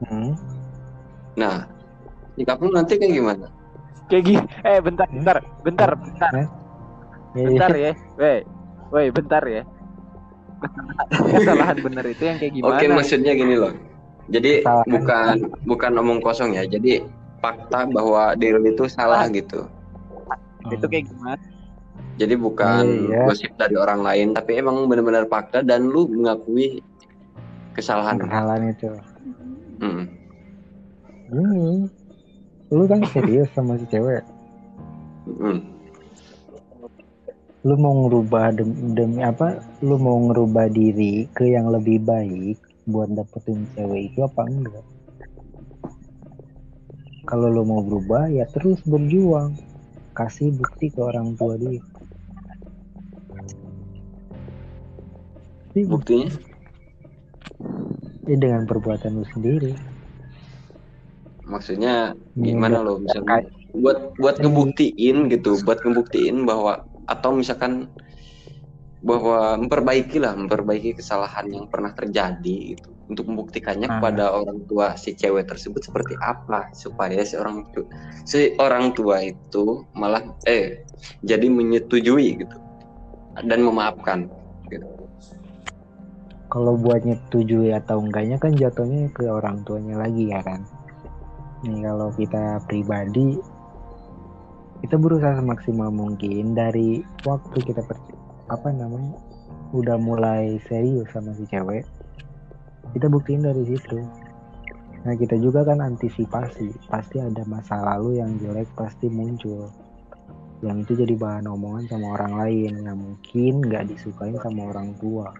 Hmm. 0.00 0.32
nah 1.36 1.68
sikap 2.36 2.56
lu 2.60 2.72
nanti 2.72 2.96
kayak 2.96 3.20
gimana 3.20 3.52
Kayak 4.10 4.24
gini. 4.26 4.42
Eh, 4.60 4.78
bentar, 4.82 5.06
bentar, 5.08 5.36
bentar, 5.62 5.90
bentar, 5.94 6.32
Eh, 6.34 6.46
bentar 7.46 7.70
ya. 7.72 7.92
Weh, 8.18 8.38
Woi, 8.90 9.06
bentar 9.08 9.42
ya. 9.46 9.62
Kesalahan 11.32 11.78
bener 11.78 12.04
itu 12.04 12.22
yang 12.26 12.36
kayak 12.36 12.52
gimana? 12.52 12.74
Oke, 12.74 12.84
maksudnya 12.90 13.32
gini 13.32 13.54
loh. 13.54 13.72
Jadi 14.28 14.60
Kesalahan. 14.60 14.90
bukan 14.90 15.34
bukan 15.64 15.92
omong 15.96 16.20
kosong 16.20 16.52
ya. 16.52 16.66
Jadi 16.66 17.06
fakta 17.38 17.86
bahwa 17.86 18.34
diri 18.34 18.58
itu 18.66 18.84
salah 18.90 19.30
gitu. 19.30 19.64
Itu 20.68 20.84
kayak 20.84 21.06
gimana? 21.08 21.40
Jadi 22.18 22.34
bukan 22.36 22.84
Iya. 23.08 23.24
gosip 23.24 23.54
dari 23.56 23.78
orang 23.78 24.04
lain, 24.04 24.36
tapi 24.36 24.60
emang 24.60 24.84
benar-benar 24.84 25.24
fakta 25.24 25.64
dan 25.64 25.88
lu 25.88 26.04
mengakui 26.10 26.82
kesalahan. 27.72 28.20
kesalahan 28.20 28.62
itu 28.68 28.90
Hmm. 29.80 30.04
ini 31.32 31.88
lu 32.70 32.86
kan 32.86 33.02
serius 33.10 33.50
sama 33.54 33.74
si 33.78 33.86
cewek? 33.90 34.22
Lu 37.66 37.74
mau 37.76 38.06
ngerubah 38.06 38.56
demi, 38.56 38.94
demi 38.96 39.20
apa? 39.20 39.60
Lu 39.84 39.98
mau 40.00 40.16
ngerubah 40.30 40.70
diri 40.72 41.28
ke 41.34 41.50
yang 41.50 41.68
lebih 41.68 42.00
baik 42.06 42.56
buat 42.88 43.10
dapetin 43.12 43.66
cewek 43.76 44.14
itu 44.14 44.24
apa 44.24 44.42
enggak? 44.46 44.86
Kalau 47.28 47.46
lu 47.52 47.62
mau 47.66 47.82
berubah 47.82 48.30
ya 48.30 48.46
terus 48.50 48.80
berjuang. 48.86 49.58
Kasih 50.14 50.50
bukti 50.54 50.90
ke 50.90 51.00
orang 51.02 51.38
tua 51.38 51.54
dia. 51.58 51.82
Buktinya? 55.70 56.50
ya 58.30 58.36
dengan 58.38 58.62
perbuatan 58.62 59.18
lu 59.18 59.26
sendiri 59.34 59.74
Maksudnya 61.50 62.14
Hmm, 62.14 62.46
gimana 62.46 62.80
lo 62.80 63.02
misalnya 63.02 63.42
buat 63.74 64.14
buat 64.16 64.38
ngebuktiin 64.38 65.26
gitu, 65.28 65.58
buat 65.66 65.82
ngebuktiin 65.82 66.46
bahwa 66.46 66.86
atau 67.10 67.34
misalkan 67.34 67.90
bahwa 69.00 69.56
memperbaiki 69.56 70.20
lah, 70.20 70.36
memperbaiki 70.36 70.92
kesalahan 70.92 71.48
yang 71.48 71.66
pernah 71.72 71.90
terjadi 71.96 72.76
gitu 72.76 72.92
untuk 73.10 73.26
membuktikannya 73.26 73.88
Ah. 73.90 73.98
kepada 73.98 74.24
orang 74.30 74.62
tua 74.70 74.94
si 74.94 75.16
cewek 75.16 75.48
tersebut 75.50 75.82
seperti 75.82 76.14
apa 76.22 76.70
supaya 76.76 77.24
si 77.26 77.34
orang 77.34 77.66
tu 77.74 77.82
si 78.22 78.54
orang 78.62 78.94
tua 78.94 79.24
itu 79.24 79.88
malah 79.98 80.22
eh 80.46 80.86
jadi 81.24 81.48
menyetujui 81.50 82.44
gitu 82.46 82.56
dan 83.40 83.60
memaafkan 83.66 84.28
gitu. 84.70 84.86
kalau 86.52 86.78
buat 86.78 87.02
nyetujui 87.02 87.74
atau 87.74 87.98
enggaknya 88.04 88.38
kan 88.38 88.54
jatuhnya 88.54 89.10
ke 89.10 89.26
orang 89.26 89.64
tuanya 89.66 89.96
lagi 90.06 90.30
ya 90.30 90.44
kan 90.44 90.62
nih 91.60 91.84
kalau 91.84 92.08
kita 92.16 92.60
pribadi 92.64 93.36
kita 94.80 94.96
berusaha 94.96 95.36
semaksimal 95.36 95.92
mungkin 95.92 96.56
dari 96.56 97.04
waktu 97.28 97.58
kita 97.60 97.84
apa 98.48 98.68
namanya 98.72 99.12
udah 99.76 100.00
mulai 100.00 100.56
serius 100.66 101.06
sama 101.12 101.36
si 101.36 101.44
cewek 101.46 101.84
kita 102.90 103.06
buktiin 103.06 103.46
dari 103.46 103.62
situ. 103.70 104.02
Nah 105.06 105.14
kita 105.14 105.38
juga 105.38 105.62
kan 105.62 105.78
antisipasi 105.78 106.74
pasti 106.90 107.22
ada 107.22 107.46
masa 107.46 107.78
lalu 107.78 108.18
yang 108.18 108.34
jelek 108.42 108.66
pasti 108.74 109.06
muncul. 109.06 109.70
Yang 110.60 110.76
itu 110.84 110.92
jadi 111.06 111.14
bahan 111.16 111.46
omongan 111.48 111.86
sama 111.88 112.18
orang 112.20 112.34
lain 112.36 112.72
yang 112.84 112.98
mungkin 112.98 113.64
nggak 113.64 113.88
disukain 113.94 114.36
sama 114.42 114.74
orang 114.74 114.92
tua 115.00 115.32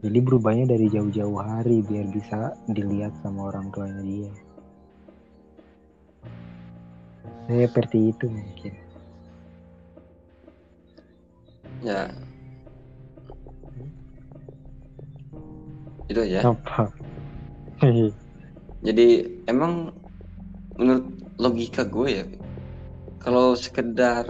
jadi 0.00 0.18
berubahnya 0.24 0.64
dari 0.72 0.88
jauh-jauh 0.88 1.36
hari 1.36 1.84
biar 1.84 2.08
bisa 2.08 2.56
dilihat 2.72 3.12
sama 3.20 3.52
orang 3.52 3.68
tuanya 3.68 4.00
dia. 4.00 4.32
Saya 7.44 7.68
seperti 7.68 7.98
itu 8.08 8.24
mungkin. 8.32 8.72
Ya. 11.84 12.08
Itu 16.08 16.20
aja. 16.24 16.48
Apa? 16.48 16.88
Jadi 18.88 19.08
emang 19.44 19.92
menurut 20.80 21.12
logika 21.36 21.84
gue 21.84 22.08
ya, 22.08 22.24
kalau 23.20 23.52
sekedar 23.52 24.24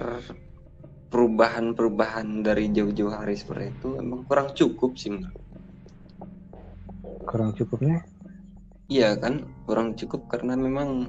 perubahan-perubahan 1.15 2.43
dari 2.43 2.75
jauh-jauh 2.75 3.15
hari 3.15 3.39
seperti 3.39 3.71
itu 3.71 3.89
emang 4.03 4.27
kurang 4.27 4.51
cukup 4.51 4.99
sih. 4.99 5.15
menurut. 5.15 5.50
Kurang 7.31 7.55
cukupnya? 7.55 8.03
Iya 8.91 9.15
kan, 9.15 9.47
kurang 9.71 9.95
cukup 9.95 10.27
karena 10.27 10.59
memang 10.59 11.07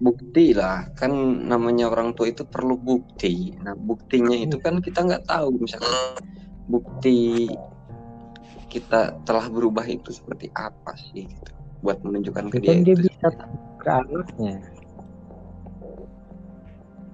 bukti 0.00 0.56
lah 0.56 0.88
kan 0.96 1.12
namanya 1.46 1.92
orang 1.92 2.16
tua 2.18 2.34
itu 2.34 2.42
perlu 2.42 2.74
bukti. 2.74 3.54
Nah 3.62 3.78
buktinya 3.78 4.34
itu 4.34 4.58
kan 4.58 4.82
kita 4.82 5.06
nggak 5.06 5.28
tahu 5.30 5.54
misalkan 5.54 5.94
bukti 6.66 7.46
kita 8.72 9.22
telah 9.22 9.46
berubah 9.46 9.86
itu 9.86 10.10
seperti 10.10 10.50
apa 10.56 10.94
sih 10.98 11.30
gitu 11.30 11.52
buat 11.84 12.00
menunjukkan 12.00 12.44
ke 12.54 12.58
dia 12.58 12.70
Kan 12.74 12.80
dia 12.82 12.96
bisa 12.96 13.26
ke 13.78 13.88
anaknya. 13.90 14.56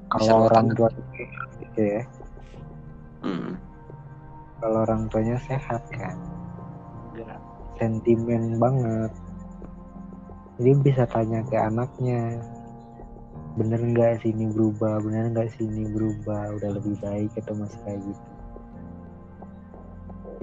Kalau 0.06 0.46
orang 0.46 0.66
tua 0.72 0.88
gitu 1.60 1.80
ya. 1.82 2.02
Hmm. 3.26 3.58
Kalau 4.62 4.78
orang 4.88 5.02
tuanya 5.10 5.36
sehat 5.44 5.82
kan, 5.92 6.16
Ya. 7.16 7.36
sentimen 7.80 8.60
banget. 8.60 9.12
Jadi 10.56 10.70
bisa 10.80 11.04
tanya 11.08 11.44
ke 11.44 11.56
anaknya, 11.56 12.40
bener 13.56 13.80
nggak 13.80 14.20
sih 14.24 14.32
ini 14.32 14.48
berubah, 14.52 15.00
bener 15.04 15.32
nggak 15.32 15.48
sih 15.56 15.64
ini 15.68 15.84
berubah, 15.88 16.56
udah 16.56 16.70
lebih 16.76 16.96
baik 17.00 17.32
atau 17.40 17.56
masih 17.56 17.80
kayak 17.84 18.00
gitu. 18.04 18.24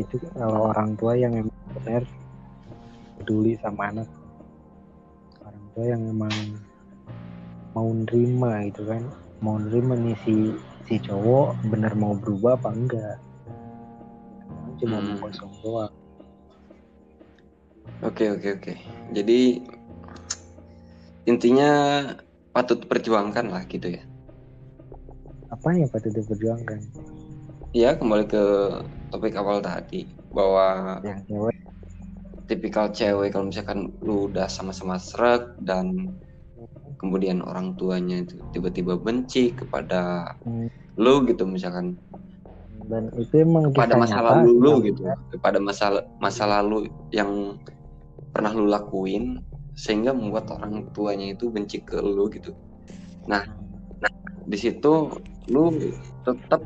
Itu 0.02 0.16
kalau 0.34 0.74
orang 0.74 0.98
tua 0.98 1.14
yang 1.18 1.34
emang 1.38 1.58
benar 1.78 2.02
peduli 3.18 3.58
sama 3.62 3.94
anak, 3.94 4.10
orang 5.42 5.66
tua 5.74 5.86
yang 5.86 6.02
emang 6.10 6.36
mau 7.74 7.90
nerima 7.90 8.66
gitu 8.70 8.86
kan, 8.86 9.02
mau 9.42 9.58
nerima 9.58 9.98
nih 9.98 10.18
si 10.26 10.36
si 10.86 11.02
cowok 11.02 11.58
bener 11.74 11.94
mau 11.98 12.14
berubah 12.14 12.54
apa 12.58 12.70
enggak. 12.70 13.18
Cuma 14.78 15.02
Hmm. 15.02 15.18
mau 15.18 15.18
kosong 15.26 15.54
doang. 15.66 16.03
Oke 18.04 18.32
oke 18.32 18.48
oke. 18.60 18.74
Jadi 19.16 19.64
intinya 21.24 21.72
patut 22.52 22.84
perjuangkan 22.84 23.48
lah 23.48 23.64
gitu 23.68 23.96
ya. 23.96 24.04
Apa 25.50 25.72
yang 25.74 25.88
patut 25.88 26.12
diperjuangkan? 26.12 26.80
Ya 27.74 27.96
kembali 27.98 28.26
ke 28.30 28.44
topik 29.10 29.34
awal 29.40 29.64
tadi 29.64 30.10
bahwa 30.34 31.00
Yang 31.02 31.22
cewek 31.30 31.58
tipikal 32.48 32.92
cewek 32.92 33.32
kalau 33.34 33.50
misalkan 33.50 33.90
lu 34.04 34.28
udah 34.30 34.52
sama-sama 34.52 35.00
srek 35.00 35.58
dan 35.64 36.12
kemudian 37.00 37.40
orang 37.44 37.76
tuanya 37.80 38.24
itu 38.24 38.40
tiba-tiba 38.52 39.00
benci 39.00 39.56
kepada 39.56 40.34
Hmm. 40.44 40.68
lu 41.00 41.26
gitu 41.26 41.48
misalkan 41.48 41.98
dan 42.90 43.10
itu 43.16 43.44
emang 43.44 43.72
kisah 43.72 43.96
masa 43.96 44.18
nyata, 44.20 44.30
lalu 44.40 44.52
lu 44.60 44.74
gitu 44.84 45.02
kepada 45.32 45.58
masa 45.60 45.86
masa 46.20 46.44
lalu 46.44 46.92
yang 47.14 47.56
pernah 48.36 48.52
lu 48.52 48.68
lakuin 48.68 49.40
sehingga 49.74 50.14
membuat 50.14 50.52
orang 50.54 50.88
tuanya 50.94 51.34
itu 51.34 51.50
benci 51.50 51.82
ke 51.82 51.98
lu 51.98 52.30
gitu 52.30 52.54
di 54.44 54.58
situ 54.60 55.10
lu 55.50 55.64
tetap 56.24 56.62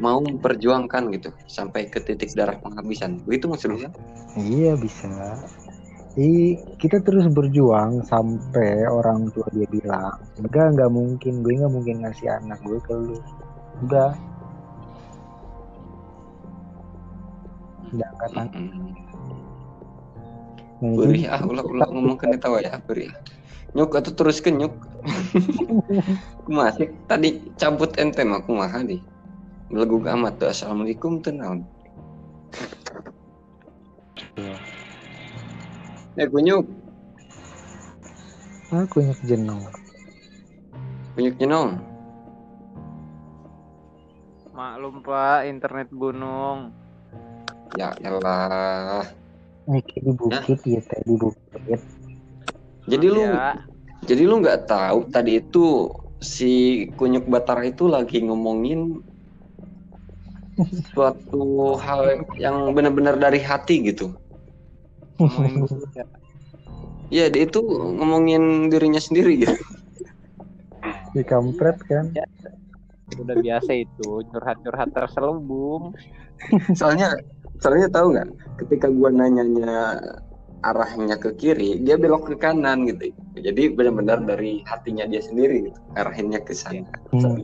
mau 0.00 0.16
memperjuangkan 0.24 1.12
gitu 1.12 1.30
sampai 1.44 1.92
ke 1.92 2.00
titik 2.00 2.32
darah 2.32 2.56
penghabisan 2.56 3.20
begitu 3.28 3.52
maksud 3.52 3.68
lu 3.76 3.78
kan? 3.84 3.92
Iya 4.40 4.72
bisa. 4.80 5.36
Ih, 6.18 6.58
kita 6.80 7.04
terus 7.04 7.28
berjuang 7.30 8.02
sampai 8.02 8.82
orang 8.88 9.30
tua 9.30 9.46
dia 9.54 9.68
bilang, 9.70 10.18
enggak 10.42 10.74
nggak 10.74 10.90
mungkin, 10.90 11.44
gue 11.44 11.54
nggak 11.54 11.70
mungkin 11.70 11.96
ngasih 12.02 12.28
anak 12.34 12.58
gue 12.66 12.80
ke 12.82 12.94
lu. 12.96 13.16
Udah, 13.86 14.16
udah 17.94 18.08
angkat 18.16 18.30
tangan. 18.34 18.62
Mm-mm. 18.70 18.92
Nah, 20.80 20.88
itu 20.96 20.96
Beri 20.96 21.22
ah 21.28 21.44
ulah 21.44 21.64
ulah 21.64 21.88
ngomong 21.92 22.16
kena 22.16 22.40
tawa 22.40 22.64
ya 22.64 22.80
beri. 22.80 23.12
Nyuk 23.76 23.94
atau 23.94 24.12
terus 24.16 24.40
ke 24.40 24.48
nyuk. 24.48 24.72
aku 26.40 26.50
masih 26.50 26.88
tadi 27.04 27.38
cabut 27.60 27.92
ente 28.00 28.24
mah 28.24 28.40
aku 28.40 28.56
mah 28.56 28.72
di. 28.82 28.98
Lagu 29.70 30.02
amat 30.02 30.42
tuh 30.42 30.50
assalamualaikum 30.50 31.22
tenang. 31.22 31.62
Eh 36.18 36.26
kunyuk, 36.26 36.66
aku 38.74 38.98
ingat 38.98 39.20
jenong. 39.22 39.62
kunyuk 41.14 41.36
jenong. 41.38 41.78
Maklum 44.50 45.06
Pak, 45.06 45.46
internet 45.46 45.88
gunung. 45.94 46.74
Ya 47.78 47.94
elah. 48.02 49.06
Kayak 49.70 50.02
di 50.02 50.12
bukit 50.18 50.58
ya, 50.66 50.80
tadi 50.82 51.04
di 51.06 51.16
bukit. 51.16 51.80
Jadi 52.90 53.06
lu 53.06 53.22
Ya, 53.22 53.54
jadi 54.08 54.22
lu 54.26 54.42
nggak 54.42 54.66
tahu 54.66 55.06
tadi 55.12 55.38
itu 55.38 55.94
si 56.18 56.84
kunyuk 56.98 57.30
batara 57.30 57.62
itu 57.68 57.86
lagi 57.86 58.18
ngomongin 58.26 58.98
suatu 60.90 61.78
hal 61.78 62.26
yang 62.36 62.74
benar-benar 62.74 63.16
dari 63.16 63.38
hati 63.38 63.92
gitu. 63.92 64.10
Ya. 65.20 66.04
Iya, 67.10 67.26
dia 67.26 67.42
itu 67.42 67.58
ngomongin 67.98 68.70
dirinya 68.70 69.02
sendiri 69.02 69.42
gitu. 69.42 69.58
Di 71.10 71.26
kampret 71.26 71.82
kan. 71.90 72.14
udah 73.10 73.34
biasa 73.34 73.74
itu 73.74 74.22
curhat-curhat 74.30 74.94
terselubung 74.94 75.90
Soalnya, 76.78 77.18
soalnya 77.60 77.88
tahu 77.92 78.16
nggak? 78.16 78.28
Ketika 78.60 78.88
gua 78.90 79.08
nanyanya 79.12 80.00
arahnya 80.60 81.16
ke 81.16 81.32
kiri, 81.36 81.80
dia 81.80 81.96
belok 81.96 82.28
ke 82.28 82.36
kanan 82.36 82.84
gitu. 82.84 83.08
Jadi 83.40 83.72
benar-benar 83.72 84.20
dari 84.28 84.60
hatinya 84.68 85.08
dia 85.08 85.24
sendiri 85.24 85.72
gitu, 85.72 85.78
arahinnya 85.96 86.40
ke 86.44 86.52
sana. 86.52 86.84
Hmm. 87.12 87.40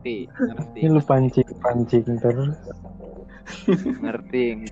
ngerti 0.00 0.16
ngerti 0.32 0.78
Ini 0.80 0.88
lu 0.88 1.00
pancing-pancing 1.04 2.06
terus. 2.24 2.56
ngerti 4.00 4.64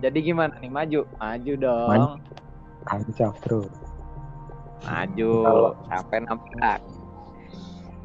jadi 0.00 0.18
gimana 0.20 0.52
nih 0.60 0.68
maju 0.72 1.00
maju 1.16 1.52
dong 1.56 1.88
Maju. 1.88 2.08
Tancap 2.84 3.32
terus. 3.44 3.68
maju 4.84 5.32
sampai 5.88 6.18
nampak 6.24 6.80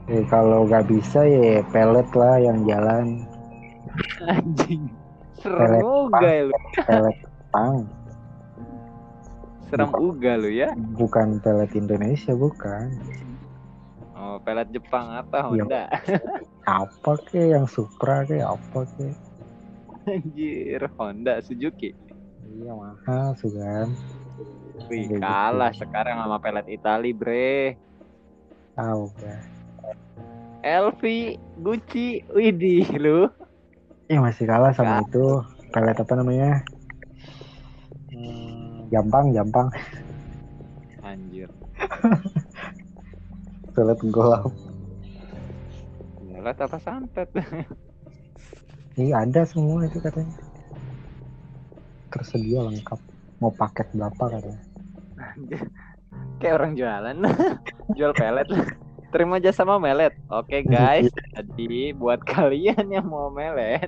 Eh, 0.06 0.22
kalau 0.30 0.70
nggak 0.70 0.86
bisa 0.86 1.26
ya 1.26 1.66
pelet 1.74 2.06
lah 2.14 2.38
yang 2.38 2.62
jalan. 2.70 3.26
Anjing 4.22 4.89
serem 5.36 5.82
uga 5.82 6.20
lu 6.43 6.56
Pelet 6.80 7.16
Jepang. 7.18 7.76
serem 9.66 9.91
uga 9.91 10.34
lu 10.36 10.50
ya 10.50 10.70
Bukan 10.96 11.39
pelet 11.39 11.72
Indonesia, 11.74 12.32
bukan. 12.32 12.88
oh 14.14 14.39
pelet 14.39 14.70
Jepang 14.70 15.12
apa 15.12 15.43
Iya. 15.43 15.64
Honda 15.64 15.84
Apa 16.82 17.14
ke 17.22 17.52
yang 17.52 17.66
Supra 17.66 18.24
ke 18.24 18.39
apa 18.39 18.80
ke? 18.89 19.08
anjir 20.06 20.82
Honda 20.96 21.38
Suzuki 21.39 21.93
Iya 22.48 22.72
mahal 22.72 23.36
sih 23.36 23.52
kan. 23.52 23.89
Wih, 24.86 25.08
gitu. 25.08 25.18
kalah 25.18 25.72
sekarang 25.72 26.18
sama 26.18 26.38
pelet 26.38 26.68
Itali 26.70 27.12
bre 27.12 27.76
Tahu 28.74 29.04
kan. 29.14 29.39
LV 30.62 31.02
Gucci 31.58 32.08
Widih 32.28 32.86
lu 32.96 33.30
Eh 34.06 34.22
masih 34.22 34.45
kalah 34.45 34.70
sama 34.70 35.01
itu 35.01 35.41
pelet 35.74 35.97
apa 35.97 36.14
namanya? 36.14 36.62
Hmm, 38.14 38.86
Jampang, 38.93 39.34
Jampang. 39.34 39.68
anjir 41.06 41.49
Pelet 43.78 43.99
golap. 44.10 44.49
pelet 46.26 46.58
apa 46.62 46.78
santet 46.78 47.30
Iya 49.01 49.26
ada 49.26 49.41
semua 49.43 49.84
itu 49.86 49.97
katanya. 49.97 50.38
Tersedia 52.10 52.62
lengkap. 52.64 52.99
Mau 53.41 53.51
paket 53.51 53.89
berapa 53.91 54.24
katanya? 54.30 54.62
Anjir. 55.18 55.62
kayak 56.36 56.56
orang 56.62 56.74
jualan 56.76 57.18
jual 57.97 58.12
pelet 58.14 58.47
terima 59.16 59.39
jasa 59.39 59.63
sama 59.63 59.80
melet 59.80 60.11
oke 60.28 60.59
guys 60.68 61.07
jadi 61.55 61.95
buat 61.95 62.20
kalian 62.28 62.91
yang 62.91 63.07
mau 63.07 63.32
melet 63.32 63.88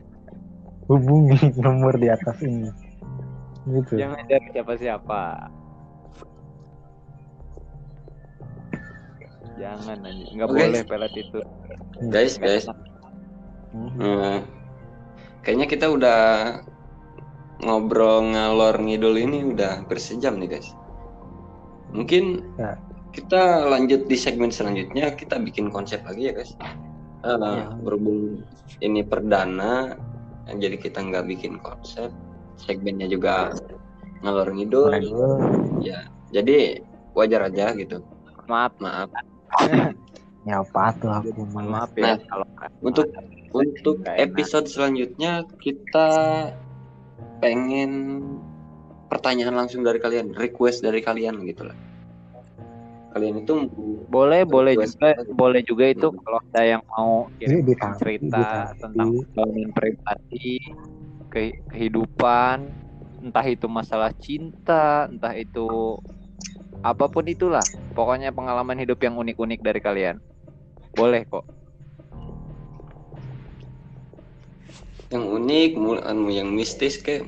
Hubungi 0.87 1.51
nomor 1.59 1.99
di 1.99 2.07
atas 2.07 2.39
ini. 2.39 2.71
Gitu. 3.67 3.99
jangan 3.99 4.23
dari 4.23 4.47
siapa-siapa 4.55 5.51
jangan 9.59 9.97
anjing 10.07 10.31
nggak 10.39 10.47
Oke. 10.47 10.55
boleh 10.63 10.81
pelet 10.87 11.13
itu 11.19 11.39
Guys, 11.97 12.37
guys. 12.37 12.69
Hmm. 13.73 13.89
Hmm, 13.97 14.37
kayaknya 15.41 15.65
kita 15.65 15.89
udah 15.89 16.21
ngobrol 17.65 18.21
ngalor 18.37 18.77
ngidul 18.77 19.17
ini 19.17 19.49
udah 19.49 19.81
hampir 19.81 19.97
sejam 19.97 20.37
nih 20.37 20.57
guys. 20.57 20.69
Mungkin 21.89 22.45
Ya. 22.61 22.77
Kita 23.15 23.67
lanjut 23.67 24.05
di 24.05 24.17
segmen 24.17 24.53
selanjutnya 24.53 25.13
kita 25.15 25.39
bikin 25.41 25.69
konsep 25.73 26.03
lagi 26.05 26.31
ya 26.31 26.33
guys. 26.35 26.53
Eh, 27.25 27.37
Ya. 27.37 27.73
Berhubung 27.81 28.45
ini 28.79 29.01
perdana, 29.01 29.97
jadi 30.47 30.77
kita 30.79 31.01
nggak 31.01 31.25
bikin 31.27 31.59
konsep. 31.59 32.13
Segmennya 32.57 33.09
juga 33.09 33.51
ngalor 34.21 34.53
ngidul. 34.53 34.91
Ya, 35.81 36.07
jadi 36.31 36.81
wajar 37.17 37.49
aja 37.49 37.73
gitu. 37.75 38.01
maaf 38.47 38.71
Maaf. 38.79 39.11
ya 40.47 40.63
apa 40.63 40.95
tuh 41.03 41.11
aku 41.11 41.43
malas. 41.51 41.67
maaf 41.67 41.91
ya 41.99 42.15
Nah, 42.15 42.17
kalau 42.31 42.47
Untuk 42.79 43.07
untuk 43.51 43.97
episode 44.07 44.71
selanjutnya 44.71 45.43
kita 45.59 46.09
pengen 47.43 48.23
pertanyaan 49.11 49.55
langsung 49.55 49.83
dari 49.83 49.99
kalian, 49.99 50.31
request 50.35 50.83
dari 50.83 51.03
kalian 51.03 51.43
gitu 51.43 51.67
lah. 51.67 51.75
Kalian 53.17 53.41
itu 53.41 53.53
boleh 54.05 54.45
boleh 54.45 54.77
juga 54.77 55.09
boleh 55.33 55.61
juga 55.65 55.89
itu 55.89 56.07
Hmm. 56.13 56.21
kalau 56.21 56.39
ada 56.53 56.61
yang 56.61 56.83
mau 56.85 57.25
Ini 57.41 57.41
kirim 57.41 57.59
cerita 57.97 58.45
ditangkap. 58.45 58.77
tentang 58.77 59.09
pengalaman 59.33 59.69
pribadi 59.73 60.49
ke- 61.33 61.57
kehidupan 61.73 62.57
entah 63.17 63.45
itu 63.49 63.65
masalah 63.65 64.13
cinta 64.21 65.09
entah 65.09 65.33
itu 65.33 65.97
apa 66.85 67.09
pun 67.09 67.25
itulah 67.25 67.65
pokoknya 67.97 68.29
pengalaman 68.29 68.77
hidup 68.77 69.01
yang 69.01 69.17
unik-unik 69.17 69.65
dari 69.65 69.81
kalian 69.81 70.21
boleh 70.93 71.25
kok 71.25 71.49
yang 75.07 75.23
unik, 75.23 75.71
anu, 76.03 76.27
yang 76.27 76.51
mistis 76.51 76.99
kayak 76.99 77.25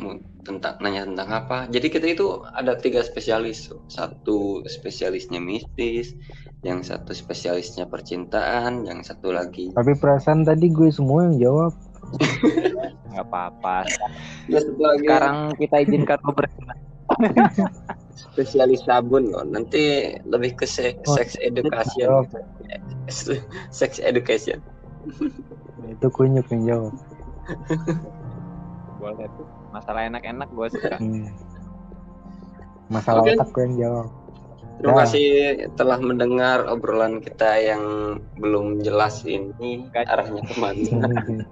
tentang 0.50 0.82
nanya 0.82 1.06
tentang 1.06 1.30
apa. 1.30 1.58
Jadi 1.70 1.88
kita 1.94 2.10
itu 2.10 2.42
ada 2.50 2.74
tiga 2.74 3.06
spesialis, 3.06 3.70
satu 3.86 4.66
spesialisnya 4.66 5.38
mistis, 5.38 6.18
yang 6.66 6.82
satu 6.82 7.14
spesialisnya 7.14 7.86
percintaan, 7.86 8.84
yang 8.90 9.00
satu 9.06 9.32
lagi 9.32 9.72
Tapi 9.72 9.94
perasaan 9.96 10.44
tadi 10.44 10.68
gue 10.74 10.90
semua 10.90 11.30
yang 11.30 11.38
jawab. 11.38 11.74
nggak 13.10 13.26
apa-apa 13.26 13.86
ya 14.50 14.62
satu 14.62 14.82
lagi 14.82 15.06
sekarang 15.06 15.38
kita 15.58 15.76
izinkan 15.82 16.18
lo 16.26 16.32
spesialis 18.34 18.82
sabun 18.86 19.34
loh. 19.34 19.42
Nanti 19.46 20.14
lebih 20.26 20.58
ke 20.58 20.66
se- 20.70 20.98
Oh, 21.06 21.16
sex 21.18 21.34
education, 21.42 22.28
sex 23.74 23.98
education. 23.98 24.62
Itu 25.90 26.08
kunyuk 26.14 26.46
yang 26.54 26.62
jawab. 26.66 26.94
boleh 29.00 29.28
tuh 29.40 29.59
masalah 29.70 30.02
enak-enak 30.06 30.50
gue 30.50 30.68
suka 30.70 30.96
Hmm. 30.98 31.28
Masalah 32.90 33.22
Oke. 33.22 33.38
otak 33.38 33.50
gue 33.52 33.64
yang 33.64 33.76
jawab. 33.80 34.08
Terima 34.80 34.92
Ya. 34.92 35.00
kasih 35.04 35.28
telah 35.76 36.00
mendengar 36.00 36.58
obrolan 36.66 37.20
kita 37.20 37.52
yang 37.56 37.84
belum 38.36 38.80
jelas 38.80 39.22
ini 39.24 39.86
Gak- 39.92 40.08
arahnya 40.08 40.42
ke 40.42 40.54
mana. 40.56 40.80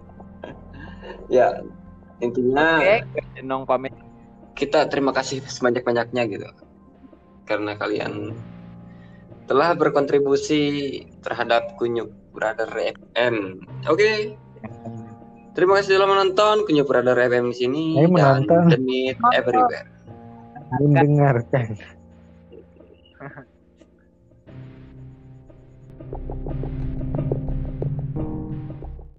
ya 1.30 1.59
intinya 2.18 2.80
oke 2.80 3.43
Nong 3.43 3.68
pamit 3.68 3.93
kita 4.55 4.88
terima 4.88 5.11
kasih 5.11 5.43
sebanyak-banyaknya 5.43 6.24
gitu 6.26 6.47
karena 7.45 7.76
kalian 7.76 8.34
telah 9.45 9.72
berkontribusi 9.72 10.63
terhadap 11.22 11.78
Kunyuk 11.78 12.11
Brother 12.34 12.68
FM. 12.68 13.63
Oke, 13.88 14.36
terima 15.57 15.81
kasih 15.81 15.97
telah 15.97 16.09
menonton 16.13 16.61
Kunyuk 16.69 16.85
Brother 16.85 17.17
FM 17.17 17.49
di 17.49 17.55
sini 17.57 17.83
Saya 17.97 18.05
dan 18.05 18.13
menonton. 18.13 18.63
The 18.69 18.77
Meet 18.77 19.17
Everywhere. 19.33 19.89
Mendengarkan. 20.77 21.96